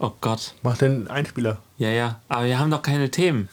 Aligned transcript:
Oh 0.00 0.12
Gott. 0.20 0.54
Mach 0.62 0.78
den 0.78 1.08
Einspieler. 1.08 1.58
Ja, 1.76 1.88
ja. 1.88 2.20
Aber 2.28 2.44
wir 2.44 2.58
haben 2.58 2.70
doch 2.70 2.82
keine 2.82 3.10
Themen. 3.10 3.48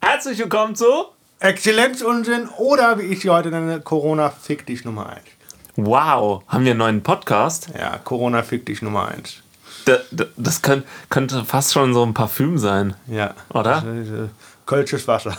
Herzlich 0.00 0.38
willkommen 0.40 0.74
zu 0.74 0.86
Exzellenzunsinn 1.38 2.48
oder 2.58 2.98
wie 2.98 3.04
ich 3.04 3.20
sie 3.20 3.30
heute 3.30 3.50
nenne, 3.50 3.80
Corona 3.80 4.30
fick 4.30 4.66
dich 4.66 4.84
Nummer 4.84 5.08
1. 5.10 5.22
Wow, 5.76 6.42
haben 6.48 6.64
wir 6.64 6.72
einen 6.72 6.78
neuen 6.78 7.02
Podcast? 7.02 7.70
Ja, 7.78 7.96
Corona 7.98 8.42
fick 8.42 8.66
dich 8.66 8.82
Nummer 8.82 9.08
1. 9.08 9.42
Da, 9.84 9.98
da, 10.10 10.24
das 10.36 10.62
könnt, 10.62 10.84
könnte 11.08 11.44
fast 11.44 11.72
schon 11.72 11.94
so 11.94 12.02
ein 12.04 12.14
Parfüm 12.14 12.58
sein. 12.58 12.94
Ja. 13.06 13.34
Oder? 13.52 13.78
Äh, 13.78 14.28
Kölsches 14.66 15.06
Wasser. 15.08 15.32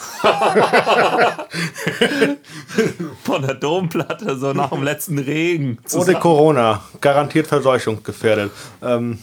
Von 3.24 3.42
der 3.44 3.54
Domplatte, 3.56 4.38
so 4.38 4.52
nach 4.54 4.70
dem 4.72 4.84
letzten 4.84 5.18
Regen. 5.20 5.78
Ohne 5.78 5.86
zusammen. 5.88 6.20
Corona. 6.20 6.82
Garantiert 7.00 7.48
verseuchungsgefährdet. 7.48 8.52
Ähm, 8.82 9.20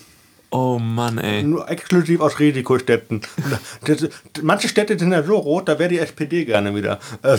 Oh 0.51 0.79
Mann, 0.79 1.19
ey. 1.19 1.43
nur 1.43 1.69
exklusiv 1.69 2.23
aus 2.23 2.39
Risikostädten. 2.39 3.21
Manche 4.41 4.69
Städte 4.69 4.99
sind 4.99 5.13
ja 5.13 5.23
so 5.23 5.37
rot, 5.37 5.69
da 5.69 5.79
wäre 5.79 5.91
die 5.91 5.99
SPD 5.99 6.47
gerne 6.47 6.75
wieder. 6.75 6.99
Ähm, 7.23 7.39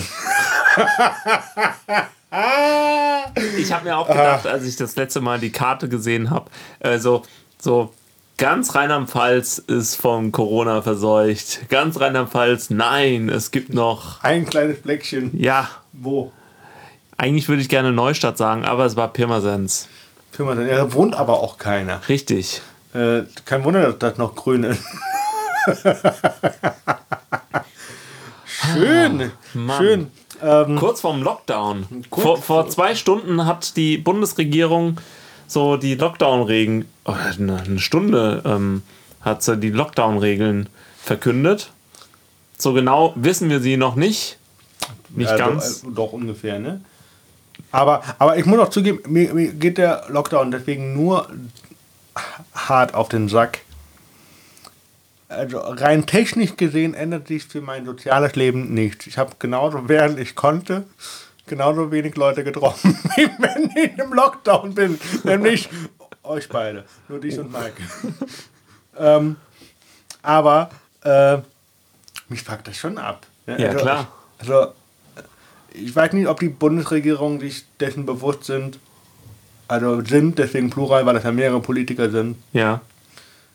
Ich 3.58 3.72
habe 3.74 3.86
mir 3.86 3.98
auch 3.98 4.08
gedacht, 4.08 4.46
als 4.46 4.64
ich 4.66 4.76
das 4.76 4.96
letzte 4.96 5.22
Mal 5.22 5.40
die 5.40 5.52
Karte 5.52 5.90
gesehen 5.90 6.30
habe, 6.30 6.50
äh, 6.80 7.00
so, 7.00 7.24
so 7.62 7.94
ganz 8.38 8.74
Rheinland-Pfalz 8.76 9.58
ist 9.60 9.96
vom 9.96 10.32
Corona 10.32 10.82
verseucht. 10.82 11.70
Ganz 11.70 12.00
Rheinland-Pfalz, 12.00 12.70
nein, 12.70 13.30
es 13.30 13.52
gibt 13.52 13.74
noch, 13.74 14.24
ein 14.24 14.46
kleines 14.46 14.80
Fleckchen. 14.80 15.32
ja, 15.40 15.70
Wo? 15.94 16.32
eigentlich 17.18 17.50
würde 17.50 17.62
ich 17.62 17.68
gerne 17.70 17.92
Neustadt 17.92 18.38
sagen, 18.38 18.64
aber 18.64 18.86
es 18.86 18.96
war 18.96 19.12
Pirmasens. 19.12 19.90
Firma, 20.32 20.56
da 20.56 20.94
wohnt 20.94 21.16
aber 21.16 21.42
auch 21.42 21.58
keiner. 21.58 22.00
Richtig. 22.08 22.62
Äh, 22.94 23.24
kein 23.46 23.66
Wunder, 23.66 23.82
dass 23.84 24.00
das 24.00 24.18
noch 24.18 24.36
grün 24.36 24.64
ist. 24.64 24.82
schön, 28.46 29.32
Mann. 29.54 29.78
schön. 29.78 30.12
Ähm, 30.42 30.78
Kurz 30.78 31.02
vorm 31.02 31.22
Lockdown. 31.22 32.06
Vor, 32.10 32.42
vor 32.42 32.70
zwei 32.70 32.96
Stunden 32.96 33.46
hat 33.46 33.76
die 33.76 33.98
Bundesregierung 33.98 34.98
so 35.50 35.78
die 35.78 35.96
Lockdown-Regeln, 35.96 36.86
oh, 37.06 37.14
eine, 37.14 37.80
Stunde 37.80 38.42
ähm, 38.46 38.84
hat 39.22 39.44
sie 39.44 39.58
die 39.58 39.72
Lockdown-Regeln 39.72 40.70
verkündet. 41.02 41.72
So 42.58 42.74
genau 42.74 43.14
wissen 43.16 43.50
wir 43.50 43.60
sie 43.60 43.76
noch 43.76 43.96
nicht. 43.96 44.38
Nicht 45.10 45.32
ja, 45.32 45.38
ganz. 45.38 45.82
Doch, 45.82 45.90
äh, 45.90 45.94
doch 45.94 46.14
ungefähr, 46.14 46.60
ne? 46.60 46.82
Aber, 47.72 48.04
aber 48.20 48.38
ich 48.38 48.46
muss 48.46 48.60
auch 48.60 48.70
zugeben, 48.70 49.00
mir, 49.12 49.34
mir 49.34 49.52
geht 49.54 49.78
der 49.78 50.06
Lockdown 50.10 50.52
deswegen 50.52 50.94
nur 50.94 51.28
hart 52.54 52.94
auf 52.94 53.10
den 53.10 53.28
Sack. 53.28 53.60
Also 55.28 55.60
rein 55.60 56.06
technisch 56.06 56.58
gesehen 56.58 56.94
ändert 56.94 57.28
sich 57.28 57.46
für 57.46 57.62
mein 57.62 57.86
soziales 57.86 58.36
Leben 58.36 58.74
nichts. 58.74 59.06
Ich 59.06 59.18
habe 59.18 59.34
genauso, 59.38 59.88
während 59.88 60.20
ich 60.20 60.36
konnte, 60.36 60.86
genauso 61.50 61.92
wenig 61.92 62.16
Leute 62.16 62.44
getroffen, 62.44 62.98
wie 63.16 63.30
wenn 63.40 63.70
ich 63.76 63.98
im 64.00 64.14
Lockdown 64.14 64.74
bin. 64.74 65.00
Nämlich 65.24 65.70
euch 66.24 66.48
beide. 66.48 66.86
Nur 67.10 67.20
dich 67.20 67.38
und 67.40 67.52
Mike. 67.52 67.82
ähm, 68.98 69.36
aber 70.22 70.70
äh, 71.04 71.38
mich 72.30 72.44
fuckt 72.44 72.68
das 72.68 72.78
schon 72.78 72.98
ab. 72.98 73.26
Ja, 73.48 73.56
Also, 73.56 73.78
klar. 73.80 74.08
Also, 74.38 74.74
ich 75.74 75.96
weiß 75.96 76.14
nicht, 76.14 76.28
ob 76.28 76.40
die 76.40 76.50
Bundesregierung 76.50 77.40
sich 77.40 77.66
dessen 77.80 78.06
bewusst 78.06 78.46
sind. 78.46 78.80
Also 79.68 80.02
sind, 80.02 80.40
deswegen 80.40 80.70
Plural, 80.72 81.06
weil 81.06 81.14
das 81.14 81.24
ja 81.24 81.32
mehrere 81.32 81.60
Politiker 81.60 82.10
sind. 82.10 82.38
Ja. 82.54 82.82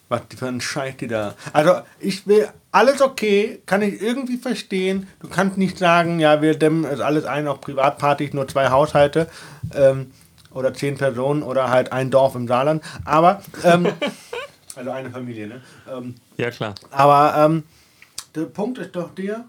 Was 0.08 0.28
die 0.28 0.36
für 0.36 0.46
einen 0.48 0.60
Scheiß 0.60 0.96
die 0.98 1.06
da. 1.06 1.34
Also, 1.52 1.76
ich 1.98 2.26
will, 2.26 2.48
alles 2.72 3.00
okay, 3.00 3.62
kann 3.66 3.80
ich 3.82 4.02
irgendwie 4.02 4.36
verstehen. 4.36 5.08
Du 5.20 5.28
kannst 5.28 5.56
nicht 5.56 5.78
sagen, 5.78 6.20
ja, 6.20 6.42
wir 6.42 6.58
dämmen 6.58 6.84
es 6.84 7.00
alles 7.00 7.24
ein 7.24 7.48
auf 7.48 7.60
Privatpartys, 7.60 8.32
nur 8.34 8.46
zwei 8.46 8.68
Haushalte 8.68 9.28
ähm, 9.74 10.10
oder 10.52 10.74
zehn 10.74 10.96
Personen 10.98 11.42
oder 11.42 11.70
halt 11.70 11.90
ein 11.92 12.10
Dorf 12.10 12.34
im 12.34 12.46
Saarland. 12.46 12.82
Aber, 13.04 13.42
ähm, 13.64 13.88
also 14.76 14.90
eine 14.90 15.10
Familie, 15.10 15.46
ne? 15.46 15.62
Ähm, 15.90 16.14
Ja, 16.36 16.50
klar. 16.50 16.74
aber 16.90 17.34
ähm, 17.44 17.62
der 18.34 18.42
Punkt 18.42 18.78
ist 18.78 18.94
doch 18.94 19.14
der, 19.14 19.44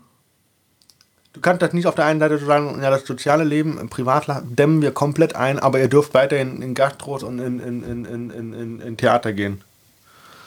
du 1.34 1.42
kannst 1.42 1.62
das 1.62 1.74
nicht 1.74 1.86
auf 1.88 1.96
der 1.96 2.06
einen 2.06 2.20
Seite 2.20 2.38
so 2.38 2.46
sagen, 2.46 2.80
ja, 2.82 2.90
das 2.90 3.06
soziale 3.06 3.44
Leben 3.44 3.78
im 3.80 3.90
Privatleben 3.90 4.56
dämmen 4.56 4.82
wir 4.82 4.92
komplett 4.94 5.36
ein, 5.36 5.60
aber 5.60 5.80
ihr 5.80 5.90
dürft 5.90 6.14
weiterhin 6.14 6.62
in 6.62 6.74
Gastros 6.76 7.24
und 7.24 7.40
in, 7.40 7.60
in, 7.60 7.84
in, 7.84 8.06
in, 8.06 8.30
in, 8.30 8.54
in, 8.54 8.80
in 8.80 8.98
Theater 8.98 9.34
gehen. 9.34 9.62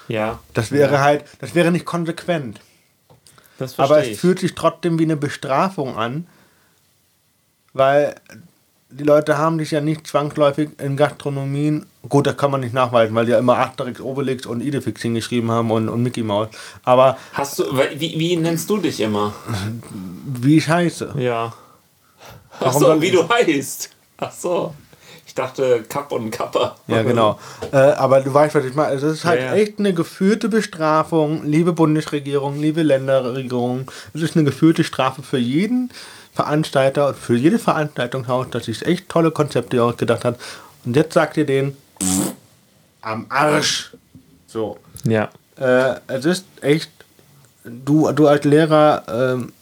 Ja. 0.09 0.39
Das 0.55 0.73
wäre 0.73 1.01
halt, 1.01 1.25
das 1.41 1.55
wäre 1.55 1.71
nicht 1.71 1.85
konsequent. 1.85 2.61
Das 3.59 3.79
Aber 3.79 3.89
verstehe 3.89 4.11
es 4.13 4.17
ich. 4.17 4.21
fühlt 4.21 4.39
sich 4.39 4.55
trotzdem 4.55 4.99
wie 4.99 5.03
eine 5.05 5.17
Bestrafung 5.17 5.97
an, 5.97 6.27
weil 7.73 8.15
die 8.91 9.05
Leute 9.05 9.37
haben 9.37 9.59
sich 9.59 9.71
ja 9.71 9.81
nicht 9.83 10.07
zwangsläufig 10.07 10.71
in 10.81 10.97
Gastronomien, 10.97 11.85
gut, 12.09 12.27
das 12.27 12.37
kann 12.39 12.51
man 12.51 12.61
nicht 12.63 12.73
nachweisen, 12.73 13.15
weil 13.15 13.27
die 13.27 13.33
ja 13.33 13.39
immer 13.39 13.59
Asterix, 13.59 14.01
Obelix 14.01 14.47
und 14.47 14.63
Idefix 14.63 15.03
hingeschrieben 15.03 15.51
haben 15.51 15.71
und, 15.71 15.89
und 15.91 16.03
Mickey 16.03 16.23
Mouse. 16.23 16.49
Aber 16.85 17.19
Hast 17.35 17.59
du, 17.59 17.65
wie, 17.97 18.19
wie 18.19 18.37
nennst 18.37 18.71
du 18.71 18.79
dich 18.79 19.01
immer? 19.01 19.35
wie 20.25 20.57
ich 20.57 20.69
heiße. 20.69 21.15
Ja. 21.19 21.53
Ach 22.53 22.61
Warum 22.61 22.81
so, 22.81 22.87
soll- 22.87 23.01
wie 23.03 23.11
du 23.11 23.29
heißt. 23.29 23.91
Ach 24.17 24.33
so. 24.33 24.75
Ich 25.39 25.45
dachte 25.45 25.85
Kapp 25.89 26.11
und 26.11 26.33
Kappa. 26.33 26.75
Ja, 26.89 27.05
genau. 27.05 27.39
Äh, 27.71 27.77
aber 27.77 28.23
du 28.23 28.35
weißt, 28.35 28.57
was 28.57 28.65
ich 28.65 28.75
meine. 28.75 28.89
Also 28.89 29.07
es 29.07 29.19
ist 29.19 29.25
halt 29.25 29.41
Ja, 29.41 29.47
ja. 29.47 29.55
echt 29.55 29.79
eine 29.79 29.95
geführte 29.95 30.49
Bestrafung, 30.49 31.45
liebe 31.45 31.73
Bundesregierung, 31.73 32.59
liebe 32.59 32.83
Länderregierung. 32.83 33.89
Es 34.15 34.23
ist 34.23 34.35
eine 34.35 34.45
geführte 34.45 34.83
Strafe 34.83 35.23
für 35.23 35.39
jeden 35.39 35.93
Veranstalter 36.35 37.07
und 37.07 37.17
für 37.17 37.37
jede 37.37 37.61
Veranstaltungshaus, 37.61 38.49
das 38.51 38.65
sich 38.65 38.85
echt 38.85 39.09
tolle 39.09 39.31
Konzepte 39.31 39.81
ausgedacht 39.81 40.25
hat. 40.25 40.41
Und 40.85 40.97
jetzt 40.97 41.15
sagt 41.15 41.37
ihr 41.37 41.47
den 41.47 41.77
am 43.01 43.27
Arsch. 43.29 43.93
So. 44.49 44.79
Ja. 45.05 45.29
Äh, 45.55 46.01
es 46.09 46.25
ist 46.25 46.47
echt, 46.63 46.91
du, 47.63 48.11
du 48.11 48.27
als 48.27 48.45
Lehrer, 48.45 49.05
ähm, 49.09 49.53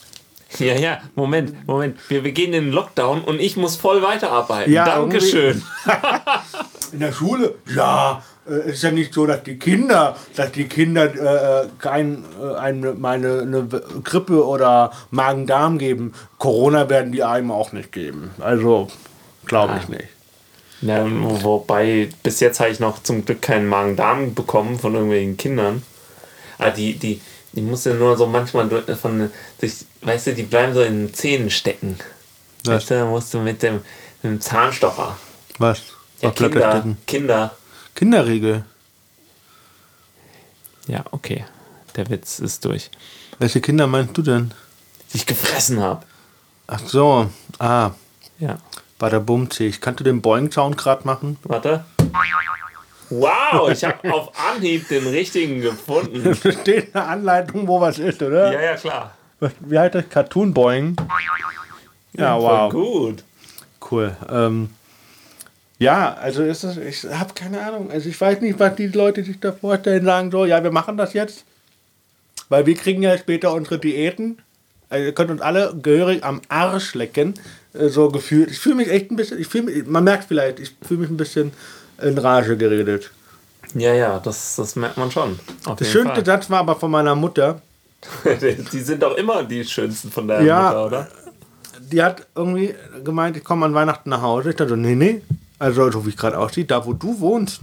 Ja, 0.59 0.75
ja, 0.75 1.01
Moment, 1.15 1.67
Moment. 1.67 1.99
Wir, 2.09 2.25
in 2.25 2.53
den 2.53 2.71
Lockdown 2.71 3.23
und 3.23 3.41
ich 3.41 3.57
muss 3.57 3.77
voll 3.77 4.03
weiterarbeiten. 4.03 4.73
Ja, 4.73 4.85
Dankeschön. 4.85 5.63
In 6.93 7.01
der 7.01 7.13
Schule? 7.13 7.57
Ja, 7.75 8.23
äh, 8.49 8.53
es 8.53 8.77
ist 8.77 8.83
ja 8.83 8.91
nicht 8.91 9.13
so, 9.13 9.27
dass 9.27 9.43
die 9.43 9.59
Kinder, 9.59 10.17
dass 10.35 10.53
die 10.53 10.65
Kinder 10.65 11.05
äh, 11.05 11.69
kein, 11.79 12.25
äh, 12.41 12.55
eine, 12.57 12.93
meine, 12.93 13.41
eine 13.41 13.69
Grippe 14.05 14.47
oder 14.47 14.93
Magen-Darm 15.11 15.79
geben. 15.79 16.13
Corona 16.39 16.89
werden 16.89 17.13
die 17.13 17.23
einem 17.23 17.51
auch 17.51 17.73
nicht 17.73 17.93
geben. 17.93 18.31
Also, 18.39 18.89
glaube 19.47 19.81
ich 19.83 19.89
nicht. 19.89 20.09
Ja, 20.83 21.05
wobei, 21.43 22.11
bis 22.23 22.41
jetzt 22.41 22.61
habe 22.61 22.71
ich 22.71 22.81
noch 22.81 23.03
zum 23.03 23.25
Glück 23.25 23.43
keinen 23.43 23.67
Magen-Darm 23.67 24.35
bekommen 24.35 24.79
von 24.79 24.95
irgendwelchen 24.95 25.37
Kindern. 25.37 25.83
Aber 26.59 26.71
die, 26.71 26.95
die, 26.95 27.21
die 27.57 27.63
muss 27.63 27.85
ja 27.87 27.95
nur 27.95 28.17
so 28.17 28.27
manchmal 28.27 28.69
von 28.97 29.31
sich, 29.59 29.87
weißt 30.03 30.29
du, 30.29 30.35
die 30.35 30.43
bleiben 30.45 30.75
so 30.75 30.83
in 30.83 31.07
den 31.07 31.15
Zähnen 31.15 31.51
stecken. 31.51 31.99
Was? 32.65 32.75
Weißt 32.75 32.91
du, 32.91 32.95
da 32.95 33.05
musst 33.07 33.33
du 33.35 33.39
mit 33.41 33.63
dem, 33.63 33.77
mit 34.23 34.25
dem 34.25 34.41
Zahnstocher. 34.41 35.17
Was? 35.59 35.83
Ja, 36.21 36.31
Kinder, 36.31 36.71
stecken? 36.71 36.99
Kinder. 37.07 37.57
Kinderriegel. 37.95 38.65
Ja, 40.87 41.05
okay. 41.11 41.45
Der 41.97 42.09
Witz 42.11 42.39
ist 42.39 42.65
durch. 42.65 42.91
Welche 43.39 43.61
Kinder 43.61 43.87
meinst 43.87 44.17
du 44.17 44.23
denn? 44.23 44.53
Die 45.13 45.17
ich 45.17 45.27
gefressen 45.27 45.81
habe. 45.81 46.05
Ach 46.67 46.81
so, 46.87 47.31
ah, 47.59 47.93
Ja. 48.39 48.59
bei 48.99 49.09
der 49.09 49.21
Bumzig. 49.21 49.81
Kannst 49.81 50.01
du 50.01 50.05
den 50.05 50.21
Boing-Sound 50.21 50.77
gerade 50.77 51.07
machen? 51.07 51.39
Warte. 51.45 51.85
Wow, 53.11 53.71
ich 53.71 53.85
habe 53.85 54.13
auf 54.13 54.33
Anhieb 54.51 54.89
den 54.89 55.07
richtigen 55.07 55.61
gefunden. 55.61 56.35
Steht 56.35 56.95
eine 56.95 57.05
Anleitung, 57.05 57.67
wo 57.69 57.81
was 57.81 57.99
ist, 57.99 58.23
oder? 58.23 58.53
Ja, 58.53 58.61
ja, 58.61 58.75
klar. 58.77 59.17
Wie 59.61 59.79
heißt 59.79 59.95
das? 59.95 60.09
Cartoon 60.09 60.53
Boing? 60.55 60.97
Ja, 62.15 62.35
Voll 62.39 62.43
wow. 62.43 62.73
gut. 62.73 63.25
Cool. 63.91 64.17
Ähm, 64.31 64.71
ja, 65.79 66.15
also 66.15 66.43
ist 66.43 66.65
das, 66.65 66.79
ich 66.79 67.05
habe 67.05 67.35
keine 67.35 67.61
Ahnung. 67.61 67.91
Also 67.91 68.09
ich 68.09 68.19
weiß 68.21 68.41
nicht, 68.41 68.59
was 68.59 68.75
die 68.77 68.87
Leute 68.89 69.23
sich 69.23 69.39
da 69.39 69.53
vorstellen, 69.53 70.05
sagen 70.05 70.31
so, 70.31 70.45
ja, 70.47 70.63
wir 70.65 70.73
machen 70.73 70.97
das 70.97 71.13
jetzt. 71.13 71.45
Weil 72.49 72.65
wir 72.67 72.75
kriegen 72.75 73.03
ja 73.03 73.17
später 73.19 73.53
unsere 73.53 73.79
Diäten. 73.79 74.39
Also 74.89 75.05
ihr 75.05 75.13
könnt 75.13 75.31
uns 75.31 75.41
alle 75.43 75.75
gehörig 75.83 76.25
am 76.25 76.41
Arsch 76.49 76.95
lecken. 76.95 77.35
Äh, 77.75 77.89
So 77.89 78.09
gefühlt. 78.09 78.51
Ich 78.51 78.59
fühle 78.59 78.77
mich 78.77 78.89
echt 78.89 79.11
ein 79.11 79.17
bisschen, 79.17 79.39
ich 79.39 79.49
fühle 79.49 79.65
mich, 79.65 79.87
man 79.87 80.05
merkt 80.05 80.25
vielleicht, 80.25 80.59
ich 80.61 80.75
fühle 80.87 81.01
mich 81.01 81.11
ein 81.11 81.17
bisschen 81.19 81.53
in 82.01 82.19
Rage 82.19 82.57
geredet. 82.57 83.11
Ja, 83.75 83.93
ja, 83.95 84.19
das, 84.19 84.57
das 84.57 84.77
merkt 84.77 84.97
man 84.97 85.11
schon. 85.11 85.39
Der 85.79 85.85
schönste 85.85 86.15
Fall. 86.15 86.25
Satz 86.25 86.51
war 86.51 86.61
aber 86.61 86.77
von 86.77 86.91
meiner 86.91 87.15
Mutter. 87.15 87.61
die 88.73 88.81
sind 88.81 89.03
doch 89.03 89.17
immer 89.17 89.43
die 89.43 89.65
schönsten 89.65 90.11
von 90.11 90.29
deiner 90.29 90.45
ja, 90.45 90.63
Mutter, 90.63 90.87
oder? 90.87 91.09
Die 91.91 92.03
hat 92.03 92.27
irgendwie 92.35 92.75
gemeint, 93.05 93.37
ich 93.37 93.45
komme 93.45 93.67
an 93.67 93.75
Weihnachten 93.75 94.11
nach 94.11 94.23
Hause. 94.23 94.51
Ich 94.51 94.57
dachte 94.57 94.71
so, 94.71 94.77
nee, 94.77 94.95
nee. 94.95 95.23
Also, 95.59 95.91
so 95.91 96.05
wie 96.05 96.11
es 96.11 96.17
gerade 96.17 96.39
aussieht, 96.39 96.71
da 96.71 96.85
wo 96.85 96.93
du 96.93 97.19
wohnst. 97.21 97.61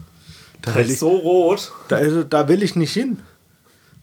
Da 0.62 0.72
ist 0.74 0.92
ich, 0.92 1.00
so 1.00 1.10
rot. 1.10 1.72
Da, 1.90 1.98
ist, 1.98 2.28
da 2.30 2.48
will 2.48 2.64
ich 2.64 2.76
nicht 2.76 2.94
hin. 2.94 3.20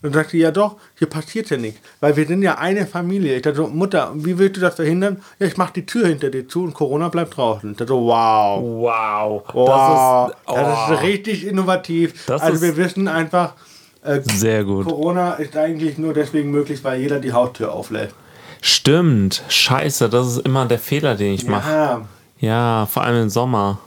Dann 0.03 0.13
sagte 0.15 0.39
ja 0.39 0.51
doch, 0.51 0.77
hier 0.99 1.09
passiert 1.09 1.51
ja 1.51 1.59
nichts. 1.59 1.81
Weil 2.01 2.17
wir 2.17 2.27
sind 2.27 2.43
ja 2.43 2.57
eine 2.57 2.87
Familie. 2.87 3.37
Ich 3.37 3.43
dachte 3.43 3.59
so, 3.59 3.67
Mutter, 3.67 4.13
wie 4.15 4.39
willst 4.39 4.57
du 4.57 4.61
das 4.61 4.77
verhindern? 4.77 5.23
Ja, 5.39 5.47
ich 5.47 5.59
mach 5.59 5.71
die 5.71 5.85
Tür 5.85 6.07
hinter 6.07 6.31
dir 6.31 6.49
zu 6.49 6.63
und 6.63 6.73
Corona 6.73 7.09
bleibt 7.09 7.37
draußen. 7.37 7.73
Ich 7.73 7.77
dachte 7.77 7.93
so, 7.93 8.07
wow. 8.07 8.63
Wow. 8.63 9.43
wow. 9.53 10.31
Das, 10.31 10.33
ist, 10.33 10.39
oh. 10.47 10.55
das 10.55 10.91
ist 10.91 11.03
richtig 11.03 11.47
innovativ. 11.47 12.27
Das 12.27 12.41
also 12.41 12.63
wir 12.63 12.77
wissen 12.77 13.09
einfach, 13.09 13.55
äh, 14.03 14.21
sehr 14.23 14.65
gut. 14.65 14.87
Corona 14.87 15.35
ist 15.35 15.57
eigentlich 15.57 15.99
nur 15.99 16.15
deswegen 16.15 16.51
möglich, 16.51 16.83
weil 16.83 17.01
jeder 17.01 17.21
die 17.21 17.33
Hauttür 17.33 17.73
auflädt. 17.73 18.15
Stimmt. 18.63 19.43
Scheiße, 19.49 20.09
das 20.09 20.27
ist 20.29 20.47
immer 20.47 20.67
der 20.67 20.79
Fehler, 20.79 21.15
den 21.15 21.35
ich 21.35 21.47
mache. 21.47 21.71
Ja. 21.71 22.09
ja, 22.39 22.87
vor 22.87 23.03
allem 23.05 23.25
im 23.25 23.31
Sommer. 23.31 23.79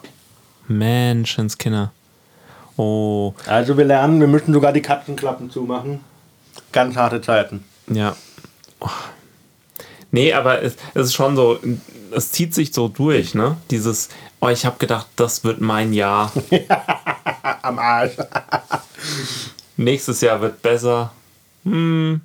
Menschenskinder. 0.68 1.92
Oh. 2.78 3.34
Also 3.46 3.78
wir 3.78 3.86
lernen, 3.86 4.20
wir 4.20 4.28
müssen 4.28 4.54
sogar 4.54 4.74
die 4.74 4.82
Katzenklappen 4.82 5.50
zumachen. 5.50 6.00
Ganz 6.72 6.96
harte 6.96 7.22
Zeiten. 7.22 7.64
Ja. 7.88 8.16
Oh. 8.80 8.90
Nee, 10.12 10.34
aber 10.34 10.62
es, 10.62 10.76
es, 10.94 11.08
ist 11.08 11.14
schon 11.14 11.36
so, 11.36 11.60
es 12.12 12.32
zieht 12.32 12.54
sich 12.54 12.74
so 12.74 12.88
durch, 12.88 13.34
ne? 13.34 13.58
Dieses, 13.72 14.10
oh, 14.40 14.50
ich 14.50 14.66
habe 14.66 14.78
gedacht, 14.78 15.08
das 15.16 15.44
wird 15.44 15.62
mein 15.62 15.94
Jahr. 15.94 16.32
Am 17.62 17.80
Arsch. 17.80 18.14
Nächstes 19.78 20.22
Jahr 20.22 20.42
wird 20.42 20.62
besser. 20.62 21.12
Hm. 21.64 22.22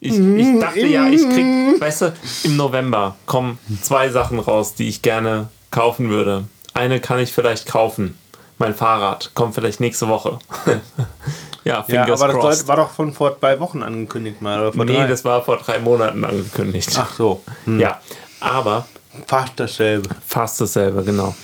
Ich, 0.00 0.18
ich 0.18 0.60
dachte 0.60 0.86
ja, 0.86 1.08
ich 1.08 1.22
krieg, 1.22 1.80
weißt 1.80 2.02
du, 2.02 2.12
im 2.44 2.56
November 2.56 3.16
kommen 3.24 3.58
zwei 3.80 4.10
Sachen 4.10 4.38
raus, 4.38 4.74
die 4.74 4.88
ich 4.88 5.00
gerne 5.00 5.48
kaufen 5.70 6.10
würde. 6.10 6.44
Eine 6.74 7.00
kann 7.00 7.18
ich 7.20 7.32
vielleicht 7.32 7.66
kaufen 7.66 8.18
mein 8.58 8.74
Fahrrad 8.74 9.32
kommt 9.34 9.54
vielleicht 9.54 9.80
nächste 9.80 10.08
Woche. 10.08 10.38
ja, 11.64 11.82
fingers 11.82 12.20
ja, 12.20 12.26
aber 12.26 12.32
crossed. 12.34 12.60
das 12.60 12.68
war 12.68 12.76
doch 12.76 12.90
von 12.90 13.12
vor 13.12 13.38
zwei 13.38 13.58
Wochen 13.60 13.82
angekündigt 13.82 14.42
mal. 14.42 14.60
Oder 14.60 14.72
vor 14.72 14.84
nee, 14.84 14.94
drei? 14.94 15.06
das 15.06 15.24
war 15.24 15.42
vor 15.42 15.58
drei 15.58 15.78
Monaten 15.78 16.24
angekündigt. 16.24 16.90
Ach 16.96 17.12
so. 17.14 17.42
Hm. 17.64 17.80
Ja, 17.80 18.00
aber... 18.40 18.86
Fast 19.28 19.52
dasselbe. 19.56 20.08
Fast 20.26 20.60
dasselbe, 20.60 21.04
genau. 21.04 21.34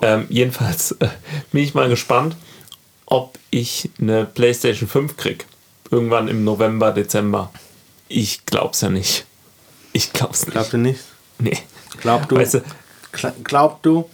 Ähm, 0.00 0.26
jedenfalls 0.30 0.92
äh, 0.92 1.08
bin 1.52 1.62
ich 1.62 1.74
mal 1.74 1.88
gespannt, 1.88 2.36
ob 3.06 3.38
ich 3.50 3.90
eine 4.00 4.24
PlayStation 4.24 4.88
5 4.88 5.16
kriege. 5.16 5.44
Irgendwann 5.90 6.28
im 6.28 6.44
November, 6.44 6.92
Dezember. 6.92 7.50
Ich 8.08 8.44
glaub's 8.46 8.80
ja 8.80 8.90
nicht. 8.90 9.26
Ich 9.92 10.12
glaub's 10.12 10.46
nicht. 10.46 10.52
Glaubst 10.52 10.72
du 10.72 10.78
nicht? 10.78 11.00
Nee. 11.38 11.58
Glaub 12.00 12.28
du, 12.28 12.36
weißt 12.36 12.54
du, 12.54 12.62
glaub 13.42 13.82
du, 13.82 14.08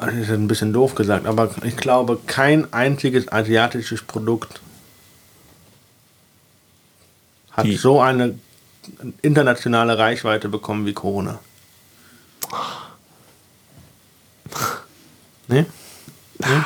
das 0.00 0.14
ist 0.14 0.30
ein 0.30 0.48
bisschen 0.48 0.72
doof 0.72 0.94
gesagt, 0.94 1.26
aber 1.26 1.50
ich 1.62 1.76
glaube, 1.76 2.18
kein 2.26 2.72
einziges 2.72 3.30
asiatisches 3.32 4.02
Produkt 4.02 4.60
hat 7.52 7.64
Die. 7.64 7.76
so 7.76 8.00
eine 8.00 8.38
internationale 9.22 9.98
Reichweite 9.98 10.48
bekommen 10.48 10.86
wie 10.86 10.92
Corona. 10.92 11.38
Ne? 15.48 15.64
ne? 16.38 16.64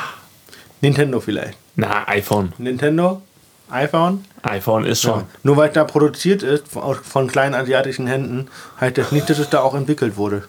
Nintendo 0.81 1.19
vielleicht. 1.19 1.55
Na, 1.75 2.07
iPhone. 2.07 2.51
Nintendo? 2.57 3.21
iPhone? 3.69 4.25
iPhone 4.41 4.85
ist 4.85 5.01
schon. 5.01 5.19
Ja. 5.19 5.27
Nur 5.43 5.57
weil 5.57 5.67
es 5.69 5.75
da 5.75 5.83
produziert 5.83 6.41
ist 6.41 6.65
von 6.67 7.27
kleinen 7.27 7.53
asiatischen 7.53 8.07
Händen, 8.07 8.49
heißt 8.79 8.97
das 8.97 9.11
nicht, 9.11 9.29
dass 9.29 9.37
es 9.37 9.51
da 9.51 9.61
auch 9.61 9.75
entwickelt 9.75 10.17
wurde. 10.17 10.47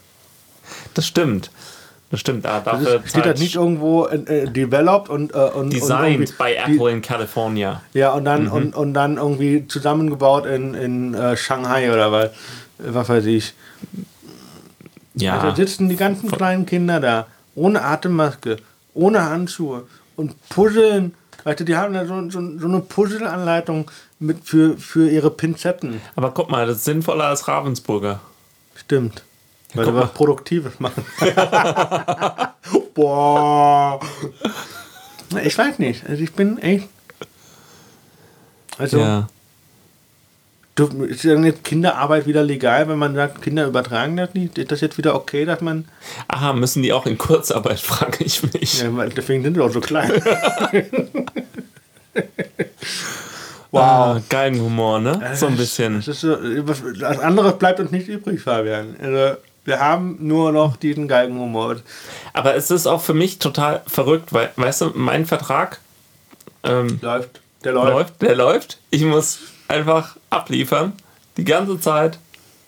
Das 0.95 1.07
stimmt. 1.07 1.51
Das 2.13 2.21
stimmt, 2.21 2.45
da 2.45 2.61
dafür 2.61 2.99
das 2.99 3.09
steht 3.09 3.25
halt 3.25 3.39
nicht 3.39 3.55
irgendwo 3.55 4.05
äh, 4.05 4.47
developed 4.47 5.09
und, 5.09 5.35
äh, 5.35 5.39
und 5.39 5.73
designed 5.73 6.29
und 6.29 6.37
by 6.37 6.53
Apple 6.53 6.91
die, 6.91 6.93
in 6.93 7.01
California. 7.01 7.81
Ja, 7.95 8.13
und 8.13 8.27
dann 8.27 8.45
mhm. 8.45 8.53
und, 8.53 8.77
und 8.77 8.93
dann 8.93 9.17
irgendwie 9.17 9.67
zusammengebaut 9.67 10.45
in, 10.45 10.75
in 10.75 11.15
uh, 11.15 11.35
Shanghai 11.37 11.91
oder 11.91 12.13
was, 12.13 12.31
was 12.77 13.09
weiß 13.09 13.25
ich. 13.25 13.55
Ja. 15.15 15.39
Also 15.39 15.57
sitzen 15.57 15.89
die 15.89 15.97
ganzen 15.97 16.31
kleinen 16.31 16.67
Kinder 16.67 17.01
da, 17.01 17.29
ohne 17.55 17.83
Atemmaske, 17.83 18.59
ohne 18.93 19.25
Handschuhe 19.25 19.85
und 20.15 20.37
puzzeln. 20.51 21.15
Weißt 21.45 21.61
du, 21.61 21.65
die 21.65 21.77
haben 21.77 21.95
da 21.95 22.05
so, 22.05 22.29
so, 22.29 22.59
so 22.59 22.69
eine 22.69 22.81
Puzzle-Anleitung 22.81 23.91
für, 24.45 24.77
für 24.77 25.09
ihre 25.09 25.31
Pinzetten. 25.31 26.03
Aber 26.15 26.33
guck 26.33 26.51
mal, 26.51 26.67
das 26.67 26.77
ist 26.77 26.85
sinnvoller 26.85 27.25
als 27.25 27.49
Ravensburger. 27.49 28.21
Stimmt. 28.77 29.23
Weil 29.75 29.87
wir 29.87 29.95
was 29.95 30.13
Produktives 30.13 30.79
machen. 30.81 31.05
Boah. 32.95 34.01
Ich 35.45 35.57
weiß 35.57 35.79
nicht. 35.79 36.07
Also 36.09 36.23
ich 36.23 36.33
bin 36.33 36.59
echt. 36.59 36.89
Also. 38.79 38.99
Ja. 38.99 39.29
Du, 40.75 40.87
ist 41.05 41.25
dann 41.27 41.45
jetzt 41.45 41.65
Kinderarbeit 41.65 42.27
wieder 42.27 42.43
legal, 42.43 42.89
wenn 42.89 42.99
man 42.99 43.15
sagt, 43.15 43.43
Kinder 43.43 43.67
übertragen 43.67 44.17
das 44.17 44.33
nicht? 44.33 44.57
Ist 44.57 44.73
das 44.73 44.81
jetzt 44.81 44.97
wieder 44.97 45.15
okay, 45.15 45.45
dass 45.45 45.61
man. 45.61 45.85
Aha, 46.29 46.55
müssen 46.55 46.83
die 46.83 46.95
auch 46.95 47.05
in 47.05 47.19
Kurzarbeit, 47.19 47.81
frage 47.81 48.25
ich 48.25 48.43
mich. 48.43 48.83
Ja, 48.83 48.89
deswegen 49.07 49.43
sind 49.43 49.55
die 49.55 49.61
auch 49.61 49.71
so 49.71 49.81
klein. 49.81 50.11
wow. 53.71 53.83
Ah, 53.83 54.23
geilen 54.29 54.61
Humor, 54.61 55.01
ne? 55.01 55.33
So 55.35 55.47
ein 55.47 55.57
bisschen. 55.57 55.97
Das, 55.97 56.09
ist 56.09 56.21
so, 56.21 56.37
das 56.37 57.19
andere 57.19 57.53
bleibt 57.53 57.81
uns 57.81 57.91
nicht 57.91 58.09
übrig, 58.09 58.41
Fabian. 58.41 58.97
Also, 58.99 59.37
wir 59.65 59.81
haben 59.81 60.17
nur 60.21 60.53
noch 60.53 60.77
diesen 60.77 61.09
Geigenhumor. 61.09 61.77
Aber 62.33 62.55
es 62.55 62.71
ist 62.71 62.87
auch 62.87 63.01
für 63.01 63.15
mich 63.15 63.39
total 63.39 63.83
verrückt, 63.87 64.33
weil, 64.33 64.51
weißt 64.57 64.81
du, 64.83 64.93
mein 64.95 65.27
Vertrag 65.27 65.81
ähm, 66.65 66.99
läuft. 67.01 67.41
Der 67.65 67.73
läuft. 67.73 67.93
läuft. 67.93 68.23
Der 68.23 68.35
läuft. 68.35 68.79
Ich 68.91 69.03
muss 69.03 69.39
einfach 69.69 70.17
abliefern. 70.31 70.95
Die 71.37 71.45
ganze 71.45 71.81
Zeit 71.81 72.19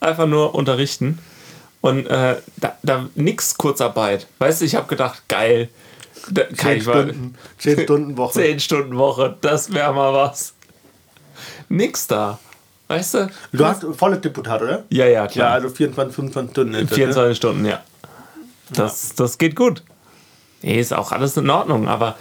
einfach 0.01 0.27
nur 0.27 0.55
unterrichten. 0.55 1.19
Und 1.81 2.07
äh, 2.07 2.37
da, 2.57 2.79
da 2.83 3.09
nix 3.15 3.59
Kurzarbeit. 3.59 4.27
Weißt 4.39 4.61
du, 4.61 4.65
ich 4.65 4.75
habe 4.75 4.87
gedacht, 4.87 5.23
geil. 5.29 5.69
Da, 6.31 6.43
zehn, 6.55 6.81
Stunden, 6.81 7.35
zehn 7.59 7.81
Stunden 7.81 8.17
Woche. 8.17 8.33
Zehn 8.41 8.61
Stunden 8.61 8.97
Woche, 8.97 9.37
das 9.43 9.73
wäre 9.73 9.93
mal 9.93 10.15
was. 10.15 10.55
Nix 11.69 12.07
da. 12.07 12.39
Weißt 12.89 13.15
du? 13.15 13.31
Du 13.53 13.65
hast 13.65 13.85
volles 13.97 14.21
Deputat, 14.21 14.61
oder? 14.63 14.85
Ja, 14.91 15.07
ja, 15.07 15.27
klar. 15.27 15.49
Ja, 15.49 15.55
also 15.55 15.71
24, 15.71 16.15
25 16.15 16.53
Stunden. 16.53 16.89
24 16.89 17.17
ne? 17.17 17.35
Stunden, 17.35 17.65
ja. 17.65 17.83
Das, 18.71 19.09
ja. 19.09 19.15
das 19.17 19.39
geht 19.39 19.57
gut. 19.57 19.83
Nee, 20.63 20.81
ist 20.81 20.93
auch 20.93 21.13
alles 21.13 21.37
in 21.37 21.49
Ordnung, 21.51 21.89
aber 21.89 22.17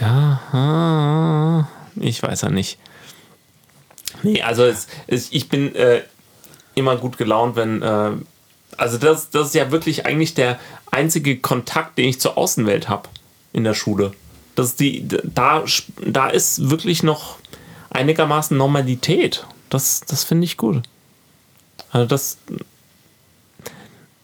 ja, 0.00 1.68
ich 1.96 2.22
weiß 2.22 2.42
ja 2.42 2.50
nicht. 2.50 2.78
Nee, 4.22 4.42
also 4.42 4.64
es, 4.64 4.86
es, 5.06 5.32
ich 5.32 5.48
bin 5.48 5.74
äh, 5.74 6.02
immer 6.74 6.96
gut 6.96 7.18
gelaunt, 7.18 7.56
wenn. 7.56 7.82
Äh, 7.82 8.12
also 8.76 8.98
das, 8.98 9.30
das 9.30 9.48
ist 9.48 9.54
ja 9.54 9.72
wirklich 9.72 10.06
eigentlich 10.06 10.34
der 10.34 10.58
einzige 10.90 11.38
Kontakt, 11.38 11.98
den 11.98 12.08
ich 12.08 12.20
zur 12.20 12.38
Außenwelt 12.38 12.88
habe 12.88 13.08
in 13.52 13.64
der 13.64 13.74
Schule. 13.74 14.12
Das 14.54 14.76
die, 14.76 15.06
da, 15.24 15.64
da 16.04 16.28
ist 16.28 16.70
wirklich 16.70 17.02
noch 17.02 17.38
einigermaßen 17.90 18.56
Normalität. 18.56 19.46
Das, 19.70 20.00
das 20.00 20.24
finde 20.24 20.44
ich 20.44 20.56
gut. 20.56 20.82
Also 21.90 22.06
das, 22.06 22.38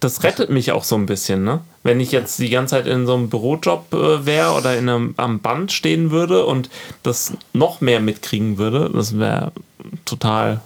das 0.00 0.22
rettet 0.22 0.50
mich 0.50 0.72
auch 0.72 0.84
so 0.84 0.96
ein 0.96 1.06
bisschen, 1.06 1.44
ne? 1.44 1.60
Wenn 1.82 2.00
ich 2.00 2.12
jetzt 2.12 2.38
die 2.38 2.50
ganze 2.50 2.76
Zeit 2.76 2.86
in 2.86 3.06
so 3.06 3.14
einem 3.14 3.28
Bürojob 3.28 3.92
äh, 3.92 4.26
wäre 4.26 4.52
oder 4.52 4.76
in 4.76 4.88
einem, 4.88 5.14
am 5.16 5.40
Band 5.40 5.72
stehen 5.72 6.10
würde 6.10 6.46
und 6.46 6.70
das 7.02 7.34
noch 7.52 7.80
mehr 7.80 8.00
mitkriegen 8.00 8.58
würde, 8.58 8.90
das 8.92 9.18
wäre 9.18 9.52
total. 10.04 10.60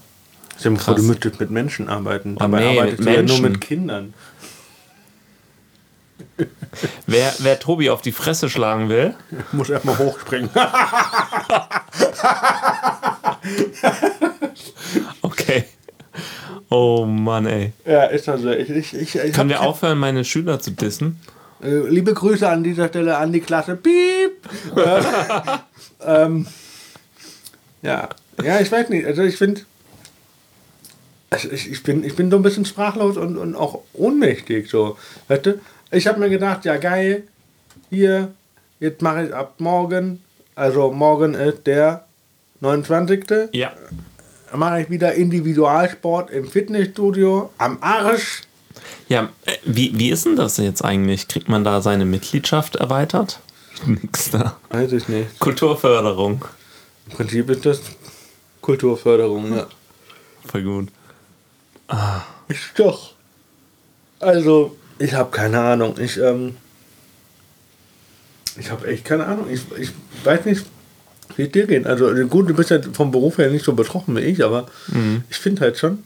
Stell 0.59 0.75
dir 0.75 0.79
vor, 0.79 0.95
du 0.95 1.03
müsstest 1.03 1.41
mit 1.41 1.51
Menschen 1.51 1.89
arbeiten. 1.89 2.35
Oh, 2.37 2.41
Dabei 2.41 2.61
nee, 2.61 2.79
arbeitest 2.79 3.05
du 3.05 3.15
ja 3.15 3.23
nur 3.23 3.41
mit 3.41 3.61
Kindern. 3.61 4.15
Wer, 7.07 7.35
wer 7.39 7.59
Tobi 7.59 7.91
auf 7.91 8.03
die 8.03 8.13
Fresse 8.13 8.49
schlagen 8.49 8.89
will, 8.89 9.15
muss 9.53 9.71
erstmal 9.71 9.99
hochspringen. 9.99 10.51
okay. 15.23 15.65
Oh 16.69 17.05
Mann, 17.07 17.47
ey. 17.47 17.73
Ja, 17.87 18.05
ist 18.05 18.29
also. 18.29 18.51
Ich, 18.51 18.71
ich, 18.71 18.95
ich, 18.95 19.17
ich 19.17 19.33
Können 19.33 19.51
wir 19.51 19.63
aufhören, 19.63 19.99
meine 19.99 20.25
Schüler 20.25 20.61
zu 20.61 20.71
dissen? 20.71 21.19
Äh, 21.63 21.89
liebe 21.89 22.13
Grüße 22.15 22.49
an 22.49 22.63
dieser 22.63 22.89
Stelle 22.89 23.17
an 23.17 23.33
die 23.33 23.41
Klasse. 23.41 23.77
Piep! 23.77 24.49
ähm, 26.07 26.47
ja. 27.83 28.09
ja, 28.43 28.61
ich 28.61 28.71
weiß 28.71 28.91
nicht. 28.91 29.07
Also 29.07 29.23
ich 29.23 29.37
finde. 29.37 29.63
Also 31.31 31.51
ich, 31.51 31.71
ich, 31.71 31.83
bin, 31.83 32.05
ich 32.05 32.17
bin 32.17 32.31
so 32.31 32.37
ein 32.37 32.43
bisschen 32.43 32.65
sprachlos 32.65 33.17
und, 33.17 33.37
und 33.37 33.55
auch 33.55 33.83
ohnmächtig. 33.93 34.71
So. 34.71 34.97
Weißt 35.29 35.47
du? 35.47 35.61
Ich 35.91 36.07
habe 36.07 36.21
mir 36.21 36.29
gedacht, 36.29 36.65
ja 36.65 36.77
geil, 36.77 37.25
hier 37.91 38.33
jetzt 38.81 39.01
mache 39.03 39.27
ich 39.27 39.35
ab 39.35 39.55
morgen, 39.59 40.23
also 40.55 40.93
morgen 40.93 41.35
ist 41.35 41.67
der 41.67 42.05
29. 42.61 43.51
Ja. 43.53 43.73
mache 44.55 44.83
ich 44.83 44.91
wieder 44.91 45.15
Individualsport 45.15 46.31
im 46.31 46.49
Fitnessstudio 46.49 47.51
am 47.59 47.79
Arsch. 47.81 48.43
Ja, 49.09 49.31
äh, 49.47 49.53
wie, 49.65 49.99
wie 49.99 50.11
ist 50.11 50.27
denn 50.27 50.37
das 50.37 50.59
jetzt 50.59 50.85
eigentlich? 50.85 51.29
Kriegt 51.29 51.49
man 51.49 51.65
da 51.65 51.81
seine 51.81 52.05
Mitgliedschaft 52.05 52.77
erweitert? 52.77 53.41
Nix 53.87 54.31
da. 54.31 54.59
Weiß 54.71 54.93
ich 54.93 55.09
nicht. 55.09 55.39
Kulturförderung. 55.39 56.45
Im 57.09 57.17
Prinzip 57.17 57.49
ist 57.49 57.65
das 57.65 57.81
Kulturförderung, 58.61 59.57
ja. 59.57 59.67
Voll 60.45 60.63
gut. 60.63 60.89
Ist 62.49 62.73
doch. 62.77 63.15
Also, 64.21 64.77
ich 64.99 65.15
habe 65.15 65.31
keine 65.31 65.61
Ahnung. 65.61 65.95
Ich, 65.99 66.17
ähm. 66.19 66.57
Ich 68.59 68.71
habe 68.71 68.87
echt 68.89 69.05
keine 69.05 69.27
Ahnung. 69.27 69.47
Ich, 69.51 69.61
ich 69.79 69.91
weiß 70.25 70.45
nicht, 70.45 70.65
wie 71.37 71.43
es 71.45 71.53
dir 71.53 71.67
geht. 71.67 71.87
Also, 71.87 72.13
gut, 72.27 72.49
du 72.49 72.55
bist 72.55 72.71
ja 72.71 72.79
vom 72.93 73.11
Beruf 73.11 73.39
her 73.39 73.51
nicht 73.51 73.65
so 73.65 73.73
betroffen 73.73 74.17
wie 74.17 74.21
ich, 74.21 74.43
aber 74.45 74.67
ich 75.31 75.37
finde 75.37 75.61
halt 75.63 75.79
schon 75.79 76.03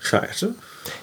scheiße. 0.00 0.54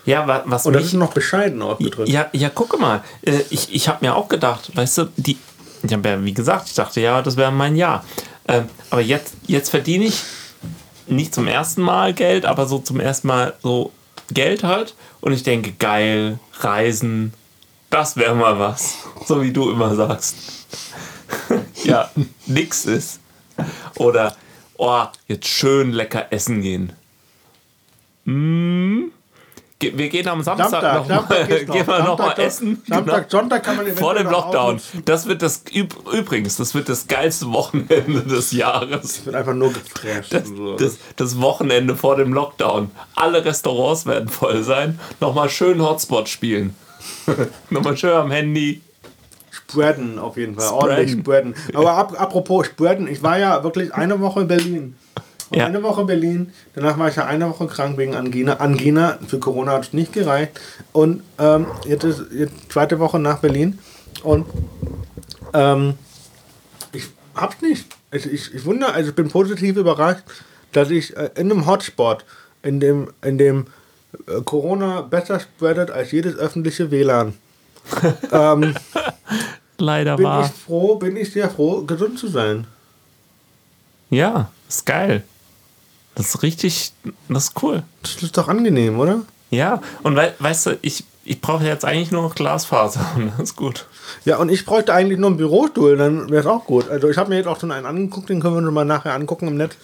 Ja, 0.06 0.28
wa- 0.28 0.44
was 0.46 0.66
Und 0.66 0.74
das 0.74 0.84
mich, 0.84 0.94
ist 0.94 1.00
noch 1.00 1.14
bescheiden 1.14 1.62
ausgedrückt. 1.62 2.10
Ja, 2.10 2.28
ja, 2.34 2.50
gucke 2.50 2.78
mal. 2.78 3.04
Äh, 3.22 3.42
Ich, 3.50 3.74
ich 3.74 3.88
habe 3.88 4.04
mir 4.06 4.16
auch 4.16 4.28
gedacht, 4.28 4.76
weißt 4.76 4.98
du, 4.98 5.10
die, 5.16 5.38
ich 5.84 5.94
habe 5.94 6.10
ja, 6.10 6.24
wie 6.26 6.34
gesagt, 6.34 6.68
ich 6.68 6.74
dachte, 6.74 7.00
ja, 7.00 7.22
das 7.22 7.38
wäre 7.38 7.52
mein 7.52 7.76
Jahr. 7.76 8.04
Ähm, 8.48 8.66
aber 8.90 9.02
jetzt, 9.02 9.36
jetzt 9.46 9.70
verdiene 9.70 10.06
ich 10.06 10.24
nicht 11.06 11.34
zum 11.34 11.48
ersten 11.48 11.82
Mal 11.82 12.14
Geld, 12.14 12.46
aber 12.46 12.66
so 12.66 12.80
zum 12.80 13.00
ersten 13.00 13.28
Mal 13.28 13.54
so 13.62 13.92
Geld 14.31 14.63
halt. 14.63 14.96
Und 15.22 15.34
ich 15.34 15.43
denke, 15.43 15.74
geil, 15.74 16.39
Reisen, 16.60 17.34
das 17.89 18.17
wäre 18.17 18.36
mal 18.36 18.60
was. 18.60 18.98
So 19.25 19.41
wie 19.41 19.51
du 19.51 19.69
immer 19.72 19.96
sagst. 19.96 20.36
ja, 21.84 22.10
nix 22.46 22.86
ist. 22.86 23.19
Oder, 23.96 24.36
oh, 24.77 25.05
jetzt 25.27 25.48
schön 25.48 25.91
lecker 25.91 26.27
essen 26.31 26.62
gehen. 26.62 26.93
Mm. 28.25 29.12
Wir 29.79 30.10
gehen 30.10 30.27
am 30.27 30.41
Samstag, 30.41 30.69
Samstag, 30.72 30.96
noch 30.96 31.07
Samstag 31.07 31.29
mal, 31.50 31.62
noch. 31.65 31.74
gehen 31.74 31.88
wir 31.88 32.00
noch 32.00 32.17
mal 32.17 32.25
Samstag, 32.25 32.39
essen. 32.39 32.81
Samstag, 32.88 33.29
Genau. 33.29 33.41
Sonntag 33.41 33.63
kann 33.63 33.75
man 33.75 33.88
Vor 33.88 34.15
dem 34.15 34.27
Lockdown. 34.27 34.81
Das 35.05 35.27
wird 35.27 35.43
das 35.43 35.65
üb- 35.67 36.12
übrigens, 36.12 36.55
das 36.55 36.74
wird 36.74 36.89
das 36.89 37.05
geilste 37.07 37.51
Wochenende 37.51 38.22
des 38.24 38.51
Jahres. 38.53 39.24
wird 39.25 39.36
einfach 39.36 39.53
nur 39.53 39.72
gefresht. 39.72 40.34
Das, 40.34 40.46
das, 40.79 40.98
das 41.15 41.39
Wochenende 41.39 41.96
vor 41.96 42.15
dem 42.15 42.34
Lockdown. 42.34 42.89
Alle 43.15 43.46
Restaurants 43.46 44.07
werden 44.07 44.29
voll 44.29 44.63
sein. 44.63 45.00
Nochmal 45.19 45.50
schön 45.50 45.79
Hotspot 45.81 46.27
spielen. 46.27 46.75
Nochmal 47.69 47.96
schön 47.98 48.13
am 48.13 48.31
Handy. 48.31 48.81
Spreaden 49.51 50.17
auf 50.17 50.38
jeden 50.38 50.55
Fall. 50.55 50.65
Spreaden. 50.69 50.89
Ordentlich 50.89 51.19
spreaden. 51.19 51.55
Aber 51.75 51.91
ap 51.98 52.19
apropos 52.19 52.65
Spreaden, 52.65 53.07
ich 53.07 53.22
war 53.22 53.38
ja 53.38 53.63
wirklich 53.63 53.93
eine 53.93 54.19
Woche 54.22 54.41
in 54.41 54.48
Berlin. 54.48 54.96
Ja. 55.51 55.66
Eine 55.66 55.82
Woche 55.82 56.04
Berlin, 56.04 56.51
danach 56.75 56.98
war 57.00 57.08
ich 57.08 57.16
ja 57.16 57.25
eine 57.25 57.50
Woche 57.50 57.68
krank 57.68 57.98
wegen 57.98 58.16
Angina. 58.16 58.56
Angina, 58.56 59.18
für 59.27 59.39
Corona 59.39 59.74
hat 59.74 59.84
es 59.84 59.94
nicht 59.94 60.12
gereicht. 60.12 60.60
Und 60.92 61.24
ähm, 61.39 61.68
jetzt 61.86 62.04
ist 62.04 62.24
jetzt 62.34 62.70
zweite 62.70 63.00
Woche 63.00 63.18
nach 63.18 63.39
Berlin. 63.39 63.80
Und 64.24 64.46
ähm, 65.54 65.94
ich 66.92 67.06
hab's 67.34 67.62
nicht. 67.62 67.86
Ich, 68.12 68.25
ich, 68.25 68.54
ich 68.54 68.66
wundere, 68.66 68.94
also 68.94 69.10
ich 69.10 69.16
bin 69.16 69.30
positiv 69.30 69.77
überrascht, 69.77 70.24
dass 70.74 70.89
ich 70.89 71.16
äh, 71.16 71.30
in 71.36 71.51
einem 71.51 71.66
Hotspot, 71.66 72.25
in 72.62 72.80
dem, 72.82 73.10
in 73.22 73.38
dem 73.38 73.68
äh, 74.27 74.42
Corona 74.42 75.01
besser 75.01 75.39
spreadet 75.39 75.92
als 75.92 76.12
jedes 76.12 76.36
öffentliche 76.36 76.92
WLAN. 76.92 77.34
ähm, 78.32 78.75
Leider 79.77 80.18
bin 80.18 80.25
war. 80.25 80.46
ich 80.46 80.51
froh, 80.51 80.96
bin 80.96 81.16
ich 81.16 81.32
sehr 81.32 81.50
froh, 81.50 81.84
gesund 81.84 82.20
zu 82.20 82.27
sein. 82.27 82.68
Ja, 84.10 84.51
ist 84.68 84.86
geil. 84.86 85.24
Das 86.18 86.34
ist 86.34 86.42
richtig, 86.42 86.94
das 87.30 87.50
ist 87.50 87.62
cool. 87.62 87.84
Das 88.02 88.16
ist 88.24 88.36
doch 88.36 88.48
angenehm, 88.48 89.00
oder? 89.00 89.22
Ja, 89.52 89.82
und 90.02 90.16
wei 90.16 90.34
weißt 90.40 90.66
du, 90.66 90.78
ich, 90.82 91.06
ich 91.24 91.40
brauche 91.40 91.64
jetzt 91.64 91.86
eigentlich 91.86 92.10
nur 92.10 92.24
noch 92.24 92.34
Glasfaser 92.34 93.06
und 93.16 93.32
das 93.38 93.52
ist 93.52 93.56
gut. 93.56 93.86
Ja, 94.26 94.38
und 94.38 94.50
ich 94.50 94.66
bräuchte 94.66 94.96
eigentlich 94.96 95.20
nur 95.20 95.30
einen 95.30 95.38
Bürostuhl, 95.38 95.96
dann 95.96 96.32
wäre 96.32 96.42
es 96.42 96.48
auch 96.48 96.66
gut. 96.66 96.90
Also 96.90 97.08
ich 97.08 97.18
habe 97.18 97.30
mir 97.30 97.36
jetzt 97.36 97.48
auch 97.48 97.60
schon 97.60 97.72
einen 97.72 97.86
angeguckt, 97.86 98.30
den 98.30 98.42
können 98.42 98.56
wir 98.56 98.64
uns 98.64 98.72
mal 98.72 98.84
nachher 98.84 99.14
angucken 99.14 99.48
im 99.48 99.58
Netz. 99.58 99.76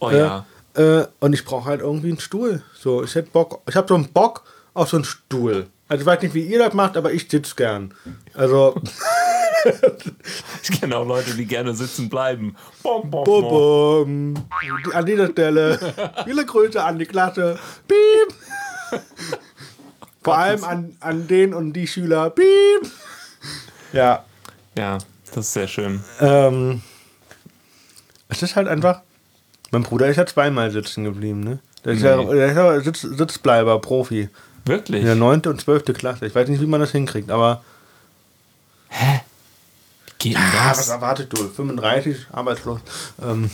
Oh 0.00 0.08
Äh, 0.08 0.18
ja. 0.18 0.46
Äh, 0.74 1.04
und 1.20 1.34
ich 1.34 1.44
brauche 1.44 1.66
halt 1.66 1.82
irgendwie 1.82 2.08
einen 2.08 2.20
Stuhl. 2.20 2.62
So, 2.80 3.04
ich 3.04 3.14
hätte 3.14 3.30
Bock, 3.30 3.60
ich 3.68 3.76
habe 3.76 3.86
so 3.86 3.94
einen 3.94 4.08
Bock 4.08 4.44
auf 4.72 4.88
so 4.88 4.96
einen 4.96 5.04
Stuhl. 5.04 5.66
Also 5.92 6.00
ich 6.02 6.06
weiß 6.06 6.22
nicht, 6.22 6.32
wie 6.34 6.40
ihr 6.46 6.58
das 6.58 6.72
macht, 6.72 6.96
aber 6.96 7.12
ich 7.12 7.28
sitze 7.28 7.54
gern. 7.54 7.92
Also, 8.32 8.74
Ich 10.62 10.80
kenne 10.80 10.96
auch 10.96 11.06
Leute, 11.06 11.34
die 11.34 11.44
gerne 11.44 11.74
sitzen 11.74 12.08
bleiben. 12.08 12.56
Bom, 12.82 13.10
bom, 13.10 13.24
bum, 13.24 13.42
bom. 13.42 14.34
bum. 14.34 14.48
Die- 14.86 14.94
an 14.94 15.04
dieser 15.04 15.28
Stelle 15.28 15.78
viele 16.24 16.46
Grüße 16.46 16.82
an 16.82 16.98
die 16.98 17.04
Klasse. 17.04 17.58
Piep. 17.86 19.00
Vor 20.22 20.38
allem 20.38 20.64
an, 20.64 20.96
an 21.00 21.26
den 21.28 21.52
und 21.52 21.74
die 21.74 21.86
Schüler. 21.86 22.30
Piep. 22.30 22.90
Ja, 23.92 24.24
Ja, 24.76 24.96
das 25.26 25.36
ist 25.46 25.52
sehr 25.52 25.68
schön. 25.68 26.02
Ähm, 26.20 26.80
es 28.30 28.42
ist 28.42 28.56
halt 28.56 28.66
einfach. 28.66 29.02
Mein 29.70 29.82
Bruder 29.82 30.06
ist 30.08 30.16
ja 30.16 30.24
zweimal 30.24 30.70
sitzen 30.70 31.04
geblieben, 31.04 31.40
ne? 31.40 31.58
Der 31.84 31.92
ist 31.92 32.02
ja, 32.02 32.16
Nee. 32.16 32.32
der 32.34 32.46
ist 32.48 32.56
ja 32.56 32.80
Sitz, 32.80 33.02
Sitzbleiber, 33.02 33.78
Profi. 33.80 34.30
Wirklich? 34.64 35.00
In 35.00 35.06
der 35.06 35.14
9. 35.16 35.42
und 35.46 35.60
12. 35.60 35.84
Klasse. 35.94 36.26
Ich 36.26 36.34
weiß 36.34 36.48
nicht, 36.48 36.60
wie 36.60 36.66
man 36.66 36.80
das 36.80 36.92
hinkriegt, 36.92 37.30
aber. 37.30 37.62
Geht 40.18 40.34
denn 40.36 40.40
Ah, 40.42 40.70
was 40.70 40.76
das? 40.78 40.88
erwartet 40.90 41.32
du? 41.32 41.48
35, 41.48 42.26
arbeitslos. 42.30 42.78
Ähm, 43.20 43.50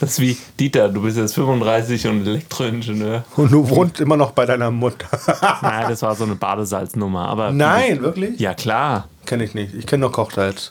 Das 0.00 0.10
ist 0.12 0.20
wie 0.20 0.36
Dieter, 0.60 0.88
du 0.88 1.02
bist 1.02 1.16
jetzt 1.16 1.34
35 1.34 2.06
und 2.06 2.24
Elektroingenieur. 2.26 3.24
und 3.36 3.50
du 3.50 3.68
wohnst 3.68 3.98
immer 4.00 4.16
noch 4.16 4.30
bei 4.30 4.46
deiner 4.46 4.70
Mutter. 4.70 5.06
Nein, 5.62 5.86
das 5.88 6.02
war 6.02 6.14
so 6.14 6.22
eine 6.24 6.36
Badesalznummer. 6.36 7.26
Aber 7.28 7.50
Nein, 7.50 8.00
wirklich? 8.00 8.38
Ja, 8.38 8.54
klar. 8.54 9.08
Kenne 9.26 9.42
ich 9.44 9.54
nicht. 9.54 9.74
Ich 9.74 9.86
kenne 9.88 10.02
nur 10.02 10.12
Kochsalz. 10.12 10.70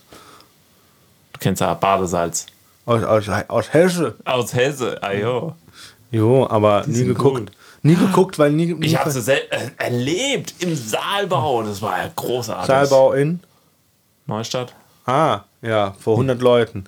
Du 1.34 1.40
kennst 1.40 1.60
ja 1.60 1.74
Badesalz. 1.74 2.46
Aus, 2.86 3.04
aus, 3.04 3.26
aus 3.50 3.74
Hesse. 3.74 4.16
Aus 4.24 4.54
Hesse, 4.54 5.02
ajo. 5.04 5.56
Jo, 6.12 6.48
aber 6.50 6.84
nie 6.88 7.04
geguckt. 7.06 7.38
gut. 7.48 7.52
Nie 7.84 7.96
geguckt, 7.96 8.40
weil 8.40 8.52
nie. 8.52 8.74
nie 8.74 8.86
Ich 8.86 8.98
habe 8.98 9.10
es 9.10 9.28
erlebt 9.78 10.56
im 10.60 10.76
Saalbau. 10.76 11.64
Das 11.64 11.82
war 11.82 11.98
ja 11.98 12.10
großartig. 12.16 12.68
Saalbau 12.68 13.12
in. 13.12 13.42
Neustadt. 14.26 14.74
Ah, 15.06 15.42
ja, 15.62 15.94
vor 16.00 16.14
100 16.14 16.42
Leuten. 16.42 16.86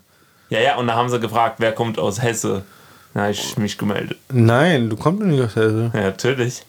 Ja, 0.50 0.62
ja, 0.62 0.78
und 0.78 0.88
da 0.88 0.96
haben 0.96 1.10
sie 1.10 1.20
gefragt, 1.20 1.56
wer 1.60 1.74
kommt 1.74 2.00
aus 2.00 2.22
Hesse. 2.22 2.64
Da 3.14 3.24
habe 3.24 3.32
ich 3.32 3.58
mich 3.58 3.78
gemeldet. 3.78 4.18
Nein, 4.32 4.90
du 4.90 4.96
kommst 4.96 5.22
doch 5.22 5.28
nicht 5.28 5.42
aus 5.42 5.56
Hesse. 5.56 5.92
Ja, 5.94 6.02
natürlich. 6.02 6.64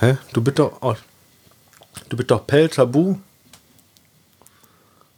Hä? 0.00 0.16
Du 0.32 0.40
bist 0.40 0.58
doch 0.58 0.80
aus. 0.80 0.98
Du 2.08 2.16
bist 2.16 2.30
doch 2.30 2.46
Pelzer 2.46 2.86
Bu? 2.86 3.18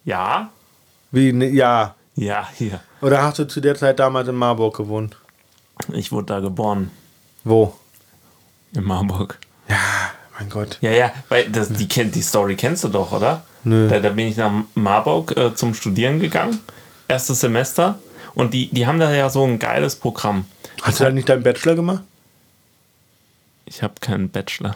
Ja? 0.04 0.50
Wie, 1.12 1.32
ne, 1.32 1.48
ja. 1.50 1.94
Ja, 2.16 2.48
hier. 2.54 2.80
Oder 3.00 3.22
hast 3.22 3.38
du 3.38 3.44
zu 3.46 3.60
der 3.60 3.76
Zeit 3.76 3.98
damals 3.98 4.28
in 4.28 4.34
Marburg 4.34 4.76
gewohnt? 4.76 5.16
Ich 5.92 6.10
wurde 6.10 6.26
da 6.26 6.40
geboren. 6.40 6.90
Wo? 7.44 7.74
In 8.74 8.84
Marburg. 8.84 9.38
Ja, 9.68 9.76
mein 10.38 10.48
Gott. 10.50 10.78
Ja, 10.80 10.90
ja, 10.90 11.12
weil 11.28 11.48
das, 11.48 11.68
die, 11.70 11.86
die 11.86 12.22
Story 12.22 12.56
kennst 12.56 12.84
du 12.84 12.88
doch, 12.88 13.12
oder? 13.12 13.44
Nö. 13.64 13.88
Da, 13.88 14.00
da 14.00 14.10
bin 14.10 14.26
ich 14.28 14.36
nach 14.36 14.52
Marburg 14.74 15.36
äh, 15.36 15.54
zum 15.54 15.74
Studieren 15.74 16.20
gegangen. 16.20 16.58
Erstes 17.08 17.40
Semester. 17.40 17.98
Und 18.34 18.52
die, 18.52 18.68
die 18.70 18.86
haben 18.86 18.98
da 18.98 19.12
ja 19.12 19.30
so 19.30 19.44
ein 19.44 19.58
geiles 19.58 19.96
Programm. 19.96 20.44
Hast 20.82 21.00
du 21.00 21.04
da 21.04 21.10
nicht 21.10 21.28
deinen 21.28 21.42
Bachelor 21.44 21.76
gemacht? 21.76 22.02
Ich 23.64 23.82
habe 23.82 23.94
keinen 24.00 24.28
Bachelor. 24.28 24.74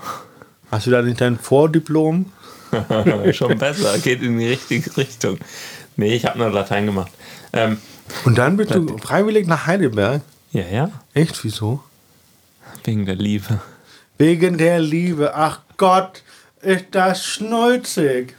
Hast 0.70 0.86
du 0.86 0.90
da 0.90 1.02
nicht 1.02 1.20
dein 1.20 1.38
Vordiplom? 1.38 2.32
Schon 3.32 3.58
besser, 3.58 3.98
geht 3.98 4.22
in 4.22 4.38
die 4.38 4.48
richtige 4.48 4.96
Richtung. 4.96 5.38
Nee, 5.96 6.14
ich 6.14 6.24
habe 6.26 6.38
nur 6.38 6.50
Latein 6.50 6.86
gemacht. 6.86 7.10
Ähm, 7.52 7.78
Und 8.24 8.38
dann 8.38 8.56
bist 8.56 8.74
du 8.74 8.96
freiwillig 8.98 9.46
nach 9.46 9.66
Heidelberg? 9.66 10.22
ja, 10.52 10.62
ja, 10.70 10.90
Echt, 11.14 11.42
wieso? 11.44 11.82
wegen 12.84 13.04
der 13.06 13.16
Liebe. 13.16 13.60
Wegen 14.18 14.58
der 14.58 14.80
Liebe. 14.80 15.32
Ach 15.34 15.60
Gott, 15.76 16.24
ist 16.60 16.86
das 16.90 17.24
schnulzig. 17.24 18.34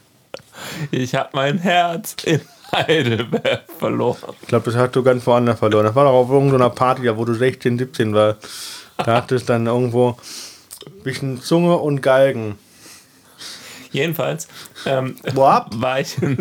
Ich 0.91 1.15
habe 1.15 1.29
mein 1.31 1.57
Herz 1.57 2.17
in 2.25 2.41
Heidelberg 2.73 3.63
verloren. 3.77 4.35
Ich 4.41 4.49
glaube, 4.49 4.65
das 4.65 4.75
hast 4.75 4.95
du 4.97 5.03
ganz 5.03 5.25
woanders 5.25 5.57
verloren. 5.57 5.85
Das 5.85 5.95
war 5.95 6.03
doch 6.03 6.11
auf 6.11 6.29
irgendeiner 6.29 6.69
Party, 6.69 7.15
wo 7.15 7.23
du 7.23 7.33
16, 7.33 7.77
17 7.77 8.13
warst. 8.13 8.45
Da 8.97 9.15
hattest 9.15 9.47
dann 9.47 9.67
irgendwo 9.67 10.17
ein 10.85 11.03
bisschen 11.03 11.41
Zunge 11.41 11.77
und 11.77 12.01
Galgen. 12.01 12.59
Jedenfalls 13.91 14.47
ähm, 14.85 15.15
war 15.33 15.99
ich 15.99 16.21
in, 16.21 16.37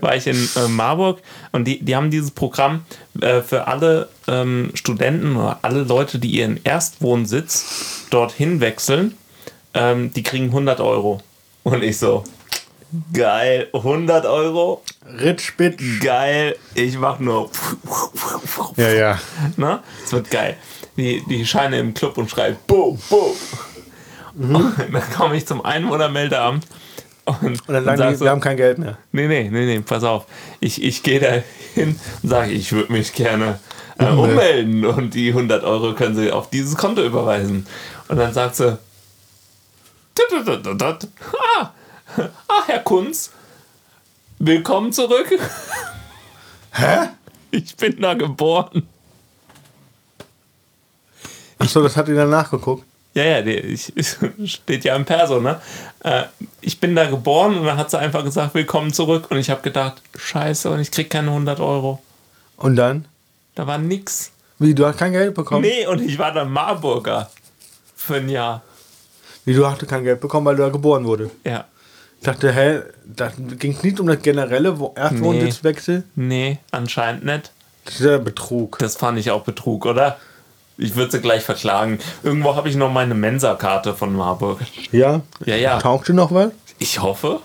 war 0.00 0.16
ich 0.16 0.26
in 0.26 0.48
äh, 0.56 0.68
Marburg 0.68 1.20
und 1.52 1.64
die, 1.64 1.80
die 1.84 1.96
haben 1.96 2.10
dieses 2.10 2.30
Programm 2.30 2.84
äh, 3.20 3.40
für 3.40 3.66
alle 3.66 4.08
ähm, 4.28 4.70
Studenten 4.74 5.36
oder 5.36 5.58
alle 5.62 5.82
Leute, 5.82 6.18
die 6.18 6.30
ihren 6.30 6.60
Erstwohnsitz 6.64 8.06
dorthin 8.10 8.60
wechseln, 8.60 9.16
ähm, 9.74 10.12
die 10.12 10.22
kriegen 10.22 10.46
100 10.46 10.80
Euro. 10.80 11.20
Und 11.64 11.82
ich 11.82 11.98
so, 11.98 12.24
geil, 13.12 13.68
100 13.72 14.26
Euro? 14.26 14.82
Rich 15.20 15.56
Bitch. 15.56 16.00
Geil. 16.00 16.56
Ich 16.74 16.98
mach 16.98 17.18
nur. 17.18 17.50
Ja, 18.76 18.92
ja. 18.92 19.20
Ne? 19.56 19.80
Es 20.04 20.12
wird 20.12 20.30
geil. 20.30 20.56
Die, 20.96 21.22
die 21.28 21.46
scheine 21.46 21.78
im 21.78 21.94
Club 21.94 22.18
und 22.18 22.30
schreibt 22.30 22.66
Bo, 22.66 22.98
Bo. 23.08 23.34
Mhm. 24.34 24.56
Und 24.56 24.92
dann 24.92 25.10
komme 25.14 25.36
ich 25.36 25.46
zum 25.46 25.64
Einwohnermeldeamt 25.64 26.66
und, 27.24 27.42
Und 27.42 27.60
dann 27.68 27.84
sagen 27.84 27.98
sag 27.98 28.10
die, 28.10 28.16
so, 28.16 28.24
wir 28.24 28.30
haben 28.30 28.40
kein 28.40 28.56
Geld 28.56 28.78
mehr. 28.78 28.98
Nee, 29.12 29.28
nee, 29.28 29.48
nee, 29.50 29.66
nee, 29.66 29.80
pass 29.80 30.02
auf. 30.02 30.26
Ich, 30.60 30.82
ich 30.82 31.02
gehe 31.02 31.20
da 31.20 31.42
hin 31.74 31.98
und 32.22 32.28
sage, 32.28 32.50
ich 32.50 32.72
würde 32.72 32.92
mich 32.92 33.12
gerne 33.12 33.60
äh, 33.98 34.06
ummelden 34.06 34.84
und 34.84 35.14
die 35.14 35.28
100 35.28 35.62
Euro 35.62 35.94
können 35.94 36.16
Sie 36.16 36.32
auf 36.32 36.50
dieses 36.50 36.76
Konto 36.76 37.02
überweisen. 37.02 37.66
Und 38.08 38.16
dann 38.16 38.32
sagt 38.32 38.56
sie, 38.56 38.78
tut, 40.14 40.44
tut, 40.44 40.64
tut, 40.64 40.64
tut, 40.64 41.00
tut. 41.00 41.10
ah, 41.58 41.70
ah, 42.48 42.62
Herr 42.66 42.80
Kunz, 42.80 43.30
willkommen 44.38 44.92
zurück. 44.92 45.28
Hä? 46.72 47.08
Ich 47.52 47.76
bin 47.76 48.00
da 48.00 48.14
geboren. 48.14 48.88
Achso, 51.58 51.82
das 51.82 51.96
hat 51.96 52.08
die 52.08 52.14
dann 52.14 52.30
nachgeguckt. 52.30 52.84
Ja, 53.14 53.24
ja, 53.24 53.38
ich, 53.46 53.92
steht 54.46 54.84
ja 54.84 54.96
im 54.96 55.04
Perso, 55.04 55.40
ne? 55.40 55.60
Äh, 56.02 56.22
ich 56.62 56.80
bin 56.80 56.94
da 56.96 57.08
geboren 57.10 57.58
und 57.58 57.66
dann 57.66 57.76
hat 57.76 57.90
sie 57.90 57.98
einfach 57.98 58.24
gesagt, 58.24 58.54
willkommen 58.54 58.92
zurück. 58.92 59.26
Und 59.30 59.36
ich 59.36 59.50
habe 59.50 59.60
gedacht, 59.60 60.00
scheiße, 60.16 60.70
und 60.70 60.80
ich 60.80 60.90
krieg 60.90 61.10
keine 61.10 61.28
100 61.28 61.60
Euro. 61.60 62.02
Und 62.56 62.76
dann? 62.76 63.04
Da 63.54 63.66
war 63.66 63.76
nix. 63.78 64.30
Wie, 64.58 64.74
du 64.74 64.86
hast 64.86 64.96
kein 64.98 65.12
Geld 65.12 65.34
bekommen? 65.34 65.60
Nee, 65.62 65.86
und 65.86 66.00
ich 66.00 66.18
war 66.18 66.32
dann 66.32 66.50
Marburger. 66.50 67.30
Für 67.96 68.14
ein 68.16 68.28
Jahr. 68.30 68.62
Wie, 69.44 69.52
du 69.54 69.66
hast 69.66 69.86
kein 69.86 70.04
Geld 70.04 70.20
bekommen, 70.20 70.46
weil 70.46 70.56
du 70.56 70.62
da 70.62 70.68
geboren 70.70 71.04
wurde. 71.04 71.30
Ja. 71.44 71.66
Ich 72.18 72.24
dachte, 72.24 72.52
hä, 72.52 72.80
da 73.04 73.30
ging 73.58 73.72
es 73.72 73.82
nicht 73.82 73.98
um 74.00 74.06
das 74.06 74.22
generelle 74.22 74.78
Wo- 74.78 74.94
Erstwohnsitzwechsel? 74.96 76.04
Nee, 76.14 76.58
anscheinend 76.70 77.24
nicht. 77.24 77.50
Das 77.84 77.94
ist 77.94 78.06
ja 78.06 78.18
Betrug. 78.18 78.78
Das 78.78 78.96
fand 78.96 79.18
ich 79.18 79.30
auch 79.32 79.42
Betrug, 79.42 79.84
oder? 79.86 80.18
Ich 80.78 80.96
würde 80.96 81.12
sie 81.12 81.20
gleich 81.20 81.42
verklagen. 81.44 81.98
Irgendwo 82.22 82.56
habe 82.56 82.68
ich 82.68 82.76
noch 82.76 82.90
meine 82.92 83.14
Mensa-Karte 83.14 83.94
von 83.94 84.14
Marburg. 84.14 84.58
Ja? 84.90 85.20
Ja, 85.44 85.56
ja. 85.56 85.78
Taugt 85.78 86.08
dir 86.08 86.14
noch 86.14 86.32
was? 86.32 86.50
Ich 86.78 87.00
hoffe. 87.00 87.40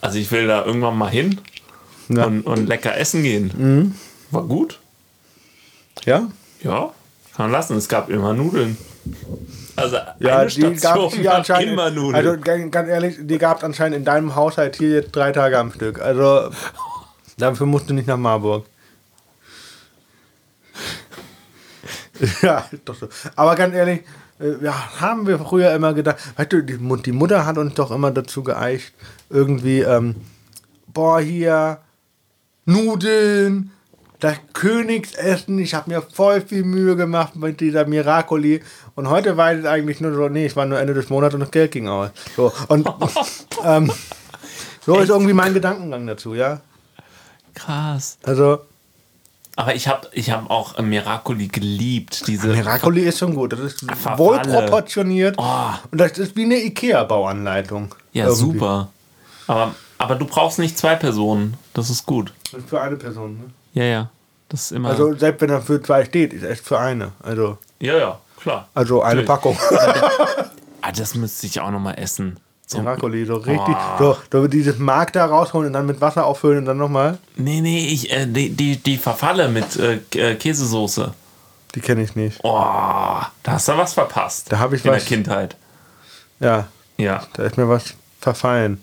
Also 0.00 0.18
ich 0.18 0.30
will 0.32 0.46
da 0.46 0.64
irgendwann 0.64 0.96
mal 0.96 1.10
hin 1.10 1.40
Ja. 2.08 2.24
und, 2.26 2.42
und 2.42 2.66
lecker 2.68 2.96
essen 2.96 3.22
gehen. 3.22 3.94
War 4.30 4.44
gut. 4.44 4.78
Ja? 6.04 6.28
Ja, 6.62 6.92
kann 7.36 7.46
man 7.46 7.52
lassen. 7.52 7.76
Es 7.76 7.88
gab 7.88 8.08
immer 8.08 8.32
Nudeln. 8.32 8.76
Also 9.76 9.96
Ja, 10.18 10.38
eine 10.38 10.50
die 10.50 10.60
gab 10.60 10.76
Station 10.78 11.22
gab 11.22 11.34
anscheinend. 11.38 11.72
immer 11.72 11.90
Nudeln. 11.90 12.14
Also 12.14 12.40
ganz, 12.40 12.70
ganz 12.70 12.88
ehrlich, 12.88 13.16
die 13.20 13.38
gab 13.38 13.58
es 13.58 13.64
anscheinend 13.64 13.96
in 13.98 14.04
deinem 14.04 14.34
Haushalt 14.36 14.76
hier 14.76 14.90
jetzt 14.90 15.12
drei 15.12 15.32
Tage 15.32 15.58
am 15.58 15.72
Stück. 15.72 16.00
Also 16.00 16.50
dafür 17.36 17.66
musst 17.66 17.90
du 17.90 17.94
nicht 17.94 18.06
nach 18.06 18.16
Marburg. 18.16 18.64
ja, 22.42 22.66
ist 22.70 22.82
doch 22.84 22.94
so. 22.94 23.08
Aber 23.36 23.54
ganz 23.54 23.74
ehrlich, 23.74 24.00
äh, 24.38 24.62
ja, 24.62 25.00
haben 25.00 25.26
wir 25.26 25.38
früher 25.38 25.72
immer 25.74 25.94
gedacht, 25.94 26.18
weißt 26.36 26.52
du, 26.52 26.62
die, 26.62 26.78
Mut- 26.78 27.06
die 27.06 27.12
Mutter 27.12 27.46
hat 27.46 27.58
uns 27.58 27.74
doch 27.74 27.90
immer 27.90 28.10
dazu 28.10 28.42
geeicht, 28.42 28.92
irgendwie, 29.28 29.80
ähm, 29.80 30.16
boah, 30.86 31.20
hier, 31.20 31.78
Nudeln, 32.66 33.70
das 34.20 34.36
Königsessen, 34.52 35.58
ich 35.58 35.74
habe 35.74 35.90
mir 35.90 36.02
voll 36.02 36.42
viel 36.42 36.62
Mühe 36.62 36.94
gemacht 36.94 37.36
mit 37.36 37.60
dieser 37.60 37.86
Miracoli. 37.86 38.62
Und 38.94 39.08
heute 39.08 39.36
weiß 39.36 39.60
ich 39.60 39.68
eigentlich 39.68 40.00
nur 40.00 40.12
so, 40.12 40.28
nee, 40.28 40.44
es 40.46 40.56
war 40.56 40.66
nur 40.66 40.78
Ende 40.78 40.92
des 40.94 41.08
Monats 41.08 41.34
und 41.34 41.40
das 41.40 41.50
Geld 41.50 41.72
ging 41.72 41.88
aus. 41.88 42.10
So, 42.36 42.52
und 42.68 42.86
ähm, 43.64 43.90
so 44.84 44.98
ist 45.00 45.08
irgendwie 45.08 45.32
mein 45.32 45.54
Gedankengang 45.54 46.06
dazu, 46.06 46.34
ja. 46.34 46.60
Krass. 47.54 48.18
Also, 48.22 48.60
Aber 49.56 49.74
ich 49.74 49.88
habe 49.88 50.08
ich 50.12 50.30
hab 50.30 50.48
auch 50.50 50.78
äh, 50.78 50.82
Miracoli 50.82 51.48
geliebt. 51.48 52.26
Diese 52.26 52.48
Miracoli 52.48 53.02
ist 53.02 53.18
schon 53.18 53.34
gut. 53.34 53.52
Das 53.52 53.60
ist 53.60 53.80
Verfalle. 53.80 54.18
wohl 54.18 54.38
proportioniert. 54.38 55.34
Oh. 55.38 55.70
Und 55.90 56.00
das 56.00 56.18
ist 56.18 56.36
wie 56.36 56.44
eine 56.44 56.56
Ikea-Bauanleitung. 56.56 57.94
Ja, 58.12 58.26
Irgendwie. 58.26 58.40
super. 58.40 58.88
Aber, 59.46 59.74
aber 59.98 60.14
du 60.14 60.24
brauchst 60.26 60.58
nicht 60.58 60.78
zwei 60.78 60.94
Personen. 60.94 61.56
Das 61.74 61.90
ist 61.90 62.06
gut. 62.06 62.32
Das 62.52 62.60
ist 62.60 62.68
für 62.68 62.80
eine 62.80 62.96
Person. 62.96 63.38
Ne? 63.38 63.44
Ja, 63.74 63.84
ja. 63.84 64.10
Das 64.48 64.62
ist 64.62 64.72
immer. 64.72 64.90
Also, 64.90 65.14
selbst 65.14 65.40
wenn 65.42 65.50
er 65.50 65.60
für 65.62 65.82
zwei 65.82 66.04
steht, 66.04 66.32
ist 66.32 66.42
es 66.42 66.60
für 66.60 66.78
eine. 66.78 67.12
Also, 67.22 67.58
ja, 67.80 67.96
ja, 67.96 68.18
klar. 68.40 68.68
also 68.74 69.02
eine 69.02 69.22
Natürlich. 69.22 69.26
Packung. 69.26 69.58
Ah, 70.82 70.92
das 70.92 71.14
müsste 71.14 71.46
ich 71.46 71.60
auch 71.60 71.70
nochmal 71.70 71.98
essen. 71.98 72.38
So, 72.72 72.78
Miracoli, 72.82 73.24
so 73.26 73.34
richtig. 73.34 73.74
Oh. 73.98 73.98
So, 73.98 74.16
so 74.30 74.46
dieses 74.46 74.78
Mark 74.78 75.12
da 75.12 75.26
rausholen 75.26 75.66
und 75.68 75.72
dann 75.72 75.86
mit 75.86 76.00
Wasser 76.00 76.24
auffüllen 76.24 76.58
und 76.58 76.64
dann 76.66 76.76
nochmal. 76.78 77.18
nee, 77.36 77.60
nee, 77.60 77.88
ich, 77.88 78.12
äh, 78.12 78.26
die, 78.26 78.50
die, 78.50 78.76
die 78.76 78.96
Verfalle 78.96 79.48
mit 79.48 79.76
äh, 79.76 79.98
äh, 80.14 80.36
Käsesoße. 80.36 81.12
Die 81.74 81.80
kenne 81.80 82.02
ich 82.02 82.14
nicht. 82.14 82.38
Oh, 82.44 82.60
da 83.42 83.52
hast 83.52 83.66
du 83.68 83.76
was 83.76 83.94
verpasst. 83.94 84.52
Da 84.52 84.58
hab 84.60 84.72
ich 84.72 84.84
In 84.84 84.92
was- 84.92 85.04
der 85.04 85.08
Kindheit. 85.16 85.56
Ja, 86.38 86.68
Ja. 86.96 87.22
da 87.32 87.42
ist 87.42 87.56
mir 87.56 87.68
was 87.68 87.94
verfallen. 88.20 88.82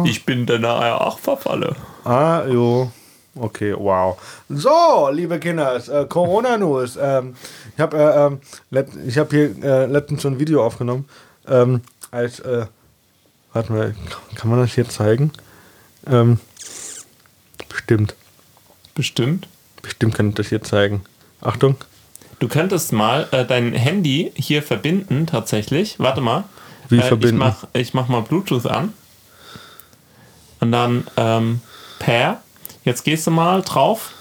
Ich 0.05 0.25
bin 0.25 0.45
der 0.45 0.59
nachher 0.59 1.01
auch 1.01 1.19
Verfalle. 1.19 1.75
Ah, 2.05 2.43
jo. 2.47 2.89
Okay, 3.37 3.75
wow. 3.77 4.17
So, 4.47 5.09
liebe 5.11 5.39
Kinder, 5.39 5.75
äh, 5.75 6.05
Corona-News. 6.05 6.97
Ähm, 7.01 7.35
ich 7.75 7.81
habe 7.81 7.97
äh, 7.97 8.25
ähm, 8.79 8.87
ich 9.05 9.17
hab 9.17 9.29
hier 9.31 9.61
äh, 9.61 9.85
letztens 9.87 10.21
so 10.21 10.29
ein 10.29 10.39
Video 10.39 10.65
aufgenommen. 10.65 11.05
Ähm, 11.47 11.81
als, 12.15 12.39
äh, 12.39 12.65
warte 13.53 13.73
mal, 13.73 13.95
kann 14.35 14.49
man 14.49 14.59
das 14.59 14.73
hier 14.73 14.87
zeigen? 14.87 15.31
Ähm, 16.07 16.39
bestimmt. 17.69 18.15
Bestimmt. 18.95 19.47
Bestimmt 19.81 20.15
kann 20.15 20.29
ich 20.29 20.35
das 20.35 20.47
hier 20.47 20.63
zeigen. 20.63 21.03
Achtung. 21.41 21.75
Du 22.39 22.47
könntest 22.47 22.93
mal 22.93 23.27
äh, 23.31 23.45
dein 23.45 23.73
Handy 23.73 24.31
hier 24.35 24.63
verbinden, 24.63 25.27
tatsächlich. 25.27 25.99
Warte 25.99 26.21
mal. 26.21 26.45
Wie 26.89 26.97
äh, 26.97 27.01
verbinden? 27.01 27.35
Ich 27.35 27.39
mach, 27.39 27.67
ich 27.73 27.93
mach 27.93 28.07
mal 28.07 28.21
Bluetooth 28.21 28.65
an. 28.65 28.93
Und 30.59 30.71
dann 30.71 31.05
ähm, 31.17 31.61
per. 31.99 32.41
Jetzt 32.83 33.03
gehst 33.03 33.27
du 33.27 33.31
mal 33.31 33.61
drauf, 33.61 34.11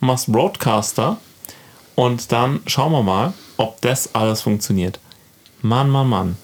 machst 0.00 0.32
Broadcaster. 0.32 1.18
Und 1.94 2.32
dann 2.32 2.60
schauen 2.66 2.92
wir 2.92 3.02
mal, 3.02 3.34
ob 3.56 3.80
das 3.82 4.14
alles 4.14 4.42
funktioniert. 4.42 4.98
Mann, 5.62 5.90
Mann, 5.90 6.08
Mann. 6.08 6.36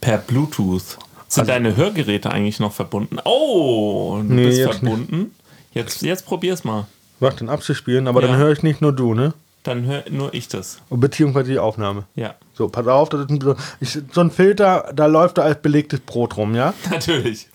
Per 0.00 0.18
Bluetooth. 0.18 0.98
Sind 1.28 1.42
Also- 1.42 1.52
deine 1.52 1.76
Hörgeräte 1.76 2.30
eigentlich 2.30 2.60
noch 2.60 2.72
verbunden? 2.72 3.18
Oh, 3.24 4.18
du 4.22 4.32
Nee, 4.34 4.46
bist 4.46 4.58
jetzt 4.58 4.78
verbunden. 4.78 5.34
Jetzt, 5.72 6.02
jetzt 6.02 6.26
probier's 6.26 6.64
mal. 6.64 6.86
Mach 7.20 7.34
den 7.34 7.48
abzuspielen, 7.48 8.06
aber 8.08 8.22
Ja. 8.22 8.28
dann 8.28 8.36
höre 8.36 8.52
ich 8.52 8.62
nicht 8.62 8.80
nur 8.80 8.92
du, 8.92 9.14
ne? 9.14 9.34
Dann 9.62 9.86
hör 9.86 10.04
nur 10.10 10.34
ich 10.34 10.48
das. 10.48 10.78
Beziehungsweise 10.90 11.52
die 11.52 11.58
Aufnahme. 11.58 12.04
Ja. 12.14 12.34
So, 12.52 12.68
pass 12.68 12.86
auf, 12.86 13.08
das 13.08 13.22
ist 13.22 13.30
ein, 13.30 13.40
so- 13.40 13.56
ich, 13.80 13.98
so 14.12 14.20
ein 14.20 14.30
Filter, 14.30 14.92
da 14.94 15.06
läuft 15.06 15.38
da 15.38 15.42
als 15.42 15.60
belegtes 15.62 16.00
Brot 16.00 16.36
rum, 16.36 16.54
ja? 16.54 16.74
Natürlich. 16.90 17.48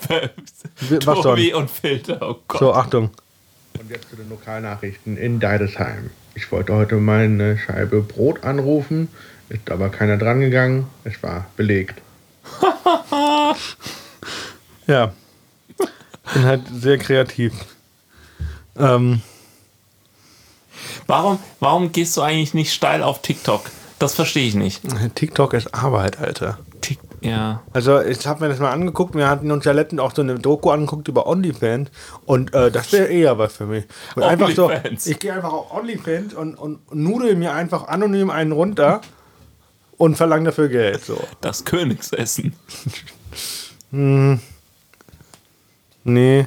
was 1.05 1.21
Tobi 1.21 1.53
und 1.53 1.69
Filter, 1.69 2.17
oh 2.21 2.35
Gott. 2.47 2.59
So, 2.59 2.73
Achtung. 2.73 3.11
Und 3.79 3.89
jetzt 3.91 4.09
zu 4.09 4.15
den 4.15 4.27
Lokalnachrichten 4.29 5.17
in 5.17 5.39
Deidesheim. 5.39 6.09
Ich 6.35 6.51
wollte 6.51 6.73
heute 6.73 6.95
mal 6.95 7.25
eine 7.25 7.57
Scheibe 7.57 8.01
Brot 8.01 8.43
anrufen, 8.43 9.07
ist 9.49 9.69
aber 9.71 9.89
keiner 9.89 10.17
dran 10.17 10.39
gegangen. 10.41 10.87
Es 11.03 11.21
war 11.23 11.45
belegt. 11.57 12.01
ja. 14.88 15.13
Bin 16.33 16.43
halt 16.43 16.62
sehr 16.71 16.97
kreativ. 16.97 17.53
Ähm, 18.77 19.21
Warum, 21.09 21.39
warum 21.59 21.91
gehst 21.91 22.15
du 22.17 22.21
eigentlich 22.21 22.53
nicht 22.53 22.71
steil 22.71 23.01
auf 23.01 23.23
TikTok? 23.23 23.62
Das 23.97 24.13
verstehe 24.13 24.47
ich 24.47 24.53
nicht. 24.53 24.83
TikTok 25.15 25.55
ist 25.55 25.73
Arbeit, 25.73 26.19
Alter. 26.19 26.59
Tik 26.81 26.99
ja. 27.21 27.63
Also 27.73 27.99
ich 27.99 28.27
habe 28.27 28.43
mir 28.43 28.49
das 28.49 28.59
mal 28.59 28.71
angeguckt. 28.71 29.15
Wir 29.15 29.27
hatten 29.27 29.51
uns 29.51 29.65
ja 29.65 29.71
letztens 29.71 30.01
auch 30.01 30.13
so 30.13 30.21
eine 30.21 30.35
Doku 30.35 30.69
angeguckt 30.69 31.07
über 31.07 31.25
OnlyFans 31.25 31.89
und 32.25 32.53
äh, 32.53 32.69
das 32.69 32.93
wäre 32.93 33.07
eher 33.07 33.39
was 33.39 33.53
für 33.53 33.65
mich. 33.65 33.85
Und 34.15 34.21
einfach 34.21 34.51
so, 34.51 34.71
ich 35.03 35.17
gehe 35.19 35.33
einfach 35.33 35.51
auf 35.51 35.73
OnlyFans 35.73 36.35
und, 36.35 36.53
und 36.53 36.93
nudel 36.93 37.35
mir 37.35 37.53
einfach 37.53 37.88
anonym 37.88 38.29
einen 38.29 38.51
runter 38.51 39.01
und 39.99 40.15
verlange 40.15 40.45
dafür 40.45 40.67
Geld. 40.69 41.05
So. 41.05 41.23
Das 41.41 41.63
Königsessen. 41.65 42.55
Nee, 46.03 46.45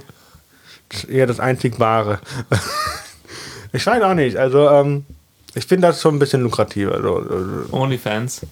das 0.89 1.05
ist 1.05 1.11
eher 1.11 1.27
das 1.27 1.39
einzig 1.41 1.79
Wahre. 1.79 2.21
ich 3.73 3.85
weiß 3.87 4.03
auch 4.03 4.15
nicht. 4.15 4.37
Also 4.37 4.69
ähm, 4.71 5.05
ich 5.55 5.67
finde 5.67 5.89
das 5.89 6.01
schon 6.01 6.17
ein 6.17 6.19
bisschen 6.19 6.43
lukrativer. 6.43 7.01
So, 7.03 7.21
äh, 7.21 7.73
OnlyFans. 7.73 8.43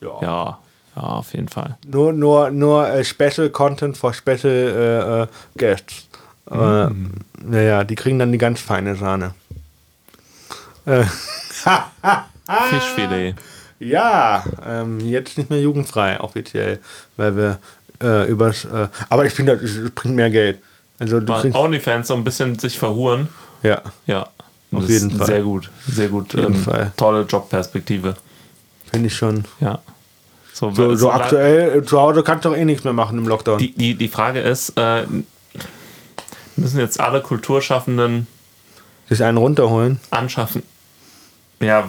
ja. 0.00 0.18
Ja. 0.22 0.58
Ja, 0.96 1.02
auf 1.02 1.34
jeden 1.34 1.48
Fall. 1.48 1.76
Nur, 1.86 2.14
nur, 2.14 2.50
nur 2.50 2.88
äh, 2.88 3.04
Special 3.04 3.50
Content 3.50 3.98
for 3.98 4.14
Special 4.14 4.46
äh, 4.46 5.22
äh, 5.22 5.26
Guests. 5.58 6.08
Äh, 6.50 6.88
Naja, 7.44 7.84
die 7.84 7.94
kriegen 7.96 8.18
dann 8.18 8.32
die 8.32 8.38
ganz 8.38 8.60
feine 8.60 8.96
Sahne. 8.96 9.34
Äh, 10.86 11.04
Fischfilet. 12.70 13.34
Ja, 13.78 14.44
ähm, 14.64 15.00
jetzt 15.00 15.36
nicht 15.38 15.50
mehr 15.50 15.60
jugendfrei 15.60 16.20
offiziell, 16.20 16.78
weil 17.16 17.36
wir 17.36 17.58
äh, 18.02 18.28
übers. 18.28 18.64
Äh, 18.64 18.88
aber 19.08 19.26
ich 19.26 19.32
finde, 19.32 19.56
das, 19.56 19.70
bringt 19.94 20.16
mehr 20.16 20.30
Geld. 20.30 20.58
Also 20.98 21.20
du 21.20 21.32
kriegst, 21.34 21.56
OnlyFans 21.56 22.08
so 22.08 22.14
ein 22.14 22.24
bisschen 22.24 22.58
sich 22.58 22.78
verhuren. 22.78 23.28
ja. 23.62 23.82
Ja. 24.06 24.28
Auf 24.72 24.80
Das 24.80 24.88
jeden 24.90 25.10
Fall. 25.12 25.26
Sehr 25.26 25.42
gut. 25.42 25.70
Sehr 25.86 26.08
gut. 26.08 26.34
jeden 26.34 26.54
ähm, 26.54 26.62
Fall. 26.62 26.92
Tolle 26.96 27.22
Jobperspektive. 27.22 28.16
Finde 28.90 29.06
ich 29.06 29.14
schon. 29.16 29.44
Ja. 29.60 29.78
So, 30.52 30.70
So, 30.72 30.94
so 30.96 31.10
aktuell, 31.12 31.78
äh, 31.78 31.84
zu 31.84 32.00
Hause 32.00 32.22
kannst 32.24 32.44
du 32.44 32.48
doch 32.48 32.56
eh 32.56 32.64
nichts 32.64 32.82
mehr 32.82 32.92
machen 32.92 33.16
im 33.16 33.28
Lockdown. 33.28 33.58
Die, 33.58 33.72
die, 33.72 33.94
die 33.94 34.08
Frage 34.08 34.40
ist, 34.40 34.72
äh, 34.76 35.04
müssen 36.56 36.80
jetzt 36.80 36.98
alle 36.98 37.20
Kulturschaffenden 37.22 38.26
Sich 39.08 39.22
einen 39.22 39.38
runterholen. 39.38 40.00
anschaffen? 40.10 40.62
Ja, 41.60 41.88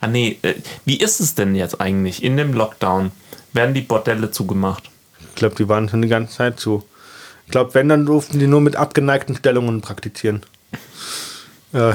ah 0.00 0.06
nee, 0.06 0.38
äh, 0.42 0.54
wie 0.84 0.98
ist 0.98 1.20
es 1.20 1.34
denn 1.34 1.54
jetzt 1.54 1.80
eigentlich 1.80 2.22
in 2.22 2.36
dem 2.36 2.52
Lockdown? 2.52 3.12
Werden 3.52 3.74
die 3.74 3.80
Bordelle 3.80 4.30
zugemacht? 4.30 4.90
Ich 5.20 5.34
glaube, 5.34 5.56
die 5.56 5.68
waren 5.68 5.88
schon 5.88 6.02
die 6.02 6.08
ganze 6.08 6.36
Zeit 6.36 6.60
zu. 6.60 6.84
Ich 7.46 7.52
glaube, 7.52 7.74
wenn, 7.74 7.88
dann 7.88 8.04
durften 8.06 8.38
die 8.38 8.46
nur 8.46 8.60
mit 8.60 8.76
abgeneigten 8.76 9.34
Stellungen 9.34 9.80
praktizieren. 9.80 10.42
Äh. 11.72 11.94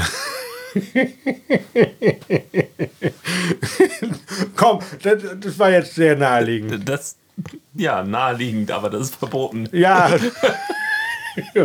Komm, 4.55 4.79
das, 5.03 5.21
das 5.39 5.59
war 5.59 5.69
jetzt 5.69 5.93
sehr 5.93 6.15
naheliegend. 6.15 6.89
Das, 6.89 7.17
ja, 7.75 8.03
naheliegend, 8.03 8.71
aber 8.71 8.89
das 8.89 9.01
ist 9.09 9.15
verboten. 9.15 9.69
Ja. 9.71 10.09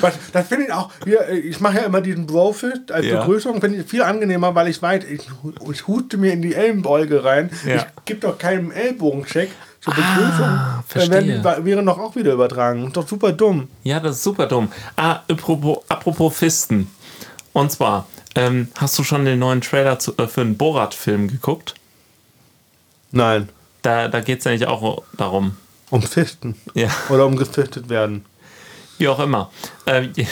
Was, 0.00 0.14
das 0.32 0.48
finde 0.48 0.66
ich 0.66 0.72
auch, 0.72 0.90
hier, 1.04 1.28
ich 1.28 1.60
mache 1.60 1.76
ja 1.78 1.82
immer 1.82 2.00
diesen 2.00 2.26
Brofist 2.26 2.90
als 2.90 3.04
Ja. 3.06 3.20
Begrüßung, 3.20 3.60
finde 3.60 3.78
ich 3.80 3.86
viel 3.86 4.02
angenehmer, 4.02 4.54
weil 4.54 4.68
ich 4.68 4.80
weiß, 4.80 5.04
ich, 5.04 5.28
ich 5.70 5.86
huste 5.86 6.16
mir 6.16 6.32
in 6.32 6.40
die 6.42 6.54
Ellenbeuge 6.54 7.22
rein. 7.24 7.50
Ja. 7.66 7.76
Ich 7.76 7.84
gebe 8.06 8.20
doch 8.20 8.38
keinen 8.38 8.70
Ellbogencheck 8.70 9.50
zur 9.80 9.94
Begrüßung. 9.94 10.38
Dann 10.38 10.84
verstehe. 10.86 11.12
werden 11.42 11.56
die 11.58 11.64
Viren 11.66 11.86
doch 11.86 11.98
auch 11.98 12.16
wieder 12.16 12.32
übertragen. 12.32 12.86
Ist 12.86 12.96
doch 12.96 13.06
super 13.06 13.32
dumm. 13.32 13.68
Ja, 13.82 14.00
das 14.00 14.16
ist 14.16 14.22
super 14.22 14.46
dumm. 14.46 14.70
Ah, 14.96 15.20
apropos, 15.28 15.78
apropos 15.88 16.36
Fisten. 16.38 16.90
Und 17.52 17.70
zwar, 17.72 18.06
ähm, 18.36 18.68
hast 18.76 18.98
du 18.98 19.04
schon 19.04 19.24
den 19.24 19.38
neuen 19.40 19.60
Trailer 19.60 19.98
zu, 19.98 20.16
äh, 20.16 20.28
für 20.28 20.40
einen 20.42 20.56
Borat-Film 20.56 21.28
geguckt? 21.28 21.74
Nein, 23.10 23.48
Da, 23.82 24.08
da 24.08 24.20
geht 24.20 24.38
es 24.38 24.44
ja 24.44 24.50
nicht 24.52 24.66
auch 24.66 25.02
darum. 25.16 25.56
Um 25.90 26.02
Fisten. 26.02 26.54
Ja. 26.74 26.88
Oder 27.08 27.26
um 27.26 27.36
gefistet 27.36 27.88
werden. 27.88 28.24
Wie 28.98 29.08
auch 29.08 29.18
immer. 29.20 29.50
Ähm, 29.86 30.10
je- 30.16 30.26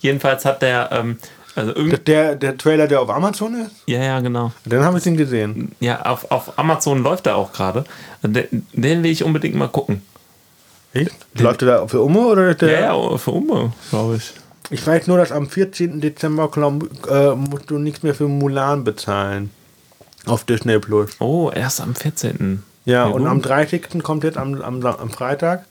jedenfalls 0.00 0.44
hat 0.44 0.62
der, 0.62 0.90
ähm, 0.92 1.18
also 1.54 1.72
Der, 1.72 2.36
der 2.36 2.58
Trailer, 2.58 2.86
der 2.86 3.00
auf 3.00 3.08
Amazon 3.10 3.54
ist, 3.62 3.70
ja, 3.86 4.02
ja, 4.02 4.20
genau. 4.20 4.52
dann 4.66 4.84
habe 4.84 4.98
ich 4.98 5.04
den 5.04 5.16
gesehen. 5.16 5.72
Ja, 5.80 6.02
auf, 6.02 6.30
auf 6.30 6.58
Amazon 6.58 7.02
läuft 7.02 7.26
er 7.26 7.36
auch 7.36 7.52
gerade. 7.52 7.84
Den, 8.22 8.66
den 8.72 9.02
will 9.02 9.10
ich 9.10 9.24
unbedingt 9.24 9.54
mal 9.54 9.68
gucken. 9.68 10.02
Echt? 10.92 11.12
Läuft 11.34 11.62
der 11.62 11.78
da 11.78 11.88
für 11.88 12.02
Umme 12.02 12.20
oder 12.26 12.54
der? 12.54 12.80
Ja, 12.80 12.94
ja, 12.94 13.16
für 13.18 13.30
Umme, 13.30 13.72
glaube 13.90 14.16
ich. 14.16 14.32
Ich 14.70 14.84
weiß 14.86 15.06
nur, 15.06 15.16
dass 15.18 15.30
am 15.32 15.48
14. 15.48 16.00
Dezember 16.00 16.50
glaub, 16.50 16.84
äh, 17.08 17.34
musst 17.34 17.70
du 17.70 17.78
nichts 17.78 18.02
mehr 18.02 18.14
für 18.14 18.28
Mulan 18.28 18.82
bezahlen. 18.84 19.50
Auf 20.26 20.44
Disney 20.44 20.78
Plus. 20.78 21.10
Oh, 21.20 21.50
erst 21.54 21.80
am 21.80 21.94
14. 21.94 22.62
Ja, 22.86 22.92
Ja, 22.92 23.04
und 23.06 23.22
gut. 23.22 23.30
am 23.30 23.42
30. 23.42 24.02
kommt 24.02 24.24
jetzt 24.24 24.38
am, 24.38 24.60
am, 24.62 24.84
am 24.86 25.10
Freitag 25.10 25.64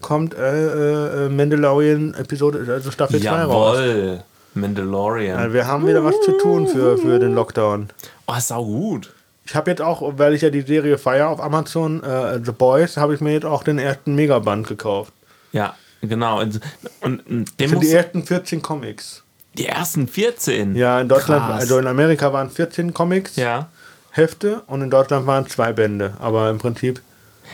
kommt 0.00 0.34
äh, 0.34 1.26
äh, 1.26 1.28
Mandalorian 1.28 2.14
Episode, 2.14 2.64
also 2.72 2.90
Staffel 2.90 3.20
2 3.20 3.28
raus. 3.44 3.76
Jawoll. 3.76 4.22
Mandalorian. 4.54 5.38
Also 5.38 5.52
wir 5.54 5.66
haben 5.66 5.86
wieder 5.86 6.02
was 6.04 6.14
zu 6.22 6.32
tun 6.38 6.66
für, 6.66 6.96
für 6.96 7.18
den 7.18 7.34
Lockdown. 7.34 7.90
Oh, 8.26 8.34
ist 8.34 8.50
auch 8.52 8.64
gut. 8.64 9.12
Ich 9.46 9.54
habe 9.54 9.70
jetzt 9.70 9.82
auch, 9.82 10.00
weil 10.16 10.34
ich 10.34 10.42
ja 10.42 10.50
die 10.50 10.62
Serie 10.62 10.96
feier 10.96 11.28
auf 11.28 11.40
Amazon, 11.40 12.02
äh, 12.02 12.40
The 12.44 12.52
Boys, 12.52 12.96
habe 12.96 13.14
ich 13.14 13.20
mir 13.20 13.32
jetzt 13.32 13.44
auch 13.44 13.62
den 13.62 13.78
ersten 13.78 14.14
Megaband 14.14 14.66
gekauft. 14.68 15.12
Ja, 15.52 15.74
genau. 16.00 16.40
Und, 16.40 16.60
und 17.02 17.26
und 17.28 17.46
muss, 17.72 17.80
die 17.80 17.90
ersten 17.92 18.22
14 18.24 18.62
Comics. 18.62 19.22
die 19.58 19.66
ersten 19.66 20.06
14. 20.08 20.76
Ja, 20.76 21.00
in 21.00 21.08
Deutschland, 21.08 21.44
Krass. 21.44 21.60
also 21.62 21.78
in 21.78 21.86
Amerika 21.88 22.32
waren 22.32 22.48
14 22.50 22.94
Comics, 22.94 23.36
Ja. 23.36 23.68
Hefte 24.12 24.62
und 24.66 24.82
in 24.82 24.90
Deutschland 24.90 25.26
waren 25.26 25.46
zwei 25.48 25.72
Bände. 25.72 26.14
Aber 26.20 26.50
im 26.50 26.58
Prinzip, 26.58 27.00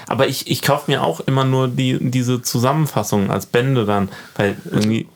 Aber 0.09 0.27
ich, 0.27 0.51
ich 0.51 0.63
kaufe 0.63 0.91
mir 0.91 1.03
auch 1.03 1.21
immer 1.21 1.45
nur 1.45 1.69
die, 1.69 1.99
diese 2.11 2.43
Zusammenfassungen 2.43 3.31
als 3.31 3.47
Bände 3.47 3.85
dann, 3.85 4.09
weil 4.37 4.57
irgendwie 4.71 5.09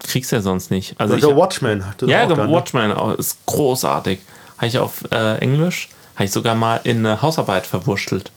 kriegst 0.00 0.32
du 0.32 0.36
ja 0.36 0.42
sonst 0.42 0.70
nicht. 0.70 0.94
Also 0.98 1.14
ich, 1.16 1.24
also 1.24 1.36
Watchmen 1.36 1.80
ja, 1.80 2.22
auch 2.24 2.28
der 2.28 2.36
dann, 2.36 2.48
ne? 2.50 2.52
Watchmen 2.56 2.92
auch, 2.92 3.14
ist 3.18 3.38
großartig. 3.46 4.20
Habe 4.56 4.66
ich 4.66 4.78
auf 4.78 5.04
äh, 5.10 5.38
Englisch, 5.38 5.88
habe 6.14 6.24
ich 6.24 6.32
sogar 6.32 6.54
mal 6.54 6.80
in 6.84 6.98
eine 6.98 7.22
Hausarbeit 7.22 7.66
verwurschtelt. 7.66 8.30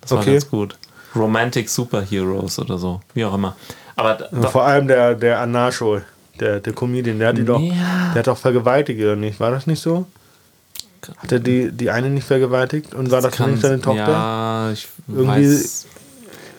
Das 0.00 0.10
war 0.12 0.18
Okay. 0.20 0.32
ganz 0.32 0.48
gut. 0.48 0.76
Romantic 1.14 1.68
Superheroes 1.68 2.58
oder 2.58 2.78
so, 2.78 3.00
wie 3.14 3.24
auch 3.24 3.34
immer. 3.34 3.56
Aber 3.96 4.18
Vor 4.50 4.64
allem 4.64 4.86
der, 4.86 5.14
der 5.14 5.40
Anarcho, 5.40 6.00
der, 6.38 6.60
der 6.60 6.72
Comedian, 6.72 7.18
der 7.18 7.28
hat 7.28 7.38
die 7.38 7.44
doch, 7.44 7.58
Ja. 7.60 8.10
der 8.14 8.20
hat 8.20 8.26
doch 8.26 8.38
vergewaltigt, 8.38 9.00
oder 9.00 9.16
nicht? 9.16 9.40
War 9.40 9.50
das 9.50 9.66
nicht 9.66 9.82
so? 9.82 10.06
Hat 11.16 11.32
er 11.32 11.40
die, 11.40 11.70
die 11.72 11.90
eine 11.90 12.10
nicht 12.10 12.26
vergewaltigt? 12.26 12.94
Und 12.94 13.10
war 13.10 13.20
das 13.20 13.32
kann- 13.34 13.52
nicht 13.52 13.62
seine 13.62 13.80
Tochter? 13.80 14.08
Ja, 14.08 14.70
ich 14.72 14.88
Irgendwie- 15.08 15.26
weiß, 15.52 15.86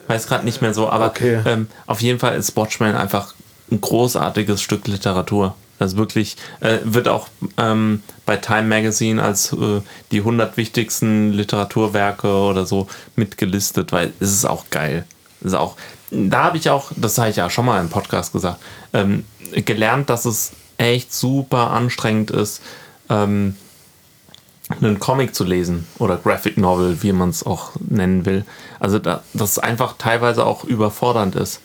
weiß 0.08 0.28
gerade 0.28 0.46
nicht 0.46 0.62
mehr 0.62 0.74
so, 0.74 0.90
aber 0.90 1.08
Okay. 1.08 1.40
ähm, 1.46 1.68
auf 1.86 2.02
jeden 2.02 2.20
Fall 2.20 2.38
ist 2.38 2.56
Watchmen 2.56 2.96
einfach 2.96 3.34
ein 3.72 3.80
großartiges 3.82 4.62
Stück 4.62 4.88
Literatur. 4.88 5.56
Das 5.78 5.96
wirklich 5.96 6.36
äh, 6.60 6.80
wird 6.84 7.08
auch 7.08 7.28
ähm, 7.58 8.04
bei 8.26 8.36
Time 8.36 8.64
Magazine 8.64 9.22
als 9.24 9.54
äh, 9.54 9.82
die 10.12 10.18
100 10.20 10.58
wichtigsten 10.58 11.32
Literaturwerke 11.32 12.28
oder 12.34 12.66
so 12.66 12.88
mitgelistet, 13.16 13.92
weil 13.94 14.12
es 14.20 14.32
ist 14.34 14.46
auch 14.46 14.66
geil. 14.72 15.06
Es 15.40 15.48
ist 15.48 15.54
auch, 15.54 15.76
da 16.12 16.44
habe 16.46 16.58
ich 16.58 16.70
auch, 16.70 16.92
das 16.98 17.18
habe 17.18 17.30
ich 17.30 17.38
ja 17.38 17.50
schon 17.50 17.66
mal 17.66 17.80
im 17.80 17.90
Podcast 17.90 18.34
gesagt, 18.34 18.60
ähm, 18.94 19.24
gelernt, 19.54 20.10
dass 20.10 20.26
es 20.26 20.52
echt 20.78 21.14
super 21.14 21.72
anstrengend 21.72 22.32
ist, 22.32 22.62
ähm, 23.10 23.56
einen 24.70 25.00
Comic 25.00 25.34
zu 25.34 25.44
lesen 25.44 25.88
oder 25.98 26.18
Graphic 26.18 26.58
Novel, 26.58 27.02
wie 27.02 27.12
man 27.12 27.30
es 27.30 27.44
auch 27.46 27.72
nennen 27.80 28.26
will. 28.26 28.46
Also 28.80 29.00
da, 29.00 29.24
dass 29.34 29.52
es 29.52 29.60
einfach 29.60 29.96
teilweise 29.98 30.46
auch 30.46 30.64
überfordernd 30.64 31.36
ist. 31.36 31.62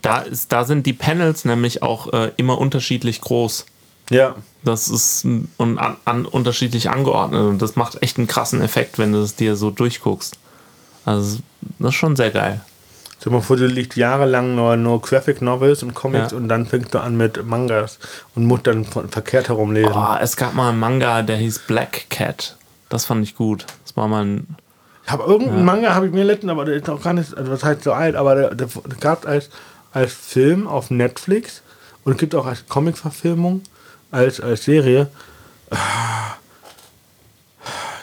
Da, 0.00 0.20
ist, 0.20 0.52
da 0.52 0.64
sind 0.64 0.86
die 0.86 0.92
Panels 0.92 1.44
nämlich 1.44 1.82
auch 1.82 2.12
äh, 2.12 2.32
immer 2.36 2.58
unterschiedlich 2.58 3.20
groß. 3.20 3.66
Ja. 4.10 4.36
Das 4.62 4.88
ist 4.88 5.24
und 5.24 5.78
an, 5.78 5.96
an 6.04 6.24
unterschiedlich 6.24 6.90
angeordnet 6.90 7.42
und 7.42 7.60
das 7.60 7.76
macht 7.76 8.02
echt 8.02 8.16
einen 8.16 8.26
krassen 8.26 8.62
Effekt, 8.62 8.98
wenn 8.98 9.12
du 9.12 9.18
es 9.18 9.36
dir 9.36 9.54
so 9.54 9.70
durchguckst. 9.70 10.38
Also 11.04 11.38
das 11.78 11.90
ist 11.90 11.94
schon 11.94 12.16
sehr 12.16 12.30
geil. 12.30 12.60
Stell 13.20 13.30
dir 13.32 13.36
mal 13.38 13.42
vor, 13.42 13.56
du 13.56 13.66
liest 13.66 13.96
jahrelang 13.96 14.54
nur, 14.54 14.76
nur 14.76 15.00
Graphic 15.02 15.42
Novels 15.42 15.82
und 15.82 15.92
Comics 15.94 16.30
Ja. 16.30 16.36
und 16.36 16.48
dann 16.48 16.66
fängst 16.66 16.94
du 16.94 17.00
an 17.00 17.16
mit 17.16 17.44
Mangas 17.44 17.98
und 18.36 18.46
musst 18.46 18.66
dann 18.68 18.84
von, 18.84 19.08
verkehrt 19.08 19.48
herum 19.48 19.72
lesen. 19.72 19.92
Oh, 19.92 20.14
es 20.20 20.36
gab 20.36 20.54
mal 20.54 20.70
einen 20.70 20.78
Manga, 20.78 21.22
der 21.22 21.36
hieß 21.36 21.60
Black 21.66 22.06
Cat. 22.10 22.56
Das 22.88 23.04
fand 23.04 23.24
ich 23.24 23.34
gut. 23.34 23.66
Das 23.84 23.96
war 23.96 24.06
mal 24.06 24.24
ein 24.24 24.56
Ich 25.04 25.10
habe 25.10 25.24
irgendeinen 25.24 25.64
Manga, 25.64 25.94
habe 25.94 26.06
ich 26.06 26.12
mir 26.12 26.24
letztens, 26.24 26.52
aber 26.52 26.64
der 26.64 26.76
ist 26.76 26.86
noch 26.86 27.02
gar 27.02 27.12
nicht, 27.12 27.36
also 27.36 27.50
das 27.50 27.64
heißt 27.64 27.82
so 27.82 27.92
alt, 27.92 28.14
aber 28.14 28.34
der, 28.36 28.54
der, 28.54 28.68
gab 29.00 29.26
als, 29.26 29.50
als 29.92 30.12
Film 30.14 30.68
auf 30.68 30.90
Netflix 30.90 31.62
und 32.04 32.12
es 32.12 32.18
gibt 32.18 32.34
auch 32.36 32.46
als 32.46 32.68
Comic-Verfilmung, 32.68 33.62
als, 34.12 34.40
als 34.40 34.64
Serie. 34.64 35.08
Ah, 35.70 36.36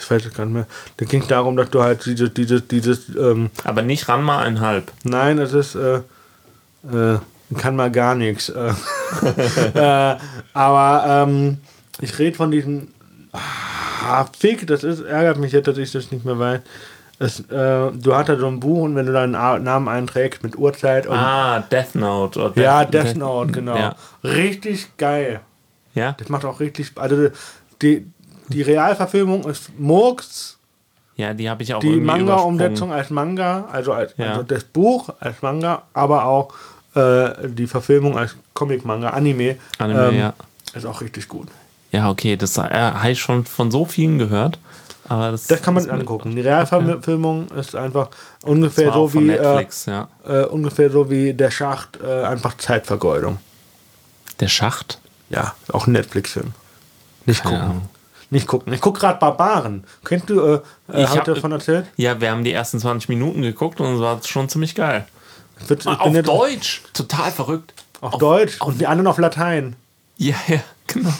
Ich 0.05 0.11
weiß 0.11 0.25
es 0.25 0.33
gar 0.33 0.45
nicht 0.45 0.53
mehr. 0.53 0.67
Da 0.97 1.05
ging 1.05 1.21
es 1.21 1.27
darum, 1.27 1.57
dass 1.57 1.69
du 1.71 1.81
halt 1.81 2.05
dieses, 2.05 2.33
dieses, 2.33 2.67
dieses, 2.67 3.09
ähm, 3.15 3.49
aber 3.63 3.81
nicht 3.81 4.07
Ranma 4.07 4.39
einhalb. 4.39 4.91
nein, 5.03 5.39
es 5.39 5.53
ist, 5.53 5.75
äh, 5.75 5.97
äh, 6.91 7.19
kann 7.57 7.75
mal 7.75 7.91
gar 7.91 8.15
nichts. 8.15 8.51
Äh, 9.75 10.13
äh, 10.13 10.17
aber 10.53 11.25
ähm, 11.27 11.59
ich 12.01 12.17
rede 12.19 12.35
von 12.35 12.51
diesen 12.51 12.93
Ah, 14.07 14.25
Fick, 14.37 14.67
das 14.67 14.83
ist, 14.83 15.01
ärgert 15.01 15.37
mich 15.37 15.51
jetzt, 15.51 15.67
dass 15.67 15.77
ich 15.77 15.91
das 15.91 16.11
nicht 16.11 16.25
mehr 16.25 16.37
weiß. 16.37 16.61
Es, 17.17 17.39
äh, 17.39 17.91
du 17.91 18.13
hast 18.13 18.29
da 18.29 18.37
so 18.37 18.47
ein 18.47 18.59
Buch 18.59 18.83
und 18.83 18.95
wenn 18.95 19.05
du 19.05 19.13
deinen 19.13 19.31
Namen 19.31 19.87
einträgst 19.87 20.43
mit 20.43 20.57
Uhrzeit 20.57 21.07
und. 21.07 21.17
Ah, 21.17 21.59
Death 21.59 21.95
Note. 21.95 22.39
Oder 22.39 22.61
ja, 22.61 22.85
Death 22.85 23.15
Note, 23.15 23.51
genau. 23.51 23.75
Ja. 23.75 23.95
Richtig 24.23 24.97
geil. 24.97 25.39
ja? 25.93 26.13
Das 26.17 26.29
macht 26.29 26.45
auch 26.45 26.59
richtig 26.59 26.87
Spaß. 26.87 27.03
Also 27.03 27.29
die, 27.81 28.05
die 28.49 28.61
Realverfilmung 28.61 29.43
ist 29.49 29.77
Murks, 29.77 30.57
Ja, 31.17 31.33
die 31.33 31.49
habe 31.49 31.63
ich 31.63 31.73
auch 31.73 31.79
die 31.79 31.95
Manga-Umsetzung 31.95 32.91
als 32.91 33.09
Manga, 33.09 33.65
also, 33.71 33.93
als, 33.93 34.13
Ja. 34.17 34.31
also 34.31 34.43
das 34.43 34.63
Buch 34.65 35.09
als 35.19 35.41
Manga, 35.41 35.83
aber 35.93 36.25
auch 36.25 36.53
äh, 36.95 37.47
die 37.49 37.67
Verfilmung 37.67 38.17
als 38.17 38.35
Comic-Manga, 38.53 39.09
Anime. 39.09 39.57
Anime, 39.77 40.07
ähm, 40.09 40.17
ja. 40.19 40.33
Ist 40.73 40.85
auch 40.85 40.99
richtig 41.01 41.27
gut. 41.27 41.47
Ja, 41.91 42.09
okay, 42.09 42.35
das 42.35 42.57
äh, 42.57 42.61
habe 42.61 43.11
ich 43.11 43.19
schon 43.19 43.45
von 43.45 43.71
so 43.71 43.85
vielen 43.85 44.17
gehört. 44.17 44.59
Aber 45.07 45.31
das, 45.31 45.45
Das 45.47 45.61
kann 45.61 45.75
man 45.75 45.83
das- 45.85 45.93
angucken. 45.93 46.35
Die 46.35 46.41
Realverfilmung 46.41 47.47
ist 47.49 47.75
einfach 47.75 48.09
ungefähr 48.43 48.91
so 48.91 49.13
wie 49.13 49.29
äh, 49.29 49.39
Netflix, 49.41 49.85
ja. 49.85 50.07
äh, 50.27 50.43
ungefähr 50.45 50.89
so 50.89 51.09
wie 51.09 51.33
der 51.33 51.51
Schacht, 51.51 51.99
äh, 52.03 52.23
einfach 52.23 52.57
Zeitvergeudung. 52.57 53.37
Der 54.39 54.47
Schacht? 54.47 54.99
Ja, 55.29 55.53
auch 55.71 55.87
ein 55.87 55.93
Netflix-Film. 55.93 56.53
Nicht 57.25 57.43
gucken. 57.43 57.83
Nicht 58.29 58.47
gucken. 58.47 58.73
Ich 58.73 58.81
gucke 58.81 58.99
gerade 58.99 59.19
Barbaren. 59.19 59.83
Kennst 60.03 60.29
du, 60.29 60.39
äh, 60.39 60.53
äh, 60.91 61.03
Ich 61.03 61.09
hab 61.09 61.25
davon 61.25 61.51
erzählt? 61.51 61.85
Ja, 61.95 62.19
wir 62.19 62.31
haben 62.31 62.43
die 62.43 62.51
ersten 62.53 62.79
20 62.79 63.07
Minuten 63.09 63.41
geguckt 63.41 63.79
und 63.79 63.95
es 63.95 63.99
war 64.01 64.19
schon 64.23 64.49
ziemlich 64.49 64.73
geil. 64.75 65.05
Ich 65.61 65.67
würd- 65.67 65.81
ich 65.81 65.99
Auf 65.99 66.11
bin 66.11 66.23
Deutsch, 66.23 66.81
total 66.93 67.31
verrückt. 67.31 67.73
Auf, 68.01 68.17
Deutsch 68.17 68.59
und 68.61 68.81
die 68.81 68.87
anderen 68.87 69.07
auf 69.07 69.17
Latein. 69.19 69.75
Ja, 70.17 70.35
ja, 70.47 70.59
genau. 70.87 71.13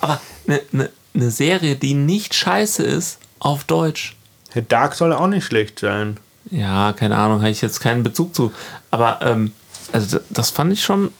Aber 0.00 0.20
eine 0.46 0.60
ne, 0.72 0.90
ne 1.12 1.30
Serie, 1.30 1.76
die 1.76 1.94
nicht 1.94 2.34
scheiße 2.34 2.82
ist, 2.82 3.18
auf 3.40 3.64
Deutsch. 3.64 4.16
Hey, 4.52 4.64
Dark 4.66 4.94
soll 4.94 5.12
auch 5.12 5.26
nicht 5.26 5.44
schlecht 5.44 5.80
sein. 5.80 6.18
Ja, 6.50 6.92
keine 6.92 7.16
Ahnung, 7.16 7.38
habe 7.40 7.50
ich 7.50 7.60
jetzt 7.62 7.80
keinen 7.80 8.02
Bezug 8.02 8.34
zu. 8.34 8.52
Aber 8.90 9.18
ähm, 9.22 9.52
also 9.92 10.18
das 10.30 10.50
fand 10.50 10.72
ich 10.72 10.82
schon. 10.84 11.12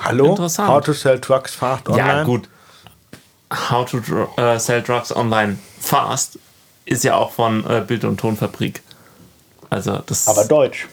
Hallo? 0.00 0.26
Interessant. 0.30 0.68
How 0.68 0.82
to 0.84 0.92
sell 0.92 1.18
drugs 1.18 1.54
fast 1.54 1.88
online? 1.88 2.08
Ja, 2.08 2.22
gut. 2.24 2.48
How 3.52 3.88
to 3.88 3.98
äh, 4.36 4.58
Sell 4.58 4.82
Drugs 4.82 5.14
Online 5.14 5.58
Fast 5.80 6.38
ist 6.84 7.04
ja 7.04 7.16
auch 7.16 7.32
von 7.32 7.64
äh, 7.68 7.84
Bild- 7.86 8.04
und 8.04 8.18
Tonfabrik. 8.18 8.82
Also 9.70 9.98
das. 10.06 10.28
Aber 10.28 10.44
Deutsch. 10.44 10.88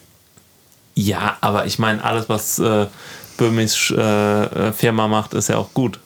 ja, 0.95 1.37
aber 1.41 1.65
ich 1.65 1.79
meine, 1.79 2.03
alles, 2.03 2.29
was 2.29 2.59
äh, 2.59 2.87
Böhmis 3.37 3.91
äh, 3.95 4.01
äh, 4.01 4.71
Firma 4.73 5.07
macht, 5.07 5.33
ist 5.33 5.49
ja 5.49 5.57
auch 5.57 5.73
gut. 5.73 5.99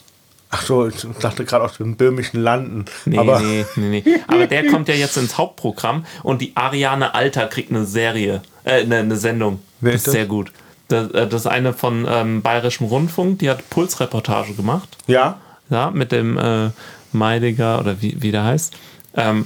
Ach 0.50 0.62
so, 0.62 0.88
ich 0.88 1.06
dachte 1.20 1.44
gerade 1.44 1.66
aus 1.66 1.78
den 1.78 1.98
böhmischen 1.98 2.42
Landen. 2.42 2.86
Nee, 3.06 3.18
aber 3.18 3.42
nee, 3.42 3.66
nee, 3.76 4.02
nee. 4.06 4.20
Aber 4.28 4.48
der 4.48 4.68
kommt 4.68 4.88
ja 4.88 4.96
jetzt 4.96 5.18
ins 5.18 5.38
Hauptprogramm 5.38 6.06
und 6.24 6.42
die 6.42 6.56
Ariane 6.56 7.14
Alter 7.14 7.48
kriegt 7.48 7.70
eine 7.70 7.86
Serie, 7.86 8.42
äh, 8.64 8.82
eine, 8.82 9.00
eine 9.00 9.18
Sendung. 9.18 9.60
Wer 9.82 9.94
ist 9.94 10.08
das? 10.08 10.14
sehr 10.14 10.26
gut. 10.26 10.54
Das, 10.88 11.12
äh, 11.12 11.28
das 11.28 11.42
ist 11.42 11.48
eine 11.48 11.74
von 11.74 12.08
ähm, 12.10 12.42
Bayerischem 12.42 12.88
Rundfunk, 12.88 13.40
die 13.40 13.50
hat 13.50 13.70
Pulsreportage 13.70 14.54
gemacht. 14.54 14.98
ja, 15.08 15.38
Ja, 15.70 15.92
mit 15.92 16.12
dem 16.12 16.38
äh, 16.38 16.70
Meidiger 17.12 17.80
oder 17.80 18.02
wie, 18.02 18.22
wie 18.22 18.32
der 18.32 18.44
heißt. 18.46 18.74
Ähm, 19.16 19.46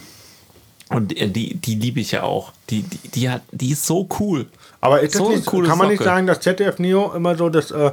und 0.89 1.11
die, 1.11 1.27
die, 1.31 1.55
die 1.55 1.75
liebe 1.75 1.99
ich 1.99 2.11
ja 2.11 2.23
auch. 2.23 2.51
Die, 2.69 2.83
die, 2.83 3.09
die, 3.09 3.29
hat, 3.29 3.41
die 3.51 3.71
ist 3.71 3.85
so 3.85 4.07
cool. 4.19 4.45
aber 4.81 4.99
ist 5.01 5.15
So 5.15 5.29
nicht, 5.31 5.45
kann 5.45 5.77
man 5.77 5.87
nicht 5.87 5.99
Socke. 5.99 6.03
sagen, 6.03 6.27
dass 6.27 6.41
ZDF 6.41 6.79
Neo 6.79 7.13
immer 7.15 7.35
so 7.35 7.49
das, 7.49 7.71
äh, 7.71 7.91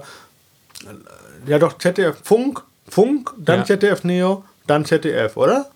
ja 1.46 1.58
doch 1.58 1.78
ZDF 1.78 2.16
Funk, 2.22 2.62
Funk, 2.88 3.32
dann 3.38 3.60
Ja. 3.60 3.64
ZDF 3.66 4.04
Neo, 4.04 4.44
dann 4.66 4.84
ZDF, 4.84 5.36
oder? 5.36 5.70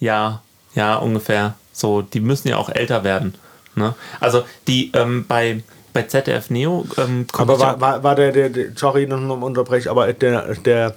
Ja, 0.00 0.42
ja, 0.74 0.96
ungefähr. 0.96 1.54
So, 1.72 2.02
die 2.02 2.20
müssen 2.20 2.48
ja 2.48 2.56
auch 2.56 2.68
älter 2.68 3.04
werden. 3.04 3.34
Ne? 3.76 3.94
Also 4.20 4.44
die 4.66 4.90
ähm, 4.94 5.24
bei, 5.26 5.62
bei 5.92 6.02
ZDF 6.02 6.50
Neo 6.50 6.86
ähm, 6.98 7.26
Aber 7.32 7.58
war, 7.58 7.80
war, 7.80 8.02
war 8.02 8.14
der, 8.14 8.32
der, 8.32 8.48
der 8.50 8.66
sorry, 8.76 9.06
noch 9.06 9.18
mal 9.20 9.42
unterbrechen, 9.44 9.88
aber 9.88 10.12
der, 10.12 10.54
der, 10.54 10.94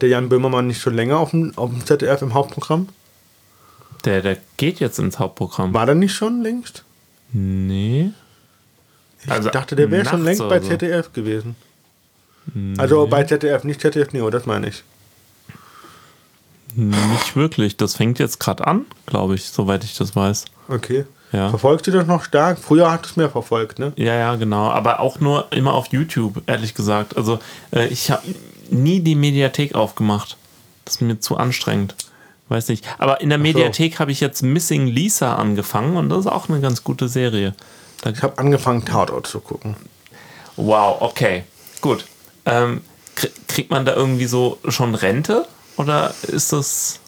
der 0.00 0.08
Jan 0.08 0.28
Böhmermann 0.28 0.66
nicht 0.66 0.80
schon 0.80 0.94
länger 0.94 1.18
auf 1.18 1.30
dem, 1.30 1.52
auf 1.56 1.70
dem 1.70 1.84
ZDF 1.84 2.22
im 2.22 2.34
Hauptprogramm? 2.34 2.88
der, 4.04 4.20
der 4.20 4.36
geht 4.58 4.80
jetzt 4.80 4.98
ins 4.98 5.18
Hauptprogramm. 5.18 5.72
War 5.72 5.86
der 5.86 5.94
nicht 5.94 6.12
schon 6.14 6.42
längst? 6.42 6.84
Nee. 7.32 8.10
Ich 9.24 9.30
Also 9.30 9.48
dachte, 9.48 9.76
der 9.76 9.90
wäre 9.90 10.04
schon 10.04 10.22
längst 10.24 10.46
bei 10.46 10.60
so. 10.60 10.68
ZDF 10.68 11.12
gewesen. 11.14 11.56
Also 12.76 13.06
bei 13.06 13.24
ZDF, 13.24 13.64
nicht 13.64 13.80
ZDF 13.80 14.12
Neo, 14.12 14.28
das 14.28 14.44
meine 14.44 14.68
ich. 14.68 14.84
Nicht 16.74 17.34
wirklich. 17.36 17.76
Das 17.76 17.94
fängt 17.94 18.18
jetzt 18.18 18.40
gerade 18.40 18.66
an, 18.66 18.84
glaube 19.06 19.36
ich, 19.36 19.44
soweit 19.48 19.84
ich 19.84 19.96
das 19.96 20.14
weiß. 20.14 20.44
Okay. 20.68 21.06
Ja. 21.32 21.48
Verfolgst 21.48 21.86
du 21.86 21.90
das 21.90 22.06
noch 22.06 22.24
stark? 22.24 22.58
Früher 22.58 22.92
hat 22.92 23.06
es 23.06 23.16
mehr 23.16 23.30
verfolgt, 23.30 23.78
ne? 23.78 23.92
Ja, 23.96 24.14
ja, 24.14 24.36
genau. 24.36 24.68
Aber 24.70 25.00
auch 25.00 25.18
nur 25.20 25.46
immer 25.52 25.72
auf 25.72 25.86
YouTube, 25.88 26.42
ehrlich 26.46 26.74
gesagt. 26.74 27.16
Also 27.16 27.38
äh, 27.72 27.86
ich 27.88 28.10
habe 28.10 28.22
nie 28.74 29.00
die 29.00 29.14
Mediathek 29.14 29.74
aufgemacht. 29.74 30.36
Das 30.84 30.96
ist 30.96 31.00
mir 31.00 31.18
zu 31.20 31.36
anstrengend. 31.36 31.94
Weiß 32.48 32.68
nicht. 32.68 32.84
Aber 32.98 33.20
in 33.22 33.30
der 33.30 33.38
Mediathek 33.38 33.98
habe 34.00 34.12
ich 34.12 34.20
jetzt 34.20 34.42
Missing 34.42 34.86
Lisa 34.86 35.36
angefangen 35.36 35.96
und 35.96 36.10
das 36.10 36.20
ist 36.20 36.26
auch 36.26 36.48
eine 36.50 36.60
ganz 36.60 36.84
gute 36.84 37.08
Serie. 37.08 37.54
Da, 38.02 38.10
Ich 38.10 38.22
habe 38.22 38.36
angefangen, 38.38 38.84
Tatort 38.84 39.26
zu 39.26 39.40
gucken. 39.40 39.76
wow, 40.56 40.96
okay. 41.00 41.44
Gut. 41.80 42.04
Ähm, 42.44 42.82
krie- 43.16 43.30
kriegt 43.48 43.70
man 43.70 43.86
da 43.86 43.94
irgendwie 43.94 44.26
so 44.26 44.58
schon 44.68 44.94
Rente? 44.94 45.46
Oder 45.78 46.14
ist 46.28 46.52
das. 46.52 47.00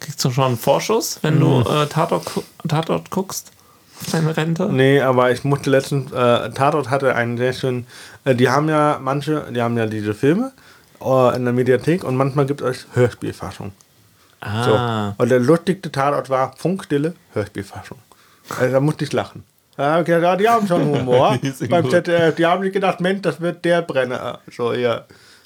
Kriegst 0.00 0.24
du 0.24 0.30
schon 0.30 0.44
einen 0.44 0.58
Vorschuss, 0.58 1.18
wenn 1.22 1.38
du 1.38 1.60
äh, 1.60 1.86
Tatort, 1.86 2.24
Tatort 2.66 3.10
guckst? 3.10 3.52
Deine 4.10 4.36
Rente? 4.36 4.68
Nee, 4.70 5.00
aber 5.00 5.30
ich 5.30 5.44
musste 5.44 5.70
letztens, 5.70 6.12
äh, 6.12 6.50
Tatort 6.50 6.90
hatte 6.90 7.14
einen 7.14 7.36
sehr 7.36 7.52
schönen, 7.52 7.86
äh, 8.24 8.34
die 8.34 8.48
haben 8.48 8.68
ja 8.68 8.98
manche, 9.00 9.46
die 9.52 9.62
haben 9.62 9.76
ja 9.76 9.86
diese 9.86 10.14
Filme 10.14 10.52
äh, 11.00 11.36
in 11.36 11.44
der 11.44 11.52
Mediathek 11.52 12.04
und 12.04 12.16
manchmal 12.16 12.46
gibt 12.46 12.60
es 12.60 12.86
Hörspielfassung. 12.94 13.72
So. 14.40 14.74
Ah. 14.74 15.14
Und 15.18 15.30
der 15.30 15.38
lustigste 15.38 15.92
Tatort 15.92 16.28
war 16.28 16.52
Funkstille, 16.56 17.14
Hörspielfassung. 17.32 17.98
Also 18.58 18.72
da 18.72 18.80
musste 18.80 19.04
ich 19.04 19.12
lachen. 19.12 19.44
Ja, 19.78 20.00
okay, 20.00 20.20
ja, 20.20 20.36
die 20.36 20.48
haben 20.48 20.66
schon 20.66 20.84
Humor 20.84 21.38
Die 21.42 21.66
beim. 21.66 21.88
ZDF. 21.88 22.34
Die 22.34 22.44
haben 22.44 22.62
sich 22.62 22.72
gedacht, 22.72 23.00
Mensch, 23.00 23.22
das 23.22 23.40
wird 23.40 23.64
der 23.64 23.82
Brenner. 23.82 24.40
So, 24.50 24.72
ja. 24.72 25.04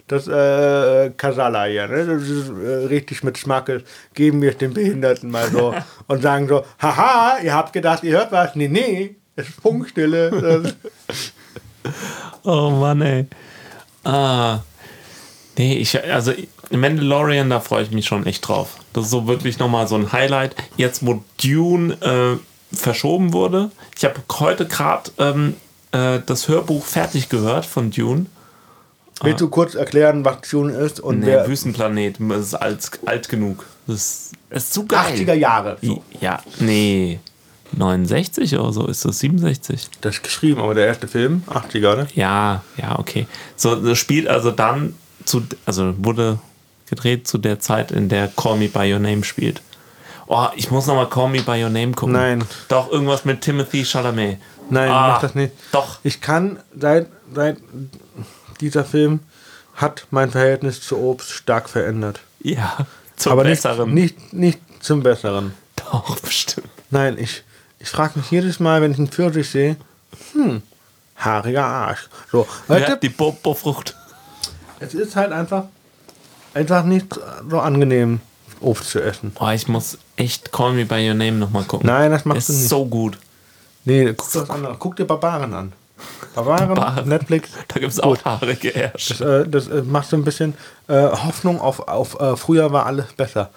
Das 0.09 0.29
äh, 0.29 1.11
Kasala 1.17 1.65
hier, 1.65 1.89
ne? 1.89 2.07
Das 2.07 2.23
ist 2.23 2.51
äh, 2.51 2.87
richtig 2.87 3.25
mit 3.25 3.39
Schmackes. 3.39 3.83
Geben 4.15 4.41
wir 4.41 4.51
es 4.51 4.59
den 4.59 4.73
Behinderten 4.73 5.31
mal 5.31 5.51
so 5.51 5.75
und 6.07 6.23
sagen 6.23 6.47
so, 6.47 6.65
haha, 6.81 7.39
ihr 7.43 7.53
habt 7.53 7.73
gedacht, 7.73 8.05
ihr 8.05 8.19
hört 8.19 8.31
was. 8.31 8.55
Nee, 8.55 8.69
nee, 8.69 9.17
es 9.35 9.49
ist 9.49 9.61
Funkstille. 9.61 10.75
Oh 12.43 12.71
Mann, 12.71 13.01
ey. 13.03 13.27
Ah. 14.05 14.61
Nee, 15.57 15.79
ich, 15.79 16.03
also 16.05 16.33
Mandalorian, 16.71 17.51
da 17.51 17.61
freue 17.61 17.83
ich 17.83 17.91
mich 17.91 18.07
schon 18.07 18.27
echt 18.27 18.47
drauf. 18.47 18.77
Das 18.93 19.07
ist 19.07 19.11
so 19.11 19.27
wirklich 19.27 19.59
nochmal 19.59 19.89
so 19.89 19.97
ein 19.97 20.13
Highlight. 20.13 20.55
Jetzt, 20.77 21.05
wo 21.07 21.25
Dune 21.43 21.95
äh, 21.95 22.77
verschoben 22.77 23.33
wurde. 23.33 23.71
Ich 23.97 24.05
habe 24.05 24.23
heute 24.39 24.67
gerade 24.67 25.11
ähm, 25.19 25.55
äh, 25.93 26.21
das 26.25 26.49
Hörbuch 26.49 26.85
fertig 26.85 27.29
gehört 27.29 27.67
von 27.67 27.91
Dune. 27.91 28.27
Willst 29.23 29.41
du 29.41 29.49
kurz 29.49 29.75
erklären, 29.75 30.25
was 30.25 30.43
Tune 30.43 30.73
ist 30.75 31.01
und 31.01 31.21
Nee, 31.21 31.27
wer 31.27 31.49
Wüstenplanet, 31.49 32.21
ist 32.21 32.55
alt, 32.55 32.91
alt 33.07 33.29
genug. 33.29 33.65
Das 33.87 33.97
ist, 33.97 34.33
das 34.51 34.65
ist 34.65 34.75
zu 34.75 34.87
geil. 34.87 35.15
80er 35.15 35.35
Jahre. 35.35 35.79
So. 35.81 36.03
Ja, 36.21 36.43
nee. 36.59 37.19
69 37.73 38.57
oder 38.59 38.73
so 38.73 38.87
ist 38.87 39.05
das, 39.05 39.19
67. 39.19 39.89
Das 40.01 40.17
ist 40.17 40.23
geschrieben, 40.23 40.61
aber 40.61 40.75
der 40.75 40.87
erste 40.87 41.09
Film, 41.09 41.43
80er, 41.49 41.97
ne? 41.97 42.07
Ja, 42.15 42.63
ja, 42.77 42.99
okay. 42.99 43.27
So, 43.57 43.75
das 43.75 43.99
spielt 43.99 44.29
also 44.29 44.51
dann 44.51 44.95
zu, 45.25 45.43
also 45.65 45.95
wurde 45.99 46.39
gedreht 46.89 47.27
zu 47.27 47.39
der 47.39 47.59
Zeit, 47.59 47.91
in 47.91 48.09
der 48.09 48.29
Call 48.29 48.57
Me 48.57 48.69
By 48.69 48.93
Your 48.93 49.01
Name 49.01 49.25
spielt. 49.25 49.63
Oh, 50.29 50.47
ich 50.57 50.71
muss 50.71 50.87
nochmal 50.87 51.09
Call 51.09 51.29
Me 51.31 51.43
By 51.43 51.63
Your 51.63 51.71
Name 51.71 51.93
gucken. 51.93 52.13
Nein. 52.15 52.45
Doch, 52.69 52.91
irgendwas 52.91 53.25
mit 53.25 53.41
Timothy 53.41 53.85
Chalamet. 53.85 54.39
Nein, 54.71 54.91
Ah, 54.91 55.09
mach 55.09 55.21
das 55.21 55.35
nicht. 55.35 55.53
Doch. 55.73 55.99
Ich 56.03 56.21
kann, 56.21 56.59
seit, 56.79 57.09
seit 57.35 57.59
dieser 58.57 58.85
Film 58.85 59.21
hat 59.75 60.07
mein 60.11 60.31
Verhältnis 60.31 60.81
zu 60.81 60.97
Obst 60.99 61.31
stark 61.31 61.69
verändert. 61.69 62.21
Ja, 62.41 62.87
zum 63.17 63.33
aber 63.33 63.45
Besseren. 63.45 63.93
Nicht, 63.93 64.33
nicht, 64.33 64.63
nicht 64.73 64.85
zum 64.85 65.03
Besseren. 65.03 65.53
Doch, 65.77 66.19
bestimmt. 66.21 66.69
Nein, 66.91 67.19
ich, 67.19 67.43
ich 67.79 67.89
frage 67.89 68.19
mich 68.19 68.31
jedes 68.31 68.61
Mal, 68.61 68.81
wenn 68.83 68.93
ich 68.93 68.99
einen 68.99 69.09
Pfirsich 69.09 69.51
sehe, 69.51 69.77
hm, 70.33 70.63
haariger 71.17 71.65
Arsch. 71.65 72.09
So, 72.33 72.47
Ja, 72.69 72.97
die 72.97 73.09
Bobo-Frucht. 73.09 73.95
es 74.81 74.95
ist 74.95 75.17
halt 75.17 75.33
einfach, 75.33 75.65
einfach 76.55 76.85
nicht 76.85 77.07
so 77.51 77.61
angenehm, 77.61 78.21
Obst 78.61 78.91
zu 78.91 79.03
essen. 79.03 79.33
Oh, 79.39 79.49
ich 79.51 79.69
muss 79.69 79.99
echt 80.17 80.51
Call 80.53 80.73
Me 80.73 80.87
By 80.87 81.07
Your 81.09 81.15
Name 81.15 81.33
nochmal 81.33 81.65
gucken. 81.65 81.87
Nein, 81.87 82.11
das 82.11 82.25
machst 82.25 82.49
ist 82.49 82.49
du 82.49 82.53
nicht. 82.55 82.69
so 82.69 82.87
gut. 82.87 83.19
Nee, 83.85 84.15
guck, 84.15 84.33
das 84.33 84.49
an. 84.51 84.77
guck 84.79 84.97
dir 84.97 85.05
Barbaren 85.05 85.53
an. 85.53 85.73
Barbaren, 86.35 86.69
Barbaren. 86.75 87.09
Netflix. 87.09 87.51
Da 87.69 87.81
gibt 87.81 87.93
es 87.93 88.01
auch 88.01 88.17
haarige 88.25 88.75
Ärsche. 88.75 89.45
Äh, 89.47 89.49
das 89.49 89.69
äh, 89.69 89.83
macht 89.83 90.09
so 90.09 90.17
ein 90.17 90.25
bisschen 90.25 90.55
äh, 90.89 90.95
Hoffnung 90.95 91.61
auf, 91.61 91.81
auf 91.89 92.21
äh, 92.21 92.37
früher 92.37 92.73
war 92.73 92.87
alles 92.87 93.13
besser. 93.15 93.51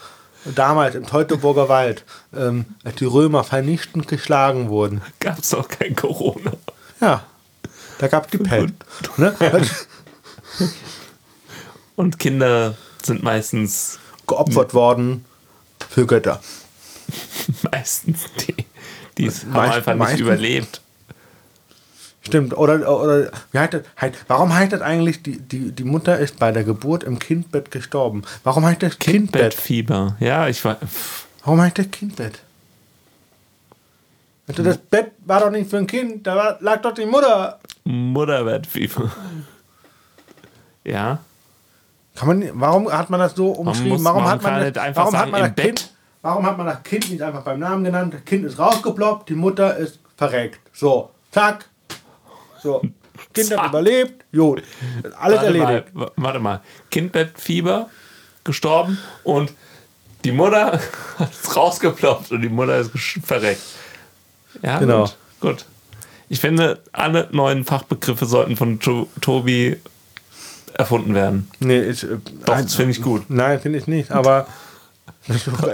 Damals 0.46 0.96
im 0.96 1.06
Teutoburger 1.06 1.68
Wald, 1.68 2.06
ähm, 2.36 2.66
als 2.86 2.96
die 2.96 3.06
Römer 3.06 3.44
vernichtend 3.44 4.08
geschlagen 4.08 4.70
wurden. 4.70 5.02
Gab 5.20 5.40
es 5.40 5.54
auch 5.54 5.68
kein 5.68 5.96
Corona. 5.98 6.54
Ja, 7.02 7.24
da 7.98 8.08
gab 8.08 8.26
es 8.26 8.32
die 8.32 8.38
Pest. 8.38 8.74
Ne? 9.18 9.36
Und 11.96 12.20
Kinder 12.20 12.76
sind 13.04 13.22
meistens, 13.24 14.00
Geopfert 14.28 14.74
worden 14.74 15.26
für 15.90 16.06
Götter. 16.06 16.40
meistens 17.72 18.26
die, 18.48 18.66
die 19.18 19.30
haben 19.30 19.56
einfach 19.58 19.94
nicht 19.94 19.98
meistens- 20.00 20.22
überlebt. 20.22 20.82
Stimmt, 22.30 22.58
oder, 22.58 22.76
oder 23.02 23.32
wie 23.52 23.60
heißt 23.60 23.74
das, 23.74 23.82
warum 24.28 24.54
heißt 24.54 24.72
das 24.72 24.82
eigentlich, 24.82 25.22
die, 25.24 25.40
die, 25.40 25.72
die 25.72 25.84
Mutter 25.84 26.18
ist 26.18 26.40
bei 26.40 26.52
der 26.52 26.64
Geburt 26.64 27.04
im 27.04 27.20
Kindbett 27.20 27.72
gestorben? 27.72 28.24
Warum 28.44 28.66
heißt 28.66 28.82
das 28.84 28.98
Kindbett? 29.00 29.56
Bettfieber. 29.56 30.16
Ja, 30.20 30.48
ich 30.48 30.64
war. 30.64 30.78
Warum 31.44 31.62
heißt 31.62 31.78
das 31.78 31.90
Kindbett? 31.92 32.40
Also 34.48 34.64
das 34.64 34.78
Bett 34.78 35.12
war 35.26 35.42
doch 35.42 35.52
nicht 35.52 35.70
für 35.70 35.78
ein 35.78 35.86
Kind, 35.88 36.26
da 36.26 36.36
war, 36.36 36.58
lag 36.62 36.82
doch 36.82 36.94
die 36.94 37.06
Mutter. 37.06 37.60
Mutterbettfieber. 37.84 39.12
Ja. 40.84 41.20
Kann 42.16 42.28
man, 42.28 42.50
warum 42.54 42.92
hat 42.92 43.10
man 43.10 43.20
das 43.20 43.36
so 43.36 43.50
umschrieben? 43.52 43.92
muss- 43.94 44.04
Warum, 44.04 44.26
hat 44.28 44.42
man, 44.42 44.56
das, 44.56 44.64
nicht 44.66 44.78
einfach 44.78 45.02
warum 45.04 45.14
hat 45.16 45.20
sagen, 45.22 45.32
man 45.32 45.42
im 45.42 45.46
das 45.48 45.56
Bett? 45.56 45.66
Kind, 45.66 45.92
warum 46.22 46.46
hat 46.46 46.58
man 46.58 46.68
das 46.68 46.84
Kind 46.84 47.10
nicht 47.12 47.22
einfach 47.22 47.44
beim 47.44 47.60
Namen 47.60 47.84
genannt? 47.84 48.14
Das 48.14 48.26
Kind 48.26 48.44
ist 48.46 48.58
rausgeploppt, 48.60 49.30
die 49.30 49.36
Mutter 49.36 49.78
ist 49.78 50.00
verreckt. 50.18 50.60
So, 50.74 51.12
zack. 51.32 51.66
So, 52.62 52.82
Kind 53.34 53.58
hat 53.58 53.70
überlebt, 53.70 54.26
gut. 54.34 54.64
Alles 55.20 55.38
warte 55.42 55.58
erledigt. 55.60 55.94
Mal, 55.96 56.12
warte 56.16 56.40
mal. 56.40 56.62
Kindbettfieber 56.90 57.90
gestorben 58.44 58.98
und 59.24 59.52
die 60.24 60.32
Mutter 60.32 60.80
hat 61.20 61.32
es 61.32 61.56
rausgeploppt 61.56 62.32
und 62.32 62.42
die 62.42 62.50
Mutter 62.50 62.78
ist 62.78 62.92
verreckt. 63.24 63.62
Ja, 64.62 64.80
Genau. 64.80 65.04
Gut, 65.04 65.16
gut. 65.42 65.66
Ich 66.30 66.40
finde, 66.40 66.80
alle 66.92 67.28
neuen 67.32 67.66
Fachbegriffe 67.66 68.26
sollten 68.26 68.56
von 68.56 68.80
to 68.80 69.08
Tobi 69.22 69.78
erfunden 70.76 71.14
werden. 71.16 71.50
Nee, 71.60 71.80
ist, 71.80 72.04
äh, 72.04 72.18
Doch, 72.46 72.54
nein, 72.56 72.64
das 72.66 72.76
finde 72.76 72.92
ich 72.92 73.02
gut. 73.02 73.24
Nein, 73.30 73.60
finde 73.60 73.80
ich 73.80 73.88
nicht, 73.88 74.12
aber 74.12 74.48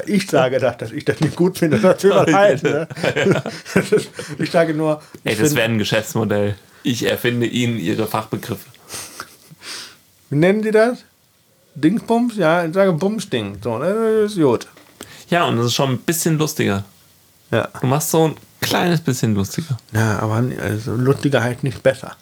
ich 0.06 0.28
sage 0.28 0.60
das, 0.60 0.78
dass 0.78 0.92
ich 0.92 1.06
das 1.06 1.20
nicht 1.20 1.36
gut 1.36 1.58
finde. 1.58 1.80
Das 1.80 2.04
ist 2.04 2.14
halt, 2.14 2.64
ne? 2.64 2.88
Ist- 3.92 4.10
Ich 4.40 4.52
sage 4.52 4.74
nur, 4.74 5.02
ich 5.24 5.32
Ey, 5.32 5.38
das 5.38 5.56
wäre 5.56 5.66
ein 5.70 5.78
Geschäftsmodell. 5.78 6.56
Ich 6.86 7.02
erfinde 7.04 7.48
Ihnen 7.48 7.80
Ihre 7.80 8.06
Fachbegriffe. 8.06 8.70
wie 10.30 10.36
nennen 10.36 10.62
Sie 10.62 10.70
das? 10.70 11.00
Dingsbums? 11.74 12.36
Ja, 12.36 12.64
ich 12.64 12.76
sage 12.76 12.94
Bumsding. 12.94 13.58
So, 13.64 13.80
ne, 13.80 14.22
das 14.22 14.34
ist 14.34 14.38
gut. 14.38 14.68
Ja, 15.32 15.46
und 15.46 15.58
das 15.58 15.66
ist 15.66 15.74
schon 15.74 15.90
ein 15.90 15.98
bisschen 15.98 16.38
lustiger. 16.38 16.86
Ja. 17.50 17.70
Du 17.82 17.88
machst 17.88 18.12
so 18.12 18.28
ein 18.28 18.36
kleines 18.62 19.02
bisschen 19.02 19.34
lustiger. 19.34 19.78
Ja, 19.94 20.20
aber 20.20 20.44
also, 20.62 20.94
lustiger 20.96 21.42
halt 21.42 21.64
nicht 21.64 21.82
besser. 21.82 22.16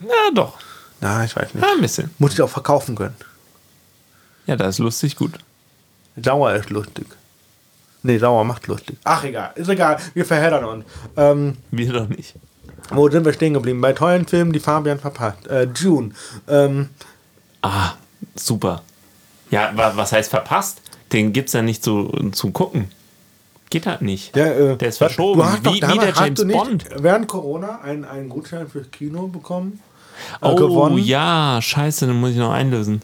Ja, 0.00 0.30
doch. 0.34 0.58
Na, 1.00 1.24
ich 1.24 1.34
weiß 1.34 1.54
nicht. 1.54 1.64
Ja, 1.64 1.72
ein 1.72 1.80
bisschen. 1.80 2.10
Muss 2.18 2.34
ich 2.34 2.42
auch 2.42 2.50
verkaufen 2.50 2.94
können. 2.94 3.16
Ja, 4.46 4.56
da 4.56 4.68
ist 4.68 4.78
lustig 4.78 5.16
gut. 5.16 5.38
Sauer 6.22 6.52
ist 6.52 6.68
lustig. 6.68 7.06
Nee, 8.02 8.18
sauer 8.18 8.44
macht 8.44 8.66
lustig. 8.66 8.98
Ach, 9.04 9.24
egal. 9.24 9.52
Ist 9.54 9.70
egal. 9.70 9.96
Wir 10.12 10.26
verheddern 10.26 10.66
uns. 10.66 10.84
Ähm, 11.16 11.56
Wir 11.70 11.90
doch 11.94 12.08
nicht. 12.08 12.34
Wo 12.90 13.08
sind 13.08 13.24
wir 13.24 13.32
stehen 13.32 13.54
geblieben? 13.54 13.80
Bei 13.80 13.92
tollen 13.92 14.26
Filmen, 14.26 14.52
die 14.52 14.60
Fabian 14.60 14.98
verpasst. 14.98 15.46
Äh, 15.46 15.68
June. 15.74 16.10
Ähm, 16.48 16.90
Ah, 17.62 17.92
super. 18.34 18.82
Ja, 19.50 19.70
wa- 19.74 19.92
was 19.94 20.12
heißt 20.12 20.28
verpasst? 20.30 20.82
Den 21.12 21.32
gibt's 21.32 21.54
ja 21.54 21.62
nicht 21.62 21.82
zu, 21.82 22.08
zu 22.32 22.50
gucken. 22.50 22.90
Geht 23.70 23.86
halt 23.86 24.02
nicht. 24.02 24.34
der, 24.36 24.58
äh, 24.72 24.76
Der 24.76 24.88
ist 24.88 24.98
verschoben. 24.98 25.40
Du 25.40 25.46
hast 25.46 25.64
doch 25.64 25.70
Wie, 25.72 25.76
wie 25.76 25.80
damals, 25.80 26.18
der 26.18 26.26
James 26.26 26.46
Bond. 26.46 26.84
während 26.98 27.26
Corona 27.28 27.80
einen, 27.80 28.04
einen 28.04 28.28
Gutschein 28.28 28.68
fürs 28.68 28.90
Kino 28.90 29.28
bekommen? 29.28 29.80
Äh, 30.42 30.46
Oh 30.48 30.54
gewonnen? 30.56 30.98
ja, 30.98 31.58
scheiße, 31.62 32.06
den 32.06 32.16
muss 32.20 32.30
ich 32.32 32.36
noch 32.36 32.52
einlösen. 32.52 33.00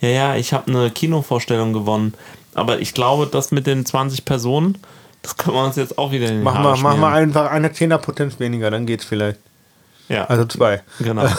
Ja, 0.00 0.08
ja, 0.08 0.36
ich 0.36 0.52
habe 0.52 0.70
eine 0.70 0.90
Kinovorstellung 0.90 1.72
gewonnen. 1.72 2.14
Aber 2.54 2.78
ich 2.80 2.94
glaube, 2.94 3.26
das 3.26 3.50
mit 3.50 3.66
den 3.66 3.84
20 3.84 4.24
Personen, 4.24 4.78
das 5.22 5.36
können 5.36 5.56
wir 5.56 5.64
uns 5.64 5.76
jetzt 5.76 5.98
auch 5.98 6.10
wieder 6.12 6.26
in 6.26 6.34
den 6.36 6.42
Mach 6.42 6.58
mal, 6.62 6.76
mach 6.78 6.96
mal 6.96 7.12
einfach 7.14 7.50
eine 7.50 7.72
Zehnerpotenz 7.72 8.38
weniger, 8.40 8.70
dann 8.70 8.86
geht's 8.86 9.04
vielleicht. 9.04 9.38
Ja, 10.08 10.24
Also 10.24 10.44
zwei. 10.46 10.82
genau. 11.00 11.26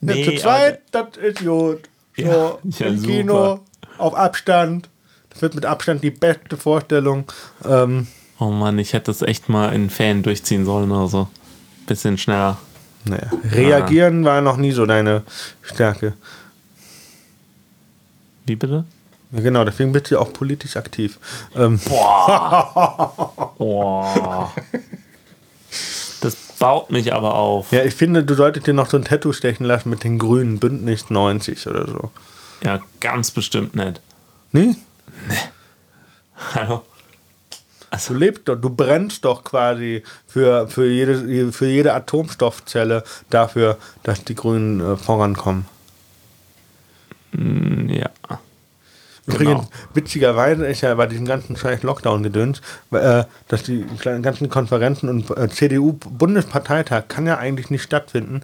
Nee, 0.00 0.24
zu 0.24 0.36
zweit, 0.36 0.80
das 0.92 1.16
ist 1.16 1.38
gut. 1.40 1.88
So, 2.16 2.22
Ja, 2.22 2.58
ja, 2.64 2.86
im 2.86 2.98
super. 2.98 3.12
Kino, 3.12 3.60
auf 3.98 4.14
Abstand. 4.14 4.88
Das 5.30 5.42
wird 5.42 5.54
mit 5.54 5.64
Abstand 5.66 6.02
die 6.02 6.10
beste 6.10 6.56
Vorstellung. 6.56 7.24
Ähm, 7.64 8.06
Oh 8.38 8.50
Mann, 8.50 8.78
ich 8.78 8.92
hätte 8.92 9.06
das 9.06 9.22
echt 9.22 9.48
mal 9.48 9.72
in 9.72 9.88
Fan 9.88 10.22
durchziehen 10.22 10.66
sollen 10.66 10.90
oder 10.90 11.08
so. 11.08 11.28
Bisschen 11.86 12.18
schneller. 12.18 12.58
naja, 13.04 13.30
reagieren 13.50 14.24
war 14.24 14.40
noch 14.42 14.58
nie 14.58 14.72
so 14.72 14.84
deine 14.84 15.22
Stärke. 15.62 16.12
Wie 18.44 18.56
bitte? 18.56 18.84
Ja, 19.32 19.40
genau, 19.40 19.64
deswegen 19.64 19.92
bist 19.92 20.10
du 20.10 20.18
auch 20.20 20.32
politisch 20.32 20.76
aktiv. 20.76 21.18
Ähm, 21.54 21.78
Boah. 23.58 24.52
Das 26.20 26.34
baut 26.58 26.90
mich 26.90 27.12
aber 27.12 27.34
auf. 27.34 27.72
ja, 27.72 27.82
ich 27.84 27.94
finde, 27.94 28.24
du 28.24 28.34
solltest 28.34 28.66
dir 28.66 28.74
noch 28.74 28.88
so 28.88 28.96
ein 28.96 29.04
Tattoo 29.04 29.32
stechen 29.32 29.66
lassen 29.66 29.90
mit 29.90 30.04
den 30.04 30.18
grünen 30.18 30.58
Bündnis 30.58 31.10
90 31.10 31.66
oder 31.66 31.86
so. 31.86 32.10
Ja, 32.64 32.80
ganz 33.00 33.30
bestimmt 33.30 33.74
nicht. 33.76 34.00
Nee? 34.52 34.76
Hallo? 36.54 36.82
Du 38.08 38.14
lebst 38.14 38.46
doch, 38.48 38.56
du 38.56 38.68
brennst 38.70 39.24
doch 39.24 39.42
quasi 39.44 40.02
für, 40.26 40.68
für, 40.68 40.86
jede, 40.86 41.52
für 41.52 41.66
jede 41.66 41.94
Atomstoffzelle 41.94 43.04
dafür, 43.30 43.78
dass 44.02 44.22
die 44.24 44.34
Grünen 44.34 44.80
äh, 44.80 44.96
vorankommen. 44.96 45.66
Mm, 47.32 47.88
Ja. 47.90 48.10
Übrigens, 49.26 49.54
Genau. 49.64 49.68
witzigerweise 49.94 50.66
ist 50.66 50.82
ja 50.82 50.94
bei 50.94 51.06
diesem 51.06 51.26
ganzen 51.26 51.56
scheiß 51.56 51.82
Lockdown-Gedöns, 51.82 52.60
äh, 52.92 53.24
dass 53.48 53.62
die 53.64 53.84
ganzen 54.22 54.48
Konferenzen 54.48 55.08
und 55.08 55.30
äh, 55.36 55.48
CDU-Bundesparteitag 55.48 57.04
kann 57.08 57.26
ja 57.26 57.38
eigentlich 57.38 57.70
nicht 57.70 57.82
stattfinden. 57.82 58.42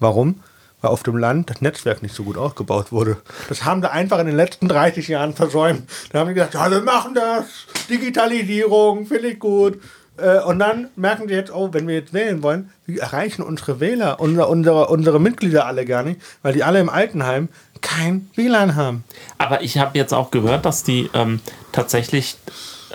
Warum? 0.00 0.40
Weil 0.80 0.90
auf 0.90 1.02
dem 1.04 1.16
Land 1.16 1.50
das 1.50 1.60
Netzwerk 1.60 2.02
nicht 2.02 2.14
so 2.14 2.24
gut 2.24 2.36
ausgebaut 2.36 2.90
wurde. 2.90 3.18
Das 3.48 3.64
haben 3.64 3.82
sie 3.82 3.90
einfach 3.90 4.18
in 4.18 4.26
den 4.26 4.34
letzten 4.36 4.68
30 4.68 5.06
Jahren 5.08 5.32
versäumt. 5.34 5.82
Da 6.12 6.20
haben 6.20 6.28
die 6.28 6.34
gesagt, 6.34 6.54
ja, 6.54 6.70
wir 6.70 6.80
machen 6.80 7.14
das, 7.14 7.44
Digitalisierung, 7.88 9.06
finde 9.06 9.28
ich 9.28 9.38
gut. 9.38 9.80
Äh, 10.16 10.40
Und 10.40 10.58
dann 10.58 10.88
merken 10.96 11.28
sie 11.28 11.34
jetzt, 11.34 11.52
oh, 11.54 11.68
wenn 11.72 11.86
wir 11.86 11.94
jetzt 11.94 12.12
wählen 12.12 12.42
wollen, 12.42 12.70
wir 12.86 13.00
erreichen 13.00 13.42
unsere 13.42 13.80
Wähler, 13.80 14.18
unsere, 14.20 14.48
unsere, 14.48 14.88
unsere 14.88 15.20
Mitglieder 15.20 15.66
alle 15.66 15.84
gar 15.84 16.02
nicht, 16.02 16.20
weil 16.42 16.52
die 16.52 16.64
alle 16.64 16.80
im 16.80 16.88
Altenheim 16.90 17.48
kein 17.82 18.30
WLAN 18.34 18.74
haben. 18.76 19.04
Aber 19.38 19.62
ich 19.62 19.78
habe 19.78 19.98
jetzt 19.98 20.14
auch 20.14 20.30
gehört, 20.30 20.64
dass 20.64 20.82
die 20.84 21.10
ähm, 21.12 21.40
tatsächlich 21.72 22.36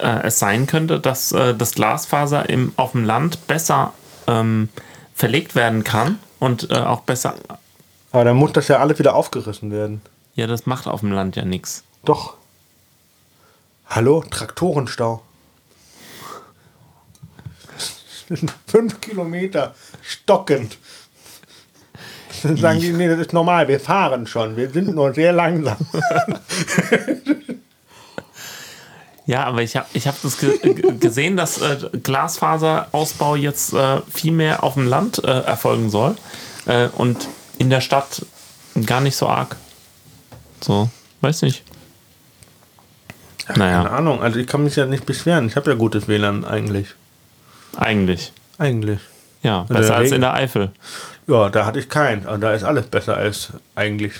äh, 0.01 0.23
es 0.23 0.39
sein 0.39 0.65
könnte, 0.65 0.99
dass 0.99 1.31
äh, 1.31 1.53
das 1.53 1.73
Glasfaser 1.73 2.49
im, 2.49 2.73
auf 2.77 2.93
dem 2.93 3.05
Land 3.05 3.45
besser 3.47 3.93
ähm, 4.25 4.69
verlegt 5.13 5.55
werden 5.55 5.83
kann 5.83 6.19
und 6.39 6.71
äh, 6.71 6.75
auch 6.75 7.01
besser. 7.01 7.35
Aber 8.11 8.23
dann 8.23 8.37
muss 8.37 8.53
das 8.53 8.67
ja 8.67 8.79
alles 8.79 8.97
wieder 8.99 9.15
aufgerissen 9.15 9.71
werden. 9.71 10.01
Ja, 10.35 10.47
das 10.47 10.65
macht 10.65 10.87
auf 10.87 11.01
dem 11.01 11.11
Land 11.11 11.35
ja 11.35 11.45
nichts. 11.45 11.83
Doch. 12.05 12.35
Hallo, 13.87 14.23
Traktorenstau. 14.29 15.23
Fünf 18.67 19.01
Kilometer 19.01 19.73
stockend. 20.01 20.77
Dann 22.43 22.57
sagen 22.57 22.79
die, 22.79 22.91
nee, 22.93 23.07
das 23.07 23.19
ist 23.19 23.33
normal, 23.33 23.67
wir 23.67 23.79
fahren 23.79 24.27
schon, 24.27 24.55
wir 24.57 24.69
sind 24.69 24.93
nur 24.95 25.13
sehr 25.13 25.31
langsam. 25.33 25.77
Ja, 29.25 29.43
aber 29.43 29.61
ich 29.61 29.75
habe 29.75 29.87
ich 29.91 30.07
hab 30.07 30.21
das 30.21 30.37
ge 30.37 30.57
ge- 30.57 30.97
gesehen, 30.99 31.35
dass 31.35 31.61
äh, 31.61 31.75
Glasfaserausbau 32.01 33.35
jetzt 33.35 33.73
äh, 33.73 33.99
viel 34.09 34.31
mehr 34.31 34.63
auf 34.63 34.75
dem 34.75 34.87
Land 34.87 35.21
äh, 35.21 35.27
erfolgen 35.41 35.89
soll 35.89 36.15
äh, 36.65 36.87
und 36.87 37.27
in 37.57 37.69
der 37.69 37.81
Stadt 37.81 38.25
gar 38.85 39.01
nicht 39.01 39.17
so 39.17 39.27
arg. 39.27 39.57
So, 40.61 40.89
weiß 41.19 41.41
nicht. 41.41 41.63
Keine 43.47 43.59
Naja, 43.59 43.83
Ahnung, 43.83 44.21
also 44.21 44.39
ich 44.39 44.47
kann 44.47 44.63
mich 44.63 44.77
ja 44.77 44.85
nicht 44.85 45.05
beschweren. 45.05 45.47
Ich 45.47 45.57
habe 45.57 45.71
ja 45.71 45.75
gutes 45.75 46.07
WLAN 46.07 46.45
eigentlich. 46.45 46.95
eigentlich. 47.75 48.31
Eigentlich. 48.57 48.99
Ja, 49.43 49.65
der 49.67 49.75
besser 49.75 49.95
als 49.97 50.11
in 50.13 50.21
der 50.21 50.33
Eifel. 50.35 50.71
Ja, 51.27 51.49
da 51.49 51.65
hatte 51.65 51.79
ich 51.79 51.89
keinen. 51.89 52.25
Aber 52.25 52.37
da 52.37 52.53
ist 52.53 52.63
alles 52.63 52.87
besser 52.87 53.17
als 53.17 53.49
eigentlich. 53.75 54.13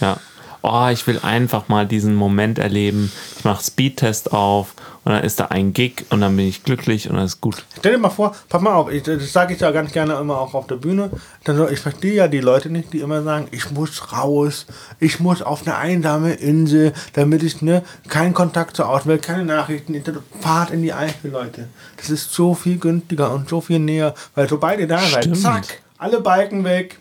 Ja. 0.00 0.18
Oh, 0.66 0.88
ich 0.90 1.06
will 1.06 1.20
einfach 1.22 1.68
mal 1.68 1.86
diesen 1.86 2.14
Moment 2.14 2.58
erleben. 2.58 3.12
Ich 3.36 3.44
mache 3.44 3.62
Speedtest 3.62 4.32
auf 4.32 4.74
und 5.04 5.12
dann 5.12 5.22
ist 5.22 5.38
da 5.38 5.46
ein 5.46 5.74
Gig 5.74 6.06
und 6.08 6.22
dann 6.22 6.34
bin 6.36 6.48
ich 6.48 6.62
glücklich 6.62 7.10
und 7.10 7.16
dann 7.16 7.26
ist 7.26 7.42
gut. 7.42 7.62
Stell 7.78 7.92
dir 7.92 7.98
mal 7.98 8.08
vor, 8.08 8.34
pass 8.48 8.62
mal 8.62 8.72
auf, 8.72 8.90
ich, 8.90 9.02
das 9.02 9.30
sage 9.30 9.52
ich 9.52 9.60
ja 9.60 9.70
ganz 9.72 9.92
gerne 9.92 10.14
immer 10.14 10.40
auch 10.40 10.54
auf 10.54 10.66
der 10.66 10.76
Bühne. 10.76 11.10
Dann 11.44 11.58
so, 11.58 11.68
ich 11.68 11.80
verstehe 11.80 12.14
ja 12.14 12.28
die 12.28 12.40
Leute 12.40 12.70
nicht, 12.70 12.94
die 12.94 13.00
immer 13.00 13.22
sagen, 13.22 13.48
ich 13.50 13.70
muss 13.72 14.12
raus, 14.14 14.64
ich 15.00 15.20
muss 15.20 15.42
auf 15.42 15.66
eine 15.66 15.76
einsame 15.76 16.32
Insel, 16.32 16.94
damit 17.12 17.42
ich 17.42 17.60
ne, 17.60 17.82
keinen 18.08 18.32
Kontakt 18.32 18.74
zur 18.74 18.88
Außenwelt, 18.88 19.20
keine 19.20 19.44
Nachrichten, 19.44 20.02
fahrt 20.40 20.70
in 20.70 20.80
die 20.80 20.94
Eifel, 20.94 21.30
Leute. 21.30 21.68
Das 21.98 22.08
ist 22.08 22.32
so 22.32 22.54
viel 22.54 22.78
günstiger 22.78 23.34
und 23.34 23.50
so 23.50 23.60
viel 23.60 23.80
näher, 23.80 24.14
weil 24.34 24.48
sobald 24.48 24.80
ihr 24.80 24.88
da 24.88 25.00
seid, 25.00 25.24
Stimmt. 25.24 25.40
zack, 25.42 25.83
alle 26.04 26.20
Balken 26.20 26.64
weg. 26.64 26.98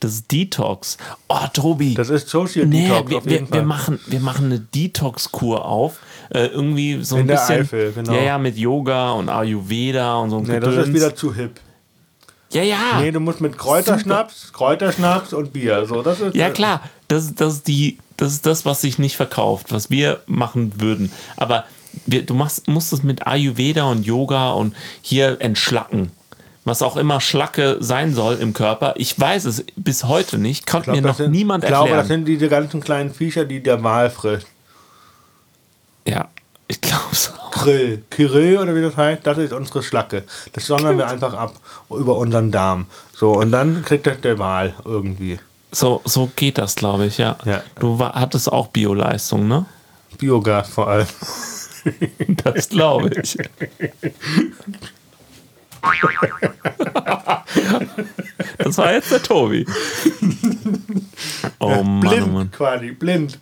Das 0.00 0.12
ist 0.12 0.32
Detox. 0.32 0.96
Oh, 1.28 1.46
Tobi. 1.52 1.94
Das 1.94 2.08
ist 2.08 2.28
Social 2.28 2.66
Nee, 2.66 2.88
Detox 2.88 3.10
wir, 3.10 3.18
auf 3.18 3.26
jeden 3.26 3.40
wir, 3.42 3.46
Fall. 3.48 3.58
wir, 3.58 3.66
machen, 3.66 4.00
wir 4.06 4.20
machen 4.20 4.46
eine 4.46 4.60
Detox-Kur 4.60 5.64
auf. 5.64 5.98
Äh, 6.30 6.46
irgendwie 6.46 7.04
so 7.04 7.16
ein 7.16 7.22
In 7.22 7.26
der 7.28 7.34
bisschen. 7.34 7.60
Eifel, 7.60 7.92
genau. 7.92 8.12
Ja, 8.14 8.22
ja, 8.22 8.38
mit 8.38 8.56
Yoga 8.56 9.10
und 9.12 9.28
Ayurveda 9.28 10.16
und 10.16 10.30
so 10.30 10.38
ein 10.38 10.44
nee, 10.44 10.60
das 10.60 10.74
ist 10.74 10.94
wieder 10.94 11.14
zu 11.14 11.34
hip. 11.34 11.60
Ja, 12.50 12.62
ja. 12.62 13.00
Nee, 13.00 13.10
du 13.10 13.20
musst 13.20 13.40
mit 13.40 13.56
Kräuterschnaps, 13.58 14.52
Kräuterschnaps 14.52 15.32
und 15.32 15.52
Bier. 15.52 15.84
So, 15.86 16.02
das 16.02 16.20
ist, 16.20 16.34
Ja, 16.34 16.50
klar. 16.50 16.82
Das, 17.08 17.34
das, 17.34 17.54
ist 17.54 17.68
die, 17.68 17.98
das 18.16 18.32
ist 18.32 18.46
das, 18.46 18.64
was 18.64 18.80
sich 18.80 18.98
nicht 18.98 19.16
verkauft, 19.16 19.72
was 19.72 19.90
wir 19.90 20.20
machen 20.26 20.80
würden. 20.80 21.12
Aber 21.36 21.64
wir, 22.06 22.24
du 22.24 22.34
machst, 22.34 22.68
musst 22.68 22.92
es 22.92 23.02
mit 23.02 23.26
Ayurveda 23.26 23.84
und 23.84 24.06
Yoga 24.06 24.52
und 24.52 24.74
hier 25.02 25.36
entschlacken. 25.40 26.10
Was 26.64 26.82
auch 26.82 26.96
immer 26.96 27.20
Schlacke 27.20 27.78
sein 27.80 28.14
soll 28.14 28.36
im 28.36 28.52
Körper. 28.52 28.94
Ich 28.96 29.18
weiß 29.18 29.46
es 29.46 29.64
bis 29.76 30.04
heute 30.04 30.38
nicht. 30.38 30.66
Konnte 30.66 30.92
mir 30.92 31.02
noch 31.02 31.16
sind, 31.16 31.32
niemand 31.32 31.64
Ich 31.64 31.68
glaube, 31.68 31.90
das 31.90 31.98
erklären. 31.98 32.20
sind 32.20 32.24
diese 32.26 32.48
ganzen 32.48 32.80
kleinen 32.80 33.12
Viecher, 33.12 33.44
die 33.44 33.62
der 33.62 33.82
Wal 33.82 34.10
frisst. 34.10 34.46
Ja, 36.06 36.28
ich 36.68 36.80
glaube 36.80 37.14
so. 37.14 37.32
Krill. 37.50 38.02
Kirill 38.10 38.58
oder 38.58 38.74
wie 38.74 38.82
das 38.82 38.96
heißt, 38.96 39.26
das 39.26 39.38
ist 39.38 39.52
unsere 39.52 39.82
Schlacke. 39.82 40.24
Das 40.52 40.66
sondern 40.66 40.98
wir 40.98 41.08
einfach 41.08 41.34
ab 41.34 41.54
über 41.90 42.16
unseren 42.16 42.50
Darm. 42.50 42.86
So, 43.14 43.32
und 43.32 43.52
dann 43.52 43.84
kriegt 43.84 44.06
das 44.06 44.20
der 44.20 44.38
Wal 44.38 44.74
irgendwie. 44.84 45.38
So, 45.70 46.00
so 46.04 46.30
geht 46.34 46.58
das, 46.58 46.74
glaube 46.74 47.06
ich, 47.06 47.18
ja. 47.18 47.36
Ja. 47.44 47.62
Du 47.78 47.98
war, 47.98 48.14
hattest 48.14 48.50
auch 48.50 48.68
Bioleistung, 48.68 49.48
ne? 49.48 49.66
Biogas 50.18 50.68
vor 50.68 50.88
allem. 50.88 51.06
Das 52.44 52.68
glaube 52.68 53.10
ich. 53.20 53.36
Das 58.58 58.78
war 58.78 58.92
jetzt 58.92 59.10
der 59.10 59.22
Tobi. 59.22 59.66
Oh 61.58 61.82
Mann, 61.82 62.00
blind 62.00 62.26
oh 62.26 62.30
Mann. 62.30 62.50
quasi, 62.50 62.92
blind. 62.92 63.38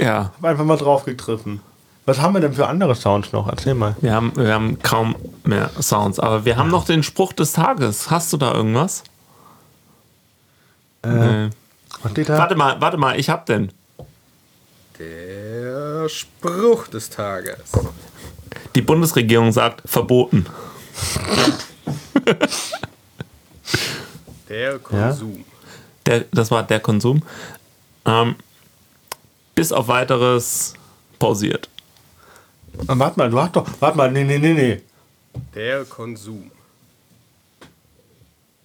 Ja, 0.00 0.32
Hab 0.36 0.44
einfach 0.44 0.64
mal 0.64 0.76
drauf 0.76 1.04
gegriffen. 1.04 1.60
Was 2.04 2.20
haben 2.20 2.34
wir 2.34 2.40
denn 2.40 2.52
für 2.52 2.66
andere 2.66 2.94
Sounds 2.94 3.32
noch? 3.32 3.48
Erzähl 3.48 3.74
mal. 3.74 3.96
wir 4.00 4.12
haben, 4.12 4.32
wir 4.36 4.52
haben 4.52 4.78
kaum 4.80 5.16
mehr 5.44 5.70
Sounds, 5.80 6.20
aber 6.20 6.44
wir 6.44 6.56
haben 6.56 6.70
noch 6.70 6.84
den 6.84 7.02
Spruch 7.02 7.32
des 7.32 7.52
Tages. 7.52 8.10
Hast 8.10 8.32
du 8.32 8.36
da 8.36 8.52
irgendwas? 8.52 9.02
Nee. 11.04 11.50
Was 12.02 12.12
steht 12.12 12.28
da? 12.28 12.38
Warte 12.38 12.54
mal, 12.54 12.80
warte 12.80 12.96
mal, 12.96 13.18
ich 13.18 13.30
hab 13.30 13.46
den. 13.46 13.72
Der 14.98 16.08
Spruch 16.08 16.88
des 16.88 17.10
Tages. 17.10 17.72
Die 18.74 18.82
Bundesregierung 18.82 19.52
sagt 19.52 19.88
verboten. 19.88 20.46
Der 24.48 24.78
Konsum. 24.78 25.44
Der, 26.04 26.24
das 26.32 26.50
war 26.50 26.62
der 26.62 26.80
Konsum. 26.80 27.22
Ähm, 28.04 28.36
bis 29.54 29.72
auf 29.72 29.88
weiteres 29.88 30.74
pausiert. 31.18 31.68
Warte 32.86 33.18
mal, 33.18 33.30
du 33.30 33.40
hast 33.40 33.56
doch. 33.56 33.66
Warte 33.80 33.96
mal, 33.96 34.10
nee, 34.12 34.24
nee, 34.24 34.38
nee, 34.38 34.52
nee. 34.52 34.82
Der 35.54 35.84
Konsum. 35.84 36.50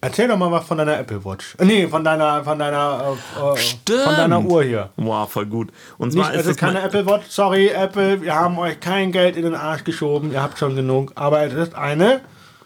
Erzähl 0.04 0.26
doch 0.26 0.36
mal 0.36 0.50
was 0.50 0.64
von 0.66 0.78
deiner 0.78 0.98
Apple 0.98 1.24
Watch. 1.24 1.54
Äh, 1.58 1.64
Nee, 1.64 1.86
von 1.86 2.02
deiner, 2.02 2.42
von 2.42 2.58
deiner, 2.58 3.16
äh, 3.38 3.52
äh, 3.52 3.56
Stimmt. 3.56 4.02
von 4.02 4.16
deiner 4.16 4.40
Uhr 4.42 4.64
hier. 4.64 4.90
Wow, 4.96 5.30
voll 5.30 5.46
gut. 5.46 5.70
Und 5.96 6.12
Nicht, 6.12 6.16
zwar 6.24 6.34
es 6.34 6.40
ist 6.40 6.46
ist 6.46 6.50
es 6.52 6.56
keine 6.56 6.74
mein- 6.74 6.84
Apple 6.84 7.06
Watch, 7.06 7.26
sorry, 7.28 7.68
Apple, 7.68 8.20
wir 8.20 8.34
haben 8.34 8.58
euch 8.58 8.80
kein 8.80 9.12
Geld 9.12 9.36
in 9.36 9.44
den 9.44 9.54
Arsch 9.54 9.84
geschoben, 9.84 10.32
ihr 10.32 10.42
habt 10.42 10.58
schon 10.58 10.74
genug, 10.74 11.12
aber 11.14 11.42
es 11.44 11.52
ist 11.54 11.74
eine 11.76 12.20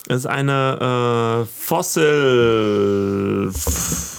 Es 0.08 0.18
ist 0.18 0.26
eine 0.26 1.44
äh, 1.44 1.46
Fossil. 1.52 3.50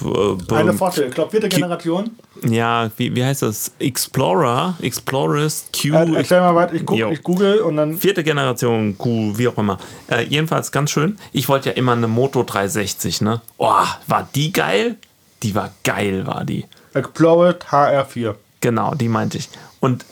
äh, 0.03 0.53
Eine 0.53 0.73
Fossil, 0.73 1.05
ich 1.07 1.13
glaube 1.15 1.31
vierte 1.31 1.47
Generation. 1.47 2.11
Ja, 2.45 2.91
wie, 2.97 3.15
wie 3.15 3.23
heißt 3.23 3.41
das? 3.43 3.71
Explorer, 3.79 4.75
Explorers 4.81 5.67
Q. 5.73 5.93
Äh, 5.93 6.15
erzähl 6.17 6.41
mal 6.41 6.53
was, 6.55 6.73
ich, 6.73 6.85
guck, 6.85 6.99
ich 6.99 7.23
google 7.23 7.59
und 7.59 7.77
dann. 7.77 7.97
Vierte 7.97 8.21
Generation 8.23 8.97
Q, 8.97 9.37
wie 9.37 9.47
auch 9.47 9.57
immer. 9.57 9.77
Äh, 10.09 10.23
jedenfalls 10.23 10.73
ganz 10.73 10.91
schön. 10.91 11.17
Ich 11.31 11.47
wollte 11.47 11.69
ja 11.69 11.75
immer 11.75 11.93
eine 11.93 12.09
Moto 12.09 12.43
360, 12.43 13.21
ne? 13.21 13.41
Oh, 13.57 13.71
war 14.07 14.27
die 14.35 14.51
geil? 14.51 14.97
Die 15.41 15.55
war 15.55 15.71
geil, 15.85 16.27
war 16.27 16.43
die. 16.43 16.65
Explorer 16.93 17.51
HR4. 17.51 18.35
Genau, 18.59 18.93
die 18.93 19.07
meinte 19.07 19.37
ich. 19.37 19.47
Und 19.79 20.03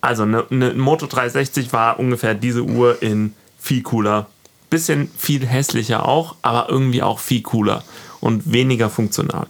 also 0.00 0.22
eine, 0.22 0.44
eine 0.50 0.72
Moto 0.72 1.06
360 1.06 1.72
war 1.74 1.98
ungefähr 1.98 2.34
diese 2.34 2.62
Uhr 2.62 3.02
in 3.02 3.34
viel 3.58 3.82
cooler. 3.82 4.28
Bisschen 4.74 5.08
viel 5.16 5.46
hässlicher 5.46 6.08
auch, 6.08 6.34
aber 6.42 6.68
irgendwie 6.68 7.00
auch 7.00 7.20
viel 7.20 7.42
cooler 7.42 7.84
und 8.20 8.52
weniger 8.52 8.90
funktional. 8.90 9.46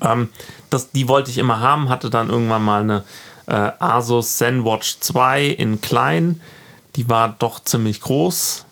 Ähm, 0.00 0.30
das, 0.70 0.90
die 0.90 1.06
wollte 1.06 1.30
ich 1.30 1.36
immer 1.36 1.60
haben, 1.60 1.90
hatte 1.90 2.08
dann 2.08 2.30
irgendwann 2.30 2.64
mal 2.64 2.80
eine 2.80 3.04
äh, 3.46 3.72
Asus 3.78 4.38
ZenWatch 4.38 5.00
2 5.00 5.44
in 5.48 5.82
klein. 5.82 6.40
Die 6.96 7.10
war 7.10 7.36
doch 7.38 7.62
ziemlich 7.62 8.00
groß, 8.00 8.64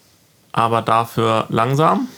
aber 0.52 0.80
dafür 0.80 1.44
langsam. 1.50 2.08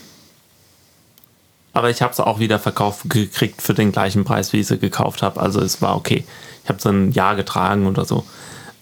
Aber 1.72 1.90
ich 1.90 2.02
habe 2.02 2.14
sie 2.14 2.24
auch 2.24 2.38
wieder 2.38 2.60
verkauft 2.60 3.10
gekriegt 3.10 3.60
für 3.60 3.74
den 3.74 3.90
gleichen 3.90 4.24
Preis, 4.24 4.52
wie 4.52 4.60
ich 4.60 4.68
sie 4.68 4.78
gekauft 4.78 5.22
habe. 5.22 5.40
Also 5.40 5.60
es 5.60 5.82
war 5.82 5.96
okay. 5.96 6.24
Ich 6.62 6.68
habe 6.68 6.80
sie 6.80 6.90
ein 6.90 7.10
Jahr 7.10 7.34
getragen 7.34 7.88
oder 7.88 8.04
so. 8.04 8.24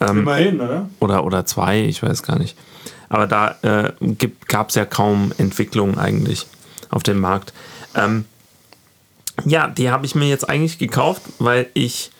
Ähm, 0.00 0.18
Immerhin, 0.18 0.60
oder? 0.60 0.86
oder, 1.00 1.24
oder 1.24 1.46
zwei, 1.46 1.80
ich 1.80 2.02
weiß 2.02 2.22
gar 2.22 2.38
nicht. 2.38 2.58
Aber 3.08 3.26
da 3.26 3.56
äh, 3.62 3.92
gab 4.48 4.70
es 4.70 4.74
ja 4.74 4.84
kaum 4.84 5.32
Entwicklung 5.38 5.98
eigentlich 5.98 6.46
auf 6.90 7.02
dem 7.02 7.20
Markt. 7.20 7.52
Ähm, 7.94 8.24
ja, 9.44 9.68
die 9.68 9.90
habe 9.90 10.06
ich 10.06 10.14
mir 10.14 10.28
jetzt 10.28 10.48
eigentlich 10.48 10.78
gekauft, 10.78 11.22
weil 11.38 11.66
ich 11.74 12.10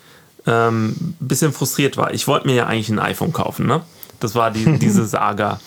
ähm, 0.47 0.91
ein 0.99 1.17
bisschen 1.21 1.53
frustriert 1.53 1.97
war. 1.97 2.13
Ich 2.13 2.27
wollte 2.27 2.47
mir 2.47 2.55
ja 2.55 2.67
eigentlich 2.67 2.89
ein 2.89 2.99
iPhone 2.99 3.33
kaufen, 3.33 3.67
ne? 3.67 3.83
Das 4.21 4.35
war 4.35 4.51
die, 4.51 4.65
diese 4.79 5.07
Saga. 5.07 5.61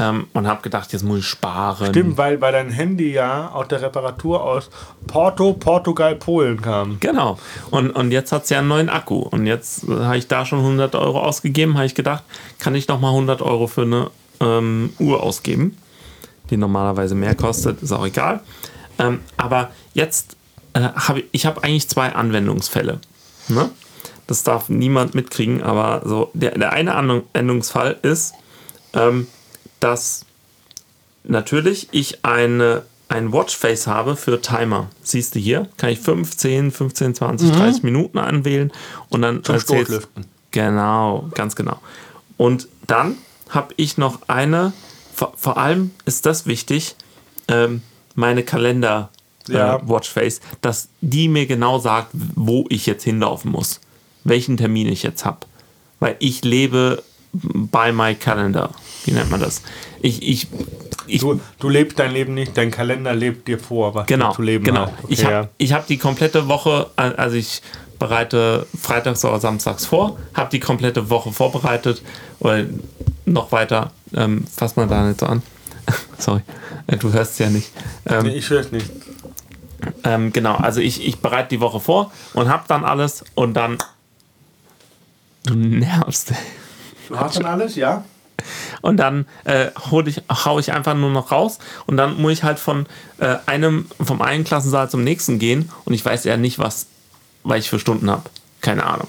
Ähm, 0.00 0.28
und 0.32 0.46
habe 0.46 0.62
gedacht, 0.62 0.92
jetzt 0.92 1.02
muss 1.02 1.18
ich 1.18 1.24
sparen. 1.24 1.88
Stimmt, 1.88 2.16
weil, 2.16 2.40
weil 2.40 2.52
dein 2.52 2.70
Handy 2.70 3.12
ja 3.12 3.48
aus 3.48 3.66
der 3.66 3.82
Reparatur 3.82 4.44
aus 4.44 4.70
Porto, 5.08 5.54
Portugal, 5.54 6.14
Polen 6.14 6.62
kam. 6.62 6.98
Genau. 7.00 7.36
Und, 7.70 7.90
und 7.90 8.12
jetzt 8.12 8.30
hat 8.30 8.44
es 8.44 8.50
ja 8.50 8.60
einen 8.60 8.68
neuen 8.68 8.90
Akku. 8.90 9.16
Und 9.16 9.46
jetzt 9.46 9.88
äh, 9.88 10.04
habe 10.04 10.16
ich 10.16 10.28
da 10.28 10.46
schon 10.46 10.60
100 10.60 10.94
Euro 10.94 11.20
ausgegeben. 11.20 11.74
Habe 11.74 11.86
ich 11.86 11.96
gedacht, 11.96 12.22
kann 12.60 12.76
ich 12.76 12.86
noch 12.86 13.00
mal 13.00 13.08
100 13.08 13.42
Euro 13.42 13.66
für 13.66 13.82
eine 13.82 14.10
ähm, 14.40 14.92
Uhr 14.98 15.22
ausgeben, 15.22 15.76
die 16.50 16.56
normalerweise 16.56 17.14
mehr 17.14 17.34
kostet, 17.34 17.82
ist 17.82 17.92
auch 17.92 18.06
egal. 18.06 18.40
Ähm, 18.98 19.20
aber 19.36 19.70
jetzt 19.94 20.36
äh, 20.74 20.80
habe 20.80 21.22
ich, 21.32 21.46
habe 21.46 21.62
eigentlich 21.62 21.88
zwei 21.88 22.12
Anwendungsfälle. 22.12 23.00
Ne? 23.48 23.70
Das 24.26 24.42
darf 24.42 24.68
niemand 24.68 25.14
mitkriegen, 25.14 25.62
aber 25.62 26.02
so 26.04 26.30
der, 26.34 26.58
der 26.58 26.72
eine 26.72 26.94
Anwendungsfall 26.94 27.98
ist, 28.02 28.34
ähm, 28.92 29.26
dass 29.80 30.26
natürlich 31.24 31.88
ich 31.92 32.24
eine, 32.24 32.82
ein 33.08 33.32
Watchface 33.32 33.86
habe 33.86 34.16
für 34.16 34.40
Timer. 34.42 34.88
Siehst 35.02 35.34
du 35.34 35.38
hier? 35.38 35.68
Kann 35.76 35.90
ich 35.90 36.00
15, 36.00 36.70
15, 36.70 37.14
20, 37.14 37.52
30 37.52 37.82
Minuten 37.82 38.18
anwählen 38.18 38.72
und 39.08 39.22
dann 39.22 39.42
Zum. 40.02 40.24
Genau, 40.50 41.28
ganz 41.34 41.56
genau. 41.56 41.78
Und 42.36 42.68
dann 42.86 43.16
habe 43.50 43.74
ich 43.76 43.98
noch 43.98 44.20
eine, 44.28 44.72
vor, 45.14 45.32
vor 45.36 45.58
allem 45.58 45.90
ist 46.04 46.26
das 46.26 46.46
wichtig, 46.46 46.94
ähm, 47.48 47.82
meine 48.14 48.42
Kalender 48.42 49.10
Ja. 49.48 49.76
äh, 49.76 49.80
Watchface, 49.88 50.40
dass 50.60 50.88
die 51.00 51.28
mir 51.28 51.46
genau 51.46 51.78
sagt, 51.78 52.08
wo 52.12 52.66
ich 52.68 52.86
jetzt 52.86 53.04
hinlaufen 53.04 53.50
muss, 53.50 53.80
welchen 54.24 54.56
Termin 54.56 54.88
ich 54.88 55.02
jetzt 55.02 55.24
habe. 55.24 55.38
Weil 56.00 56.16
ich 56.18 56.44
lebe 56.44 57.02
by 57.32 57.92
my 57.92 58.14
calendar. 58.14 58.70
Wie 59.04 59.12
nennt 59.12 59.30
man 59.30 59.40
das? 59.40 59.62
Ich, 60.02 60.22
ich, 60.22 60.48
ich 61.06 61.20
Du, 61.20 61.40
du 61.58 61.68
lebst 61.68 61.98
dein 61.98 62.12
Leben 62.12 62.34
nicht, 62.34 62.56
dein 62.56 62.70
Kalender 62.70 63.14
lebt 63.14 63.48
dir 63.48 63.58
vor, 63.58 63.94
was 63.94 64.06
Genau, 64.06 64.30
du 64.30 64.36
zu 64.36 64.42
leben 64.42 64.64
genau. 64.64 64.86
hast. 64.86 64.92
Okay, 65.04 65.06
ich 65.12 65.24
habe 65.24 65.32
ja. 65.34 65.48
ich 65.58 65.72
hab 65.72 65.86
die 65.86 65.98
komplette 65.98 66.48
Woche, 66.48 66.88
also 66.96 67.36
ich 67.36 67.62
bereite 67.98 68.66
freitags 68.80 69.24
oder 69.24 69.40
samstags 69.40 69.84
vor, 69.86 70.18
habe 70.34 70.50
die 70.50 70.60
komplette 70.60 71.10
Woche 71.10 71.32
vorbereitet 71.32 72.02
oder 72.38 72.64
noch 73.32 73.52
weiter, 73.52 73.92
ähm, 74.14 74.44
fass 74.54 74.76
mal 74.76 74.86
da 74.86 75.04
nicht 75.04 75.20
so 75.20 75.26
an. 75.26 75.42
Sorry, 76.18 76.42
äh, 76.86 76.96
du 76.96 77.12
hörst 77.12 77.32
es 77.32 77.38
ja 77.38 77.50
nicht. 77.50 77.70
Ähm, 78.06 78.24
Nee, 78.24 78.36
ich 78.36 78.48
höre 78.50 78.60
es 78.60 78.72
nicht. 78.72 78.90
ähm, 80.04 80.32
genau, 80.32 80.56
also 80.56 80.80
ich, 80.80 81.06
ich 81.06 81.18
bereite 81.20 81.48
die 81.50 81.60
Woche 81.60 81.80
vor 81.80 82.12
und 82.34 82.48
habe 82.48 82.64
dann 82.68 82.84
alles 82.84 83.24
und 83.34 83.54
dann. 83.54 83.78
Du 85.44 85.54
nervst. 85.54 86.32
Du 87.08 87.18
hast 87.18 87.36
dann 87.38 87.46
alles, 87.46 87.74
ja? 87.76 88.04
Und 88.82 88.98
dann 88.98 89.26
äh, 89.44 89.70
hol 89.90 90.06
ich, 90.06 90.22
hau 90.30 90.58
ich 90.58 90.72
einfach 90.72 90.94
nur 90.94 91.10
noch 91.10 91.32
raus 91.32 91.58
und 91.86 91.96
dann 91.96 92.20
muss 92.20 92.32
ich 92.32 92.42
halt 92.44 92.58
von 92.58 92.86
äh, 93.18 93.36
einem, 93.46 93.86
vom 94.00 94.22
einen 94.22 94.44
Klassensaal 94.44 94.88
zum 94.90 95.02
nächsten 95.02 95.38
gehen 95.38 95.70
und 95.84 95.94
ich 95.94 96.04
weiß 96.04 96.24
ja 96.24 96.36
nicht, 96.36 96.58
was, 96.58 96.86
was 97.42 97.58
ich 97.58 97.70
für 97.70 97.80
Stunden 97.80 98.10
habe. 98.10 98.24
Keine 98.60 98.84
Ahnung. 98.84 99.08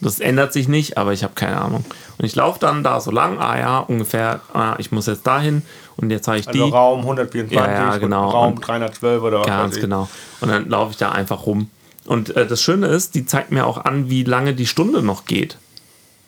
Das 0.00 0.20
ändert 0.20 0.52
sich 0.52 0.68
nicht, 0.68 0.98
aber 0.98 1.12
ich 1.12 1.24
habe 1.24 1.34
keine 1.34 1.60
Ahnung. 1.60 1.84
Und 2.18 2.24
ich 2.24 2.34
laufe 2.36 2.60
dann 2.60 2.84
da 2.84 3.00
so 3.00 3.10
lang, 3.10 3.38
ah 3.38 3.58
ja, 3.58 3.78
ungefähr, 3.80 4.40
ah, 4.52 4.74
ich 4.78 4.92
muss 4.92 5.06
jetzt 5.06 5.26
dahin 5.26 5.62
und 5.96 6.10
jetzt 6.10 6.28
habe 6.28 6.38
ich 6.38 6.46
Also 6.46 6.64
die. 6.66 6.70
Raum 6.70 7.00
124 7.00 7.56
Ja, 7.56 7.72
ja, 7.92 7.96
genau. 7.98 8.30
Raum 8.30 8.54
Und- 8.54 8.66
312 8.66 9.22
oder 9.22 9.40
was 9.40 9.46
Ganz 9.46 9.76
genau. 9.80 10.08
Und 10.40 10.48
dann 10.50 10.68
laufe 10.68 10.92
ich 10.92 10.96
da 10.96 11.10
einfach 11.12 11.46
rum. 11.46 11.70
Und 12.06 12.36
äh, 12.36 12.46
das 12.46 12.60
Schöne 12.62 12.86
ist, 12.86 13.14
die 13.14 13.26
zeigt 13.26 13.50
mir 13.50 13.66
auch 13.66 13.84
an, 13.84 14.10
wie 14.10 14.24
lange 14.24 14.54
die 14.54 14.66
Stunde 14.66 15.02
noch 15.02 15.24
geht. 15.24 15.56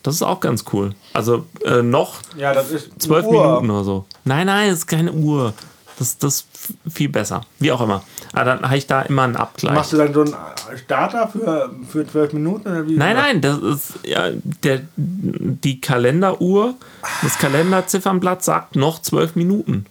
Das 0.03 0.15
ist 0.15 0.23
auch 0.23 0.39
ganz 0.39 0.65
cool. 0.73 0.93
Also 1.13 1.45
äh, 1.65 1.81
noch 1.81 2.15
Ja, 2.37 2.53
das 2.53 2.71
ist 2.71 2.89
eine 2.91 2.97
zwölf. 2.97 3.25
Minuten 3.25 3.69
oder 3.69 3.83
so. 3.83 4.05
Nein, 4.25 4.47
nein, 4.47 4.69
das 4.69 4.79
ist 4.79 4.87
keine 4.87 5.11
Uhr. 5.11 5.53
Das, 5.99 6.17
das 6.17 6.35
ist 6.35 6.47
viel 6.93 7.09
besser. 7.09 7.41
Wie 7.59 7.71
auch 7.71 7.81
immer. 7.81 8.03
Aber 8.37 8.45
dann 8.45 8.61
habe 8.63 8.77
ich 8.77 8.87
da 8.87 9.01
immer 9.01 9.23
einen 9.23 9.35
Abgleich. 9.35 9.73
Machst 9.73 9.93
du 9.93 9.97
dann 9.97 10.13
so 10.13 10.21
einen 10.21 10.33
Starter 10.77 11.27
für, 11.27 11.69
für 11.89 12.07
12 12.07 12.33
Minuten? 12.33 12.67
Oder 12.69 12.87
wie? 12.87 12.95
Nein, 12.95 13.15
nein, 13.15 13.41
das 13.41 13.57
ist 13.59 13.93
ja 14.05 14.29
der, 14.63 14.81
die 14.95 15.81
Kalenderuhr, 15.81 16.75
das 17.23 17.37
Kalenderziffernblatt 17.37 18.43
sagt 18.43 18.75
noch 18.75 19.01
zwölf 19.01 19.35
Minuten. 19.35 19.85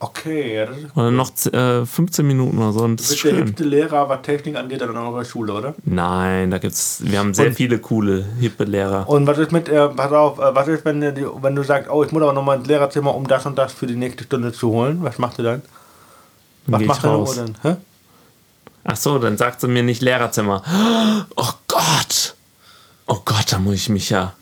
Okay, 0.00 0.54
ja, 0.54 0.66
das 0.66 0.76
ist 0.78 0.96
Oder 0.96 1.10
noch 1.10 1.32
äh, 1.52 1.84
15 1.84 2.24
Minuten 2.24 2.56
oder 2.58 2.72
so. 2.72 2.84
Und 2.84 3.00
das 3.00 3.08
Du 3.08 3.14
ist 3.14 3.22
bist 3.22 3.24
der 3.24 3.30
schön. 3.38 3.46
hipste 3.48 3.64
Lehrer, 3.64 4.08
was 4.08 4.22
Technik 4.22 4.54
angeht, 4.54 4.80
an 4.80 4.96
eurer 4.96 5.24
Schule, 5.24 5.52
oder? 5.52 5.74
Nein, 5.84 6.52
da 6.52 6.58
gibt's. 6.58 7.00
Wir 7.02 7.18
haben 7.18 7.34
sehr 7.34 7.48
Und- 7.48 7.54
viele 7.54 7.78
coole, 7.80 8.24
hippe 8.38 8.62
Lehrer. 8.62 9.08
Und 9.08 9.26
was 9.26 9.38
ist 9.38 9.50
mit, 9.50 9.68
äh, 9.68 9.88
pass 9.88 10.12
auf, 10.12 10.38
äh, 10.38 10.54
was 10.54 10.68
ist, 10.68 10.84
wenn, 10.84 11.00
du 11.00 11.42
wenn 11.42 11.56
du 11.56 11.64
sagst, 11.64 11.90
oh, 11.90 12.04
ich 12.04 12.12
muss 12.12 12.22
aber 12.22 12.32
nochmal 12.32 12.58
ins 12.58 12.68
Lehrerzimmer, 12.68 13.12
um 13.12 13.26
das 13.26 13.44
und 13.46 13.58
das 13.58 13.72
für 13.72 13.88
die 13.88 13.96
nächste 13.96 14.22
Stunde 14.22 14.52
zu 14.52 14.70
holen? 14.70 14.98
Was 15.02 15.18
macht 15.18 15.36
ihr 15.40 15.42
dann? 15.44 15.62
Was 16.68 16.78
geh 16.78 16.84
ich 16.84 16.88
macht 16.88 17.04
deine 17.04 17.18
Uhr 17.18 17.34
dann? 17.34 17.56
Hä? 17.62 17.76
Ach 18.84 18.96
so, 18.96 19.18
dann 19.18 19.36
sagt 19.36 19.60
sie 19.60 19.68
mir 19.68 19.82
nicht 19.82 20.00
Lehrerzimmer. 20.02 20.62
Oh 21.36 21.50
Gott! 21.66 22.34
Oh 23.06 23.18
Gott, 23.24 23.46
da 23.52 23.58
muss 23.58 23.74
ich 23.74 23.88
mich 23.88 24.10
ja 24.10 24.34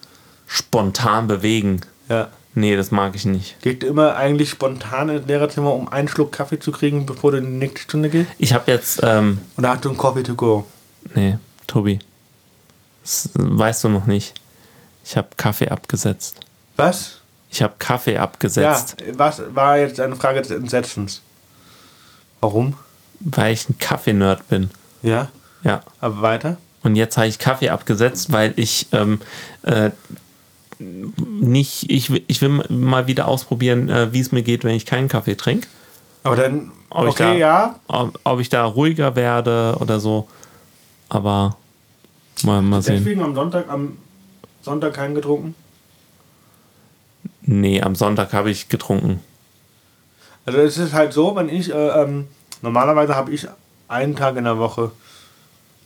spontan 0.47 1.27
bewegen. 1.27 1.81
Ja. 2.09 2.29
Nee, 2.55 2.75
das 2.77 2.91
mag 2.91 3.15
ich 3.15 3.27
nicht. 3.27 3.61
Geht 3.61 3.85
immer 3.85 4.17
eigentlich 4.17 4.49
spontan 4.51 5.09
ins 5.11 5.27
Lehrerzimmer, 5.27 5.75
um 5.75 5.89
einen 5.89 6.09
Schluck 6.09 6.33
Kaffee 6.33 6.59
zu 6.59 6.73
kriegen, 6.73 7.05
bevor 7.05 7.33
du 7.33 7.39
in 7.39 7.45
die 7.45 7.51
nächste 7.59 7.81
Stunde 7.83 8.09
gehst? 8.09 8.31
Ich 8.39 8.53
habe 8.55 8.71
jetzt, 8.71 9.01
ähm, 9.03 9.39
Oder 9.59 9.71
hast 9.71 9.85
du 9.85 9.91
einen 9.91 9.99
Coffee 9.99 10.23
to 10.23 10.35
go? 10.35 10.65
nee, 11.15 11.39
Tobi, 11.67 11.99
das 13.03 13.29
weißt 13.35 13.85
du 13.85 13.89
noch 13.91 14.07
nicht. 14.07 14.35
Ich 15.05 15.17
habe 15.17 15.29
Kaffee 15.37 15.69
abgesetzt. 15.69 16.41
Was? 16.77 17.21
Ich 17.51 17.63
habe 17.63 17.75
Kaffee 17.79 18.15
Ja, 18.15 18.23
abgesetzt, 18.23 18.97
was 19.13 19.43
war 19.55 19.79
jetzt 19.79 20.01
eine 20.01 20.17
Frage 20.17 20.41
des 20.43 20.51
Entsetzens? 20.51 21.21
Warum? 22.41 22.75
weil 23.21 23.55
ich 23.55 23.69
ein 23.69 23.79
Kaffee-Nerd 23.79 24.47
bin. 24.49 24.71
Ja, 25.03 25.29
Ja. 25.65 25.83
aber 26.01 26.21
weiter? 26.21 26.59
Und 26.83 26.95
jetzt 26.95 27.17
habe 27.17 27.27
ich 27.29 27.39
Kaffee 27.39 27.71
abgesetzt, 27.71 28.31
weil 28.31 28.53
ich 28.57 28.89
ähm, 28.93 29.21
äh, 29.63 29.91
nicht, 30.79 31.91
ich, 31.91 32.11
will- 32.11 32.23
ich 32.27 32.43
will 32.43 32.51
mal 32.69 33.07
wieder 33.07 33.27
ausprobieren, 33.27 33.89
äh, 33.89 34.13
wie 34.13 34.21
es 34.21 34.33
mir 34.33 34.43
geht, 34.43 34.65
wenn 34.65 34.75
ich 34.75 34.85
keinen 34.87 35.09
Kaffee 35.09 35.35
trinke. 35.35 35.67
Aber 36.23 36.37
dann, 36.37 36.71
Ob 36.91 37.05
ich 37.07 37.11
okay, 37.13 37.23
da- 37.23 37.35
ja. 37.35 37.81
Ob, 37.89 38.21
ob 38.23 38.41
ich 38.41 38.49
da 38.51 38.65
ruhiger 38.67 39.17
werde 39.17 39.77
oder 39.81 39.99
so. 39.99 40.29
Aber 41.09 41.57
mal, 42.43 42.61
mal 42.63 42.83
sehen. 42.83 42.97
Deswegen 42.99 43.23
am 43.23 43.35
Sonntag, 43.35 43.69
am 43.71 43.97
Sonntag 44.63 44.93
keinen 44.95 45.15
getrunken? 45.15 45.55
Nee, 47.43 47.81
am 47.81 47.95
Sonntag 47.95 48.33
habe 48.33 48.51
ich 48.51 48.69
getrunken. 48.69 49.21
Also 50.47 50.59
es 50.59 50.79
ist 50.79 50.93
halt 50.95 51.13
so, 51.13 51.37
wenn 51.37 51.49
ich, 51.49 51.73
äh, 51.73 52.03
ähm, 52.03 52.29
normalerweise 52.63 53.15
habe 53.15 53.33
ich 53.33 53.47
einen 53.89 54.17
Tag 54.17 54.37
in 54.37 54.45
der 54.45 54.59
Woche 54.59 54.93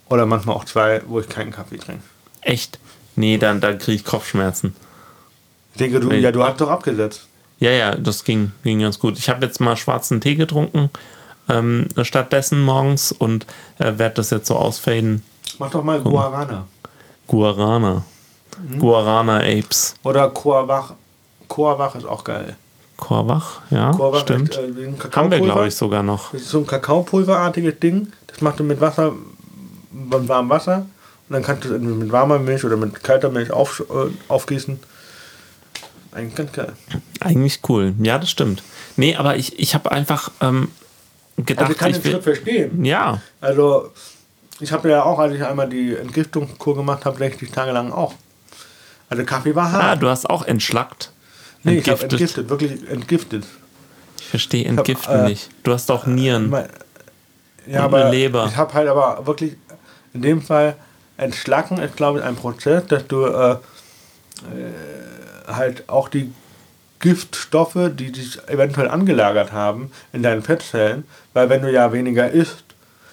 oder 0.09 0.27
manchmal 0.27 0.57
auch 0.57 0.65
zwei, 0.65 1.03
wo 1.07 1.21
ich 1.21 1.29
keinen 1.29 1.51
Kaffee 1.51 1.79
trinke. 1.79 2.03
Echt? 2.43 2.79
Nee, 3.17 3.39
dann, 3.39 3.61
dann 3.61 3.79
kriege 3.79 3.97
ich 3.97 4.05
Kopfschmerzen. 4.05 4.77
Ich 5.73 5.79
denke, 5.79 6.01
du, 6.01 6.13
ja, 6.13 6.31
du 6.33 6.45
hast 6.45 6.61
doch 6.61 6.71
abgesetzt. 6.71 7.27
Ja, 7.59 7.71
ja, 7.71 7.95
das 7.95 8.25
ging, 8.25 8.53
ging 8.63 8.81
ganz 8.81 8.99
gut. 8.99 9.19
Ich 9.19 9.29
habe 9.29 9.45
jetzt 9.45 9.61
mal 9.61 9.77
schwarzen 9.77 10.21
Tee 10.21 10.35
getrunken 10.35 10.91
ähm, 11.51 11.89
stattdessen 12.03 12.63
morgens 12.63 13.13
und 13.13 13.47
äh, 13.79 13.99
werde 13.99 14.17
das 14.17 14.31
jetzt 14.31 14.47
so 14.47 14.57
ausfaden. 14.57 15.23
Mach 15.59 15.71
doch 15.71 15.83
mal 15.83 16.01
Guarana. 16.01 16.67
Guarana. 17.27 18.05
Mhm. 18.63 18.79
Guarana 18.79 19.39
Apes. 19.39 19.95
Oder 20.03 20.31
Coavach. 20.31 20.95
Coavach 21.49 21.97
ist 21.97 22.07
auch 22.07 22.25
geil. 22.25 22.57
Korwach, 23.01 23.61
ja, 23.71 23.91
Coavach 23.93 24.21
stimmt. 24.21 24.57
äh, 24.57 24.93
Haben 25.17 25.31
wir, 25.31 25.41
glaube 25.41 25.67
ich, 25.67 25.75
sogar 25.75 26.03
noch. 26.03 26.33
Das 26.33 26.43
ist 26.43 26.51
so 26.51 26.59
ein 26.59 26.67
Kakaopulverartiges 26.67 27.81
Ding. 27.81 28.13
Das 28.27 28.41
machst 28.41 28.61
du 28.61 28.65
mit 28.65 28.81
Wasser, 28.81 29.13
mit 29.91 30.29
warmem 30.29 30.51
Wasser. 30.51 30.87
Und 31.29 31.35
dann 31.35 31.43
kannst 31.43 31.65
du 31.65 31.75
es 31.75 31.81
mit 31.81 32.13
warmer 32.13 32.39
Milch 32.39 32.65
oder 32.65 32.77
mit 32.77 33.03
kalter 33.03 33.31
Milch 33.31 33.51
auf, 33.51 33.83
äh, 33.91 34.11
aufgießen. 34.29 34.79
Eigentlich 36.13 36.35
ganz 36.35 36.53
geil. 36.53 36.73
Eigentlich 37.21 37.61
cool. 37.69 37.95
Ja, 38.01 38.19
das 38.19 38.31
stimmt. 38.31 38.63
Nee, 38.97 39.17
aber 39.17 39.37
ich, 39.37 39.59
ich 39.59 39.75
habe 39.75 39.93
einfach 39.93 40.31
ähm, 40.41 40.69
gedacht, 41.37 41.63
Also 41.63 41.73
ich 41.73 41.79
kann 41.79 41.91
ich 41.93 42.01
den 42.01 42.13
Schritt 42.13 42.23
verstehen. 42.23 42.85
Ja, 42.85 43.21
Also, 43.41 43.93
ich 44.59 44.73
habe 44.73 44.91
ja 44.91 45.05
auch, 45.05 45.19
als 45.19 45.35
ich 45.35 45.45
einmal 45.45 45.69
die 45.69 45.97
Entgiftungskur 45.97 46.77
gemacht 46.77 47.05
habe, 47.05 47.17
60 47.17 47.51
Tage 47.51 47.73
lang 47.73 47.93
auch. 47.93 48.15
Also 49.09 49.25
Kaffee 49.25 49.55
war 49.55 49.67
ah, 49.67 49.83
hart. 49.83 50.03
du 50.03 50.09
hast 50.09 50.29
auch 50.29 50.45
entschlackt. 50.45 51.13
Nee, 51.63 51.79
ich 51.79 51.89
habe 51.89 52.03
entgiftet. 52.03 52.13
entgiftet, 52.13 52.49
wirklich 52.51 52.89
entgiftet. 52.91 53.45
Ich 54.19 54.27
verstehe 54.27 54.65
Entgiften 54.67 55.15
äh, 55.27 55.29
nicht. 55.29 55.51
Du 55.63 55.73
hast 55.73 55.91
auch 55.91 56.07
Nieren. 56.07 56.51
Mein- 56.51 56.69
Ja, 57.67 57.81
Und 57.81 57.85
aber 57.95 58.11
Leber. 58.11 58.47
ich 58.51 58.57
habe 58.57 58.73
halt 58.75 58.89
aber 58.89 59.27
wirklich, 59.27 59.57
in 60.15 60.23
dem 60.23 60.41
Fall, 60.43 60.77
Entschlacken 61.17 61.79
ist, 61.79 61.97
glaube 61.97 62.21
ich, 62.21 62.25
ein 62.25 62.35
Prozess, 62.37 62.87
dass 62.87 63.07
du 63.07 63.27
äh, 63.27 63.53
äh, 63.53 63.57
halt 65.47 65.89
auch 65.89 66.09
die 66.09 66.33
Giftstoffe, 67.01 67.79
die 67.95 68.09
sich 68.15 68.39
eventuell 68.49 68.89
angelagert 68.89 69.53
haben, 69.53 69.91
in 70.13 70.23
deinen 70.23 70.43
Fettzellen, 70.43 71.05
weil 71.33 71.49
wenn 71.49 71.63
du 71.63 71.71
ja 71.73 71.93
weniger 71.93 72.31
isst, 72.31 72.65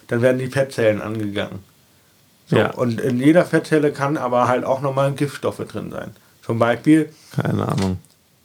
dann 0.08 0.22
werden 0.22 0.38
die 0.40 0.48
Fettzellen 0.48 1.02
angegangen. 1.02 1.60
So, 2.48 2.58
Ja. 2.58 2.72
Und 2.72 3.02
in 3.02 3.20
jeder 3.20 3.46
Fettzelle 3.46 3.92
kann 3.92 4.16
aber 4.18 4.48
halt 4.48 4.64
auch 4.66 4.82
nochmal 4.82 5.12
Giftstoffe 5.14 5.66
drin 5.68 5.92
sein. 5.92 6.12
Zum 6.46 6.60
Beispiel 6.60 7.12
Keine 7.36 7.68
Ahnung. 7.68 7.98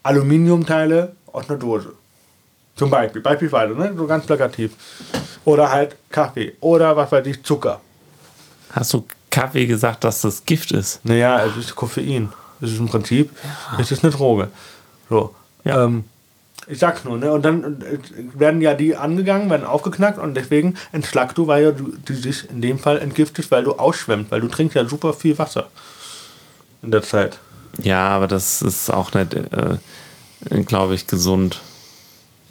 Aluminiumteile 0.02 1.14
aus 1.32 1.48
einer 1.48 1.58
Dose. 1.58 1.92
Zum 2.76 2.90
Beispiel, 2.90 3.20
beispielsweise, 3.20 3.74
ne? 3.74 3.92
so 3.96 4.06
ganz 4.06 4.26
plakativ. 4.26 4.72
Oder 5.44 5.70
halt 5.70 5.96
Kaffee. 6.10 6.54
Oder 6.60 6.96
was 6.96 7.12
weiß 7.12 7.26
ich, 7.26 7.42
Zucker. 7.42 7.80
Hast 8.70 8.94
du 8.94 9.04
Kaffee 9.30 9.66
gesagt, 9.66 10.04
dass 10.04 10.22
das 10.22 10.44
Gift 10.44 10.72
ist? 10.72 11.04
Naja, 11.04 11.44
es 11.44 11.56
ist 11.56 11.76
Koffein. 11.76 12.32
Es 12.60 12.70
ist 12.70 12.78
im 12.78 12.88
Prinzip, 12.88 13.30
es 13.78 13.90
ist 13.90 14.04
eine 14.04 14.12
Droge. 14.12 14.48
So. 15.10 15.34
Ja. 15.64 15.84
Ähm, 15.84 16.04
ich 16.68 16.78
sag's 16.78 17.04
nur, 17.04 17.18
ne? 17.18 17.32
Und 17.32 17.44
dann 17.44 17.82
äh, 17.82 17.98
werden 18.38 18.60
ja 18.60 18.74
die 18.74 18.96
angegangen, 18.96 19.50
werden 19.50 19.66
aufgeknackt 19.66 20.18
und 20.18 20.34
deswegen 20.34 20.76
entschlackst 20.92 21.36
du, 21.36 21.48
weil 21.48 21.64
ja 21.64 21.72
du, 21.72 21.92
du 22.04 22.12
dich 22.12 22.48
in 22.48 22.62
dem 22.62 22.78
Fall 22.78 22.98
entgiftest, 22.98 23.50
weil 23.50 23.64
du 23.64 23.72
ausschwemmst, 23.72 24.30
weil 24.30 24.40
du 24.40 24.48
trinkst 24.48 24.76
ja 24.76 24.84
super 24.84 25.12
viel 25.12 25.36
Wasser 25.38 25.68
in 26.82 26.92
der 26.92 27.02
Zeit. 27.02 27.38
Ja, 27.80 28.08
aber 28.08 28.28
das 28.28 28.62
ist 28.62 28.90
auch 28.90 29.14
nicht, 29.14 29.34
äh, 29.34 29.78
glaube 30.64 30.94
ich, 30.94 31.06
gesund. 31.06 31.60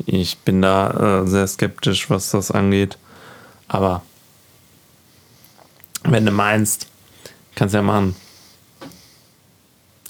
Ich 0.06 0.38
bin 0.40 0.62
da 0.62 1.22
äh, 1.24 1.28
sehr 1.28 1.46
skeptisch, 1.48 2.10
was 2.10 2.32
das 2.32 2.50
angeht. 2.52 2.98
Aber 3.68 4.02
wenn 6.04 6.26
du 6.26 6.32
meinst, 6.32 6.88
kannst 7.56 7.76
ja 7.76 7.82
machen. 7.82 8.16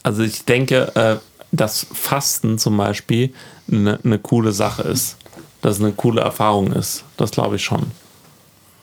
Also 0.04 0.24
ich 0.24 0.46
denke, 0.46 0.96
äh, 0.96 1.18
dass 1.52 1.86
Fasten 1.94 2.58
zum 2.58 2.78
Beispiel 2.78 3.34
eine 3.70 4.00
ne 4.04 4.18
coole 4.20 4.52
Sache 4.54 4.84
ist. 4.84 5.18
Dass 5.62 5.76
es 5.78 5.82
eine 5.84 5.92
coole 5.92 6.22
Erfahrung 6.22 6.72
ist. 6.74 7.04
Das 7.18 7.32
glaube 7.32 7.58
ich 7.58 7.64
schon. 7.64 7.92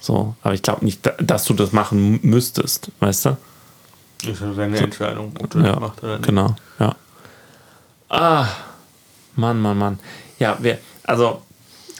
So, 0.00 0.36
aber 0.42 0.54
ich 0.54 0.62
glaube 0.62 0.84
nicht, 0.84 1.04
da- 1.04 1.16
dass 1.18 1.44
du 1.46 1.54
das 1.54 1.72
machen 1.72 2.20
müsstest, 2.22 2.90
weißt 3.00 3.24
du? 3.26 3.36
Das 4.22 4.30
ist 4.30 4.40
ja 4.40 4.52
seine 4.52 4.78
Entscheidung, 4.78 5.32
ob 5.38 5.50
das 5.50 5.64
Ja, 5.64 5.78
machst 5.78 6.02
oder 6.02 6.16
nicht. 6.18 6.26
genau, 6.26 6.56
ja. 6.80 6.94
Ah, 8.08 8.46
Mann, 9.36 9.60
Mann, 9.60 9.78
Mann. 9.78 9.98
Ja, 10.38 10.56
wir, 10.60 10.78
also 11.04 11.42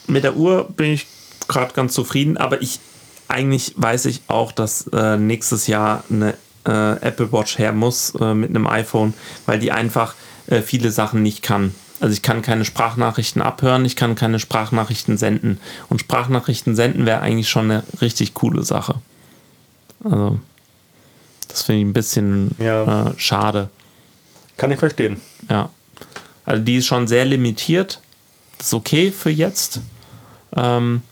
mit 0.06 0.24
der 0.24 0.36
Uhr 0.36 0.64
bin 0.64 0.92
ich 0.92 1.06
gerade 1.48 1.72
ganz 1.74 1.94
zufrieden, 1.94 2.36
aber 2.36 2.60
ich, 2.62 2.80
eigentlich 3.28 3.74
weiß 3.76 4.06
ich 4.06 4.22
auch, 4.28 4.52
dass 4.52 4.86
äh, 4.88 5.16
nächstes 5.16 5.66
Jahr 5.66 6.02
eine 6.10 6.34
äh, 6.66 6.92
Apple 7.00 7.30
Watch 7.32 7.58
her 7.58 7.72
muss 7.72 8.14
äh, 8.20 8.34
mit 8.34 8.50
einem 8.50 8.66
iPhone, 8.66 9.14
weil 9.46 9.58
die 9.58 9.70
einfach 9.72 10.14
äh, 10.46 10.60
viele 10.62 10.90
Sachen 10.90 11.22
nicht 11.22 11.42
kann. 11.42 11.74
Also 12.00 12.12
ich 12.12 12.22
kann 12.22 12.42
keine 12.42 12.64
Sprachnachrichten 12.64 13.42
abhören, 13.42 13.84
ich 13.84 13.96
kann 13.96 14.14
keine 14.14 14.38
Sprachnachrichten 14.38 15.18
senden. 15.18 15.60
Und 15.88 16.00
Sprachnachrichten 16.00 16.74
senden 16.76 17.06
wäre 17.06 17.20
eigentlich 17.20 17.48
schon 17.48 17.70
eine 17.70 17.82
richtig 18.00 18.34
coole 18.34 18.62
Sache. 18.62 18.96
Also, 20.04 20.38
das 21.48 21.62
finde 21.62 21.80
ich 21.80 21.86
ein 21.86 21.92
bisschen 21.92 22.50
Ja. 22.58 23.08
äh, 23.08 23.14
schade. 23.18 23.68
Kann 24.56 24.70
ich 24.70 24.78
verstehen. 24.78 25.20
Ja. 25.50 25.70
Also 26.44 26.62
die 26.62 26.76
ist 26.76 26.86
schon 26.86 27.06
sehr 27.08 27.24
limitiert. 27.24 28.00
Das 28.58 28.68
ist 28.68 28.74
okay 28.74 29.10
für 29.12 29.30
jetzt. 29.30 29.80
Ähm, 30.56 31.02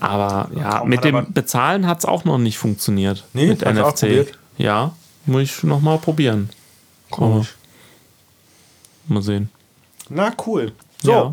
aber 0.00 0.50
ja, 0.56 0.78
Kaum 0.78 0.88
mit 0.88 1.04
dem 1.04 1.14
was- 1.14 1.26
Bezahlen 1.28 1.86
hat 1.86 1.98
es 2.00 2.04
auch 2.04 2.24
noch 2.24 2.38
nicht 2.38 2.58
funktioniert. 2.58 3.24
Nee, 3.32 3.46
mit 3.48 3.62
NFC. 3.62 4.26
Ja, 4.58 4.94
muss 5.26 5.42
ich 5.42 5.62
nochmal 5.62 5.98
probieren. 5.98 6.50
Komisch. 7.10 7.54
Mal 9.06 9.22
sehen. 9.22 9.50
Na, 10.08 10.32
cool. 10.46 10.72
So, 11.02 11.10
Ja. 11.10 11.32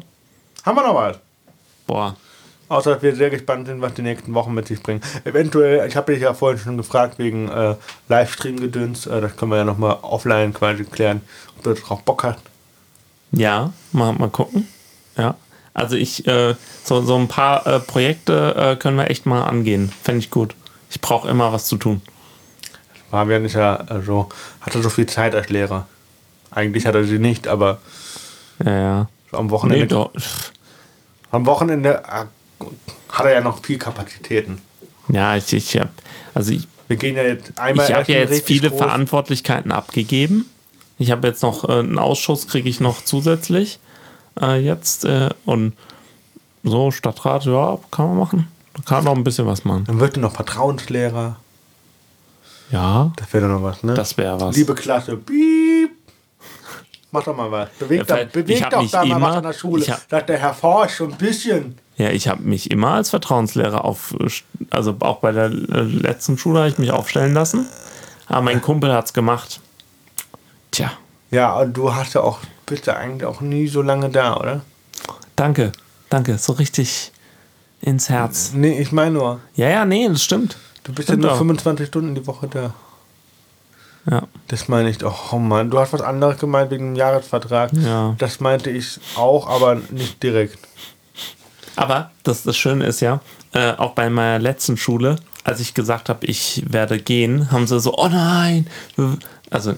haben 0.65 0.75
wir 0.75 0.83
noch 0.83 0.95
was? 0.95 1.17
Boah. 1.87 2.15
Außer 2.71 2.93
dass 2.93 3.03
wir 3.03 3.13
sehr 3.13 3.29
gespannt 3.29 3.67
sind, 3.67 3.81
was 3.81 3.95
die 3.95 4.01
nächsten 4.01 4.33
Wochen 4.33 4.53
mit 4.53 4.65
sich 4.65 4.81
bringen. 4.81 5.01
Eventuell, 5.25 5.85
ich 5.85 5.97
habe 5.97 6.13
dich 6.13 6.21
ja 6.21 6.33
vorhin 6.33 6.57
schon 6.57 6.77
gefragt 6.77 7.19
wegen 7.19 7.49
äh, 7.49 7.75
Livestream-Gedöns. 8.07 9.07
Äh, 9.07 9.19
das 9.19 9.35
können 9.35 9.51
wir 9.51 9.57
ja 9.57 9.65
nochmal 9.65 9.97
offline 10.03 10.53
quasi 10.53 10.85
klären, 10.85 11.19
ob 11.57 11.63
du 11.63 11.73
drauf 11.73 12.01
Bock 12.03 12.23
hast. 12.23 12.39
Ja, 13.33 13.73
mal, 13.91 14.13
mal 14.13 14.29
gucken. 14.29 14.69
Ja. 15.17 15.35
Also 15.73 15.97
ich, 15.97 16.25
äh, 16.27 16.55
so, 16.85 17.01
so 17.01 17.17
ein 17.17 17.27
paar 17.27 17.67
äh, 17.67 17.81
Projekte 17.81 18.55
äh, 18.55 18.75
können 18.77 18.95
wir 18.95 19.09
echt 19.09 19.25
mal 19.25 19.43
angehen. 19.43 19.91
Fände 20.03 20.19
ich 20.19 20.31
gut. 20.31 20.55
Ich 20.89 21.01
brauche 21.01 21.29
immer 21.29 21.51
was 21.51 21.65
zu 21.65 21.75
tun. 21.75 22.01
Fabian 23.09 23.43
ist 23.43 23.55
ja 23.55 23.85
so, 24.05 24.29
hatte 24.61 24.81
so 24.81 24.89
viel 24.89 25.07
Zeit 25.07 25.35
als 25.35 25.49
Lehrer. 25.49 25.87
Eigentlich 26.51 26.85
hat 26.85 26.95
er 26.95 27.03
sie 27.03 27.19
nicht, 27.19 27.49
aber 27.49 27.79
Ja, 28.63 28.71
ja. 28.71 29.07
am 29.33 29.49
Wochenende. 29.49 30.09
Nee. 30.13 30.21
Am 31.31 31.45
Wochenende 31.45 32.03
äh, 32.09 32.25
hat 33.09 33.25
er 33.25 33.33
ja 33.33 33.41
noch 33.41 33.63
viel 33.63 33.77
Kapazitäten. 33.77 34.61
Ja, 35.09 35.35
ich, 35.35 35.51
ich 35.53 35.77
habe 35.77 35.89
also 36.33 36.51
ich, 36.53 36.67
Wir 36.87 36.97
gehen 36.97 37.15
ja 37.15 37.23
jetzt 37.23 37.57
einmal 37.59 37.87
ich 37.89 37.93
habe 37.93 38.11
ja 38.11 38.19
jetzt 38.19 38.45
viele 38.45 38.69
groß. 38.69 38.79
Verantwortlichkeiten 38.79 39.71
abgegeben. 39.71 40.49
Ich 40.97 41.11
habe 41.11 41.27
jetzt 41.27 41.41
noch 41.41 41.67
äh, 41.67 41.79
einen 41.79 41.97
Ausschuss, 41.99 42.47
kriege 42.47 42.69
ich 42.69 42.79
noch 42.79 43.03
zusätzlich 43.03 43.79
äh, 44.39 44.59
jetzt. 44.59 45.05
Äh, 45.05 45.29
und 45.45 45.73
so, 46.63 46.91
Stadtrat, 46.91 47.45
ja, 47.45 47.79
kann 47.89 48.07
man 48.09 48.17
machen. 48.17 48.47
Da 48.73 48.81
kann 48.83 48.97
man 49.03 49.05
noch 49.05 49.15
ein 49.15 49.23
bisschen 49.23 49.47
was 49.47 49.65
machen. 49.65 49.83
Dann 49.85 49.99
wird 49.99 50.15
er 50.17 50.21
noch 50.21 50.33
Vertrauenslehrer. 50.33 51.37
Ja, 52.71 53.11
Das 53.17 53.33
wäre 53.33 53.47
doch 53.47 53.55
noch 53.59 53.63
was, 53.63 53.83
ne? 53.83 53.93
das 53.95 54.17
wäre 54.17 54.39
was. 54.39 54.55
Liebe 54.55 54.73
Klasse, 54.75 55.17
piep. 55.17 55.91
Mach 57.11 57.23
doch 57.23 57.35
mal 57.35 57.51
was. 57.51 57.69
Bewegt, 57.77 58.09
Ja, 58.09 58.23
da, 58.23 58.23
hab 58.23 58.71
doch 58.71 58.89
da 58.91 59.03
mal 59.05 59.21
was 59.21 59.35
an 59.35 59.43
der 59.43 59.53
Schule. 59.53 59.83
Sagt 59.83 60.29
der 60.29 60.37
Herr 60.37 60.53
Forsch 60.53 60.93
so 60.95 61.03
ein 61.05 61.17
bisschen. 61.17 61.77
Ja, 62.01 62.09
ich 62.09 62.27
habe 62.27 62.41
mich 62.41 62.71
immer 62.71 62.93
als 62.93 63.11
Vertrauenslehrer 63.11 63.85
auf, 63.85 64.15
also 64.71 64.95
auch 65.01 65.17
bei 65.19 65.31
der 65.31 65.45
äh, 65.45 65.81
letzten 65.81 66.35
Schule 66.37 66.59
habe 66.59 66.69
ich 66.69 66.79
mich 66.79 66.89
aufstellen 66.91 67.33
lassen. 67.33 67.67
Aber 68.25 68.41
mein 68.41 68.59
Kumpel 68.61 68.91
hat's 68.91 69.13
gemacht. 69.13 69.59
Tja, 70.71 70.91
Ja, 71.29 71.53
und 71.59 71.73
du 71.73 71.93
hast 71.93 72.15
ja 72.15 72.21
auch, 72.21 72.39
bist 72.65 72.87
ja 72.87 72.95
eigentlich 72.95 73.25
auch 73.25 73.39
nie 73.41 73.67
so 73.67 73.81
lange 73.83 74.09
da, 74.09 74.35
oder? 74.37 74.61
danke, 75.35 75.71
danke, 76.09 76.37
so 76.37 76.53
richtig 76.53 77.11
ins 77.81 78.09
Herz. 78.09 78.51
Nee, 78.55 78.79
ich 78.79 78.91
meine 78.91 79.11
nur, 79.11 79.39
Ja, 79.55 79.69
ja, 79.69 79.85
nee, 79.85 80.07
das 80.07 80.23
stimmt. 80.23 80.57
du 80.83 80.93
bist 80.93 81.07
ja 81.09 81.13
Stimmt 81.13 81.23
nur 81.23 81.33
auch. 81.33 81.37
25 81.37 81.87
Stunden 81.87 82.15
die 82.15 82.25
Woche 82.25 82.47
da. 82.47 82.73
Ja, 84.09 84.23
Das 84.47 84.67
meine 84.67 84.89
ich 84.89 84.97
doch. 84.97 85.31
Oh 85.33 85.37
Mann, 85.37 85.69
du 85.69 85.77
hast 85.77 85.93
was 85.93 86.01
anderes 86.01 86.39
gemeint 86.39 86.71
wegen 86.71 86.93
dem 86.93 86.95
Jahresvertrag. 86.95 87.71
Ja. 87.73 88.15
Das 88.17 88.39
meinte 88.39 88.71
ich 88.71 88.99
auch, 89.15 89.47
aber 89.47 89.75
nicht 89.91 90.23
direkt. 90.23 90.57
Aber 91.81 92.11
das, 92.21 92.43
das 92.43 92.55
Schöne 92.57 92.85
ist 92.85 92.99
ja, 92.99 93.21
äh, 93.53 93.71
auch 93.71 93.93
bei 93.93 94.07
meiner 94.09 94.37
letzten 94.37 94.77
Schule, 94.77 95.15
als 95.43 95.59
ich 95.59 95.73
gesagt 95.73 96.09
habe, 96.09 96.27
ich 96.27 96.63
werde 96.67 96.99
gehen, 96.99 97.51
haben 97.51 97.65
sie 97.65 97.79
so, 97.79 97.97
oh 97.97 98.07
nein. 98.07 98.67
Also, 99.49 99.73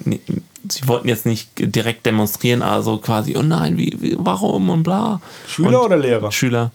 sie 0.67 0.87
wollten 0.87 1.07
jetzt 1.07 1.25
nicht 1.25 1.49
direkt 1.55 2.05
demonstrieren, 2.05 2.61
also 2.61 2.97
quasi, 2.97 3.37
oh 3.37 3.41
nein, 3.41 3.77
wie, 3.77 3.95
wie 4.01 4.15
warum 4.19 4.69
und 4.69 4.83
bla. 4.83 5.21
Schüler 5.47 5.79
und 5.79 5.85
oder 5.85 5.97
Lehrer? 5.97 6.29
Schüler 6.33 6.71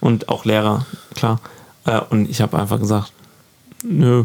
und 0.00 0.28
auch 0.28 0.44
Lehrer, 0.44 0.86
klar. 1.16 1.40
Äh, 1.84 2.00
und 2.10 2.30
ich 2.30 2.40
habe 2.40 2.56
einfach 2.56 2.78
gesagt, 2.78 3.12
nö, 3.82 4.22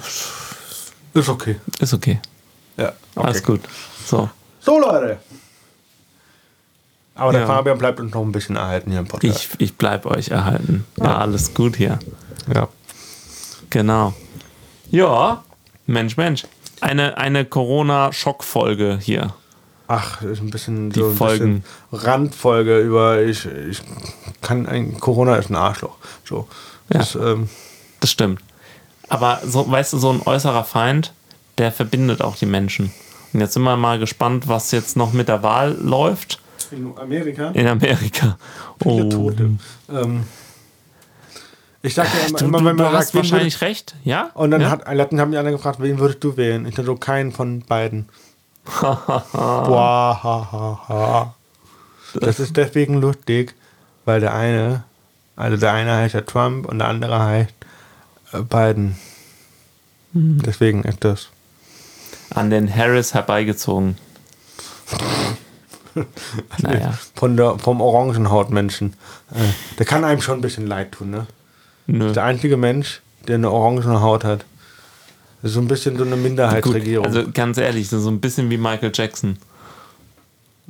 Ist 1.16 1.30
okay. 1.30 1.56
ist 1.80 1.96
okay, 1.96 2.20
Ja, 2.78 2.94
alles 3.16 3.42
gut. 3.42 3.62
So, 4.06 4.30
So, 4.62 4.80
Leute. 4.80 5.18
Aber 7.18 7.32
der 7.32 7.42
Ja. 7.42 7.48
Fabian 7.48 7.78
bleibt 7.78 8.00
uns 8.00 8.14
noch 8.14 8.22
ein 8.22 8.32
bisschen 8.32 8.56
erhalten 8.56 8.92
hier 8.92 9.00
im 9.00 9.08
Podcast. 9.08 9.50
ich, 9.56 9.62
ich 9.62 9.76
bleib 9.78 10.06
euch 10.06 10.30
erhalten. 10.30 10.86
Ja, 10.98 11.18
alles 11.18 11.54
gut 11.54 11.76
hier. 11.76 12.00
ja. 12.54 12.68
Genau. 13.70 14.14
Ja, 14.90 15.44
Mensch, 15.88 16.16
Mensch. 16.18 16.46
Eine, 16.80 17.18
eine 17.18 17.44
Corona-Schockfolge 17.44 19.00
hier. 19.02 19.34
Ach, 19.88 20.22
ist 20.22 20.42
ein 20.42 20.50
bisschen 20.50 20.90
Die 20.92 21.00
so 21.00 21.10
ein 21.10 21.16
Folgen. 21.16 21.62
bisschen 21.92 22.04
Randfolge 22.06 22.80
über 22.80 23.22
ich, 23.22 23.46
ich 23.46 23.82
kann 24.42 24.66
ein 24.68 25.00
Corona 25.00 25.36
ist 25.38 25.50
ein 25.50 25.56
Arschloch. 25.56 25.96
So. 26.26 26.48
Ja. 26.92 27.00
Das, 27.00 27.16
ähm, 27.16 27.50
Das 28.00 28.12
stimmt. 28.12 28.42
Aber 29.10 29.40
so, 29.46 29.70
weißt 29.70 29.94
du, 29.94 29.98
so 29.98 30.12
ein 30.12 30.22
äußerer 30.26 30.64
Feind, 30.66 31.14
der 31.58 31.72
verbindet 31.72 32.22
auch 32.22 32.36
die 32.36 32.46
Menschen. 32.46 32.92
Und 33.34 33.40
jetzt 33.40 33.54
sind 33.54 33.64
wir 33.64 33.76
mal 33.78 33.98
gespannt, 34.00 34.48
was 34.48 34.72
jetzt 34.72 34.98
noch 34.98 35.14
mit 35.14 35.30
der 35.30 35.42
Wahl 35.44 35.78
läuft 35.82 36.40
in 36.72 36.98
Amerika 36.98 37.50
in 37.52 37.68
Amerika. 37.68 38.38
viele 38.82 39.06
Oh. 39.06 39.10
Tote. 39.10 39.52
Ähm, 39.90 40.24
ich 41.82 41.94
sag 41.94 42.08
ja 42.14 42.28
immer, 42.28 42.38
Du, 42.40 42.46
immer 42.46 42.58
wenn 42.66 42.78
du 42.78 42.84
man 42.84 42.94
hast 42.94 43.12
sagt, 43.12 43.16
wahrscheinlich 43.16 43.62
recht, 43.62 43.96
ja? 44.04 44.32
und 44.34 44.52
dann 44.52 44.62
ja? 44.62 44.70
hat, 44.72 44.94
letztens 44.94 45.22
haben 45.22 45.32
die 45.32 45.38
anderen 45.38 45.58
gefragt, 45.58 45.80
wen 45.82 46.00
würdest 46.00 46.24
du 46.24 46.36
wählen? 46.38 46.66
Ich 46.66 46.76
dachte 46.76 46.88
so 46.88 46.96
keinen 46.96 47.32
von 47.32 47.62
beiden. 47.62 48.10
Boah, 48.82 50.20
ha, 50.22 50.48
ha, 50.52 50.84
ha. 50.90 51.34
Das 52.20 52.40
ist 52.40 52.58
deswegen 52.58 53.00
lustig, 53.00 53.56
weil 54.06 54.20
der 54.20 54.34
eine, 54.34 54.84
also 55.36 55.56
der 55.58 55.72
eine 55.74 55.96
heißt 55.96 56.16
ja 56.16 56.22
Trump 56.22 56.66
und 56.68 56.80
der 56.80 56.88
andere 56.88 57.24
heißt 57.24 57.54
äh, 58.34 58.42
Biden. 58.42 58.98
Hm. 60.14 60.42
Deswegen 60.46 60.84
ist 60.84 61.04
das. 61.04 61.30
an 62.34 62.50
den 62.50 62.74
Harris 62.74 63.14
herbeigezogen. 63.14 63.98
naja, 66.62 66.94
Von 67.16 67.38
der, 67.38 67.58
vom 67.60 67.82
Orangenhautmenschen. 67.82 68.94
Äh, 69.34 69.40
der 69.78 69.86
kann 69.86 70.04
einem 70.04 70.22
schon 70.22 70.40
ein 70.40 70.42
bisschen 70.42 70.68
leid 70.68 70.92
tun, 70.94 71.10
ne? 71.12 71.28
nö. 71.88 72.12
Der 72.14 72.24
einzige 72.24 72.58
Mensch, 72.58 73.02
der 73.28 73.36
eine 73.36 73.52
orangene 73.52 74.02
Haut 74.02 74.24
hat. 74.24 74.46
Das 75.42 75.52
ist 75.52 75.56
so 75.56 75.62
ein 75.62 75.68
bisschen 75.68 75.98
so 75.98 76.04
eine 76.04 76.16
Gut, 76.16 76.24
Minderheitsregierung. 76.24 77.06
also 77.06 77.24
ganz 77.34 77.58
ehrlich, 77.58 77.90
so 77.90 78.10
ein 78.10 78.20
bisschen 78.20 78.50
wie 78.50 78.58
Michael 78.58 78.92
Jackson. 78.94 79.38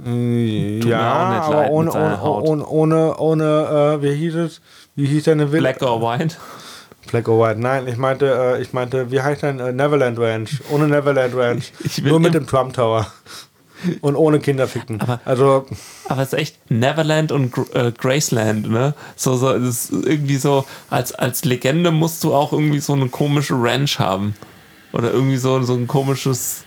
Äh, 0.06 0.80
tut 0.82 0.90
ja, 0.92 1.00
aber 1.02 1.70
ohne, 1.72 1.92
seiner 1.92 2.06
ohne, 2.06 2.22
Haut. 2.22 2.44
ohne, 2.44 2.66
ohne, 2.68 3.18
ohne 3.18 3.98
äh, 4.00 4.04
wie 4.04 4.14
hieß 4.14 4.36
es? 4.36 4.62
Wie 4.96 5.08
hieß 5.08 5.24
deine 5.26 5.52
Villa? 5.52 5.72
Black 5.72 5.82
or 5.82 6.02
White? 6.02 6.36
Black 7.10 7.28
or 7.30 7.40
White. 7.48 7.60
Nein, 7.60 7.88
ich 7.88 7.98
meinte, 7.98 8.58
äh, 8.58 8.62
ich 8.62 8.74
meinte, 8.74 9.10
wie 9.12 9.22
heißt 9.22 9.42
dein 9.44 9.60
äh, 9.60 9.72
Neverland 9.72 10.20
Ranch? 10.20 10.60
Ohne 10.70 10.88
Neverland 10.88 11.34
Ranch. 11.36 11.72
Nur 12.04 12.20
mit 12.20 12.34
dem 12.34 12.46
Trump 12.46 12.74
Tower. 12.74 13.08
Und 14.02 14.16
ohne 14.16 14.40
Kinderficken. 14.40 15.00
Aber- 15.02 15.20
also, 15.26 15.66
Aber 16.08 16.22
es 16.24 16.34
ist 16.34 16.40
echt 16.40 16.72
Neverland 16.72 17.32
und 17.32 17.54
äh, 17.74 17.92
Graceland, 17.92 18.70
ne? 18.70 18.94
So, 19.16 19.36
so, 19.38 19.54
das 19.58 19.90
ist 19.90 20.06
irgendwie 20.06 20.38
so, 20.38 20.66
als, 20.90 21.14
als 21.14 21.46
Legende 21.46 21.92
musst 21.92 22.24
du 22.24 22.34
auch 22.34 22.54
irgendwie 22.54 22.80
so 22.80 22.94
eine 22.94 23.08
komische 23.10 23.54
Ranch 23.56 24.00
haben. 24.00 24.34
Oder 24.94 25.12
irgendwie 25.12 25.38
so, 25.38 25.62
so 25.64 25.74
ein 25.74 25.86
komisches 25.88 26.64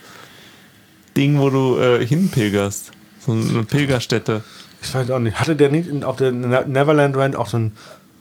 Ding, 1.17 1.39
wo 1.41 1.51
du 1.51 1.79
äh, 1.79 2.07
hinpilgerst. 2.07 2.93
So 3.27 3.33
eine 3.33 3.65
Pilgerstätte. 3.65 4.45
ich 4.83 4.95
weiß 4.95 5.11
auch 5.11 5.19
nicht. 5.19 5.39
Hatte 5.41 5.57
der 5.57 5.71
nicht 5.71 6.05
auf 6.05 6.17
der 6.17 6.31
Ne- 6.33 6.65
Neverland 6.67 7.17
Ranch 7.17 7.37
auch 7.37 7.49
so 7.49 7.59
ein, 7.59 7.73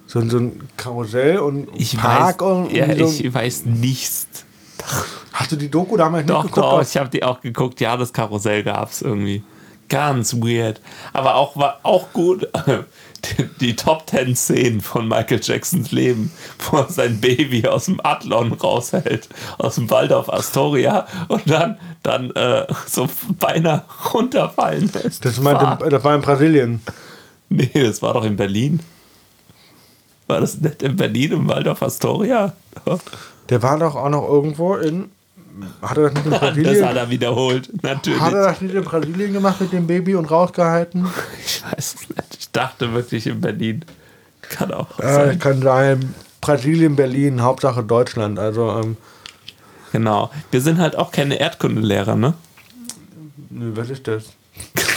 so 0.08 0.20
ein, 0.20 0.30
so 0.30 0.38
ein 0.40 0.62
Karussell 0.78 1.38
und 1.38 1.68
Ich 1.76 1.96
Park 1.98 2.42
weiß, 2.42 2.48
und 2.50 2.72
ja, 2.74 2.88
so, 2.98 3.14
ich 3.24 3.32
weiß 3.34 3.66
nichts. 3.66 4.28
Hast 5.40 5.54
du 5.54 5.56
die 5.56 5.72
Doku 5.72 5.96
damals 5.96 6.26
nicht 6.26 6.36
Doch, 6.36 6.44
geguckt? 6.44 6.58
doch, 6.58 6.82
ich 6.82 6.98
habe 6.98 7.10
die 7.10 7.24
auch 7.24 7.40
geguckt. 7.40 7.80
Ja, 7.80 7.96
das 7.96 8.12
Karussell 8.12 8.62
gab 8.62 8.92
es 8.92 9.02
irgendwie. 9.02 9.42
Ganz 9.88 10.36
weird. 10.36 10.82
Aber 11.14 11.36
auch 11.36 11.56
war 11.56 11.80
auch 11.84 12.12
gut. 12.12 12.48
Die, 13.38 13.50
die 13.60 13.76
Top 13.76 14.10
10 14.10 14.34
Szenen 14.34 14.80
von 14.80 15.06
Michael 15.10 15.42
Jacksons 15.44 15.92
Leben, 15.92 16.32
wo 16.72 16.78
er 16.78 16.88
sein 16.90 17.20
Baby 17.20 17.68
aus 17.68 17.84
dem 17.84 18.00
Adlon 18.02 18.54
raushält, 18.54 19.28
aus 19.58 19.76
dem 19.76 19.92
Waldorf 19.92 20.30
Astoria 20.30 21.06
und 21.28 21.42
dann, 21.50 21.78
dann 22.02 22.32
äh, 22.32 22.66
so 22.88 23.10
beinahe 23.38 23.84
runterfallen 24.14 24.90
lässt. 24.94 25.26
Das, 25.26 25.38
meinte, 25.42 25.90
das 25.90 26.02
war 26.02 26.16
in 26.16 26.22
Brasilien. 26.22 26.82
Nee, 27.50 27.70
das 27.74 28.02
war 28.02 28.14
doch 28.14 28.24
in 28.24 28.38
Berlin. 28.38 28.80
War 30.28 30.40
das 30.40 30.58
nicht 30.62 30.82
in 30.82 30.96
Berlin 30.96 31.34
im 31.34 31.50
Waldorf 31.50 31.84
Astoria? 31.84 32.54
Der 33.50 33.62
war 33.62 33.80
doch 33.80 33.98
auch 33.98 34.10
noch 34.10 34.30
irgendwo 34.30 34.76
in. 34.76 35.12
Hat 35.82 35.98
er 35.98 36.10
das 36.10 36.14
nicht 36.14 36.26
in 36.26 36.32
Das 36.32 36.40
Brasilien? 36.40 36.86
hat 36.86 36.96
er 36.96 37.10
wiederholt, 37.10 37.84
natürlich. 37.84 38.20
Hat 38.22 38.34
er 38.34 38.44
das 38.46 38.62
nicht 38.62 38.76
in 38.76 38.84
Brasilien 38.84 39.34
gemacht 39.34 39.62
mit 39.62 39.72
dem 39.72 39.88
Baby 39.88 40.16
und 40.16 40.26
rausgehalten? 40.26 41.08
Ich 41.46 41.64
weiß 41.64 41.96
es 41.96 42.10
nicht. 42.10 42.38
Ich 42.40 42.52
dachte 42.52 42.94
wirklich 42.94 43.28
in 43.28 43.42
Berlin. 43.42 43.86
Kann 44.42 44.72
auch 44.74 45.00
Äh, 45.00 45.14
sein. 45.14 45.40
kann 45.40 45.62
sein. 45.62 46.16
Brasilien, 46.42 46.96
Berlin, 46.96 47.42
Hauptsache 47.42 47.84
Deutschland. 47.84 48.40
Also, 48.40 48.70
ähm, 48.82 48.98
Genau. 49.92 50.30
Wir 50.52 50.62
sind 50.62 50.78
halt 50.80 50.96
auch 50.96 51.12
keine 51.12 51.40
Erdkundelehrer, 51.40 52.16
ne? 52.16 52.36
nö, 53.50 53.72
was 53.76 53.90
ist 53.90 54.08
das? 54.08 54.26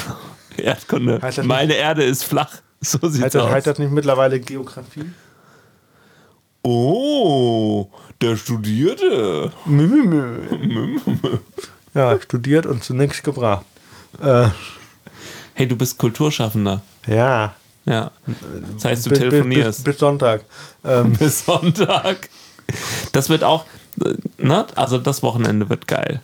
Erdkunde. 0.58 1.18
Heißt 1.22 1.38
das 1.38 1.46
Meine 1.46 1.72
Erde 1.74 2.04
ist 2.04 2.24
flach. 2.24 2.52
So 2.80 2.98
sieht's 3.08 3.24
Heißt 3.24 3.34
das, 3.36 3.42
aus. 3.44 3.50
heißt 3.50 3.66
das 3.68 3.78
nicht 3.78 3.90
mittlerweile 3.92 4.38
Geografie? 4.40 5.04
oh, 6.62 7.88
der 8.23 8.37
Studierte. 8.37 9.53
Ja, 11.95 12.18
studiert 12.20 12.66
und 12.66 12.83
zu 12.83 12.95
nichts 12.95 13.23
gebracht. 13.23 13.64
Äh, 14.23 14.49
Hey, 15.55 15.68
du 15.68 15.77
bist 15.77 15.99
Kulturschaffender. 15.99 16.81
ja. 17.07 17.55
Ja. 17.85 18.12
Das 18.75 18.85
heißt, 18.85 19.07
du 19.07 19.11
Bis, 19.11 19.18
bis, 19.18 19.29
bis, 19.29 19.31
telefonierst. 19.31 19.85
bis 19.85 19.99
Sonntag. 19.99 20.45
Ähm, 20.85 21.12
Bis 21.18 21.45
Sonntag. 21.45 22.29
Das 23.11 23.29
wird 23.29 23.43
auch, 23.43 23.66
äh, 24.05 24.14
ne? 24.39 24.64
Also 24.77 24.99
das 24.99 25.25
Wochenende 25.25 25.68
wird 25.68 25.89
geil. 25.89 26.20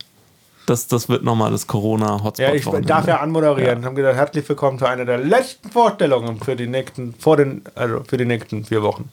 Das, 0.67 0.87
das 0.87 1.09
wird 1.09 1.23
nochmal 1.25 1.51
das 1.51 1.67
Corona-Hotspot. 1.67 2.39
ja, 2.39 2.53
ich 2.53 2.85
darf 2.85 3.07
ja 3.07 3.19
anmoderieren. 3.19 3.81
Ja. 3.81 3.85
Haben 3.87 3.95
gesagt, 3.95 4.15
herzlich 4.15 4.47
willkommen 4.47 4.79
zu 4.79 4.85
einer 4.85 5.03
der 5.03 5.17
letzten 5.17 5.69
Vorstellungen 5.69 6.39
für 6.39 6.55
die 6.55 6.67
nächsten, 6.67 7.13
vor 7.13 7.35
den, 7.35 7.61
also 7.75 8.03
für 8.07 8.15
die 8.15 8.23
nächsten 8.25 8.63
vier 8.63 8.81
Wochen. 8.81 9.09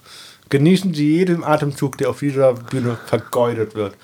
Genießen 0.48 0.94
Sie 0.94 1.16
jeden 1.16 1.42
Atemzug, 1.44 1.98
der 1.98 2.10
auf 2.10 2.20
dieser 2.20 2.54
Bühne 2.54 2.96
vergeudet 3.06 3.74
wird. 3.74 3.96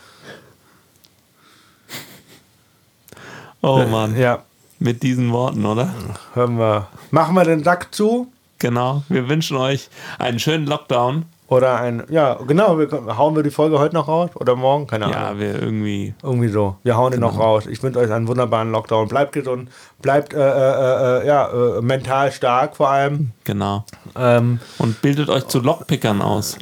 Oh 3.61 3.85
Mann. 3.87 4.17
Ja, 4.17 4.43
Mit 4.79 5.03
diesen 5.05 5.31
Worten, 5.31 5.65
oder? 5.65 5.95
hören 6.35 6.59
wir. 6.59 6.89
Machen 7.13 7.35
wir 7.37 7.45
den 7.45 7.63
Sack 7.63 7.95
zu. 7.95 8.33
Genau. 8.59 9.05
Wir 9.09 9.29
wünschen 9.29 9.57
euch 9.57 9.89
einen 10.19 10.39
schönen 10.41 10.67
Lockdown. 10.67 11.27
Oder 11.53 11.77
ein, 11.81 12.05
ja, 12.09 12.39
genau, 12.47 12.79
wir, 12.79 12.89
hauen 13.19 13.37
wir 13.37 13.43
die 13.43 13.51
Folge 13.51 13.79
heute 13.79 13.95
noch 13.95 14.09
raus 14.09 14.31
oder 14.37 14.57
morgen? 14.57 14.87
Keine 14.87 15.05
Ahnung. 15.05 15.21
Ja, 15.21 15.39
wir 15.39 15.61
irgendwie. 15.61 16.15
Irgendwie 16.23 16.49
so. 16.49 16.77
Wir 16.83 16.97
hauen 16.97 17.13
den 17.13 17.21
noch 17.21 17.39
raus. 17.39 17.67
Ich 17.67 17.83
wünsche 17.83 17.99
euch 17.99 18.11
einen 18.11 18.27
wunderbaren 18.27 18.73
Lockdown. 18.73 19.09
Bleibt 19.09 19.33
gesund, 19.33 19.71
bleibt 20.01 20.33
äh, 20.33 20.39
äh, 20.39 21.21
äh, 21.21 21.27
ja, 21.27 21.49
äh, 21.49 21.83
mental 21.83 22.33
stark 22.33 22.77
vor 22.77 22.89
allem. 22.89 23.33
Genau. 23.45 23.85
Ähm, 24.17 24.61
Und 24.79 25.03
bildet 25.03 25.29
euch 25.29 25.47
zu 25.49 25.61
Lockpickern 25.61 26.23
aus. 26.23 26.57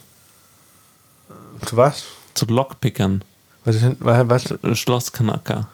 zu 1.65 1.77
was? 1.77 2.07
Zu 2.35 2.47
Lockpickern. 2.47 3.23
Was 3.65 3.77
ist 3.77 3.85
denn, 3.85 3.97
was? 4.01 4.51
was? 4.61 4.79
Schlossknacker. 4.79 5.69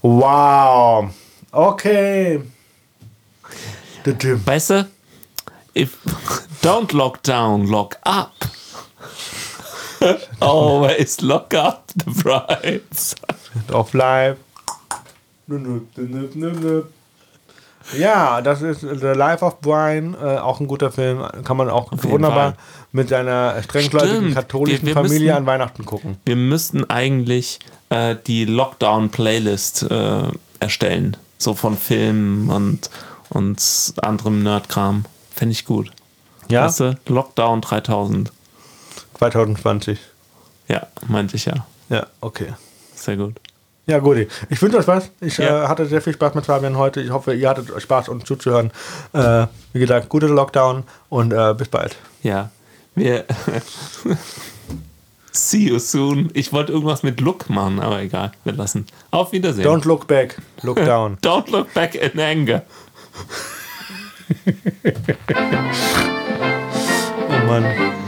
Wow. 0.00 1.10
Okay. 1.50 2.40
Weißt 4.44 4.70
du? 4.70 4.88
If, 5.76 5.98
don't 6.62 6.92
lock 6.92 7.22
down, 7.22 7.66
lock 7.68 7.96
up. 8.04 8.32
Always 10.40 11.20
lock 11.20 11.54
up 11.54 11.84
the 11.94 12.10
brides. 12.22 13.14
Auf 13.72 13.92
live. 13.94 14.36
Ja, 17.98 18.40
das 18.40 18.62
ist 18.62 18.80
The 18.82 19.06
Life 19.16 19.44
of 19.44 19.60
Brian, 19.60 20.14
äh, 20.14 20.38
auch 20.38 20.60
ein 20.60 20.68
guter 20.68 20.92
Film. 20.92 21.24
Kann 21.44 21.56
man 21.56 21.68
auch 21.68 21.90
wunderbar 21.92 22.52
Fall. 22.52 22.56
mit 22.92 23.08
seiner 23.08 23.60
strenggläubigen 23.62 24.32
katholischen 24.34 24.82
Wir- 24.86 24.94
wir 24.94 24.94
Familie 24.94 25.18
müssen- 25.26 25.36
an 25.36 25.46
Weihnachten 25.46 25.84
gucken. 25.84 26.16
Wir 26.24 26.36
müssten 26.36 26.88
eigentlich 26.88 27.58
äh, 27.88 28.14
die 28.26 28.44
Lockdown-Playlist 28.44 29.90
äh, 29.90 30.22
erstellen. 30.60 31.16
So 31.38 31.54
von 31.54 31.76
Filmen 31.76 32.48
und, 32.50 32.90
und 33.30 33.94
anderem 34.02 34.42
Nerdkram. 34.44 35.04
Fände 35.40 35.52
ich 35.54 35.64
gut. 35.64 35.90
Ja, 36.50 36.66
Weißt 36.66 36.80
du? 36.80 36.98
Lockdown 37.06 37.62
3000. 37.62 38.30
2020. 39.16 39.98
Ja, 40.68 40.86
meinte 41.08 41.36
ich 41.36 41.46
ja. 41.46 41.66
Ja, 41.88 42.06
okay. 42.20 42.52
Sehr 42.94 43.16
gut. 43.16 43.36
Ja, 43.86 44.00
gut. 44.00 44.18
Ich 44.50 44.60
wünsche 44.60 44.76
euch 44.76 44.86
was. 44.86 45.08
Ich 45.22 45.38
Ja. 45.38 45.64
äh, 45.64 45.68
hatte 45.68 45.86
sehr 45.86 46.02
viel 46.02 46.12
Spaß 46.12 46.34
mit 46.34 46.44
Fabian 46.44 46.76
heute. 46.76 47.00
Ich 47.00 47.08
hoffe, 47.08 47.32
ihr 47.32 47.48
hattet 47.48 47.70
Spaß, 47.80 48.10
uns 48.10 48.24
zuzuhören. 48.24 48.70
Äh, 49.14 49.46
wie 49.72 49.78
gesagt, 49.80 50.10
gute 50.10 50.26
Lockdown 50.26 50.84
und 51.08 51.32
äh, 51.32 51.54
bis 51.56 51.68
bald. 51.68 51.96
Ja. 52.22 52.50
Wir. 52.94 53.24
See 55.32 55.68
you 55.70 55.78
soon. 55.78 56.28
Ich 56.34 56.52
wollte 56.52 56.72
irgendwas 56.72 57.02
mit 57.02 57.22
Look 57.22 57.48
machen, 57.48 57.80
aber 57.80 58.02
egal. 58.02 58.32
Wir 58.44 58.52
lassen. 58.52 58.84
Auf 59.10 59.32
Wiedersehen. 59.32 59.66
Don't 59.66 59.86
look 59.88 60.06
back, 60.06 60.36
look 60.60 60.76
down. 60.84 61.16
Don't 61.22 61.50
look 61.50 61.72
back 61.72 61.94
in 61.94 62.20
anger. 62.20 62.60
Oh 67.28 67.46
Mann. 67.46 67.99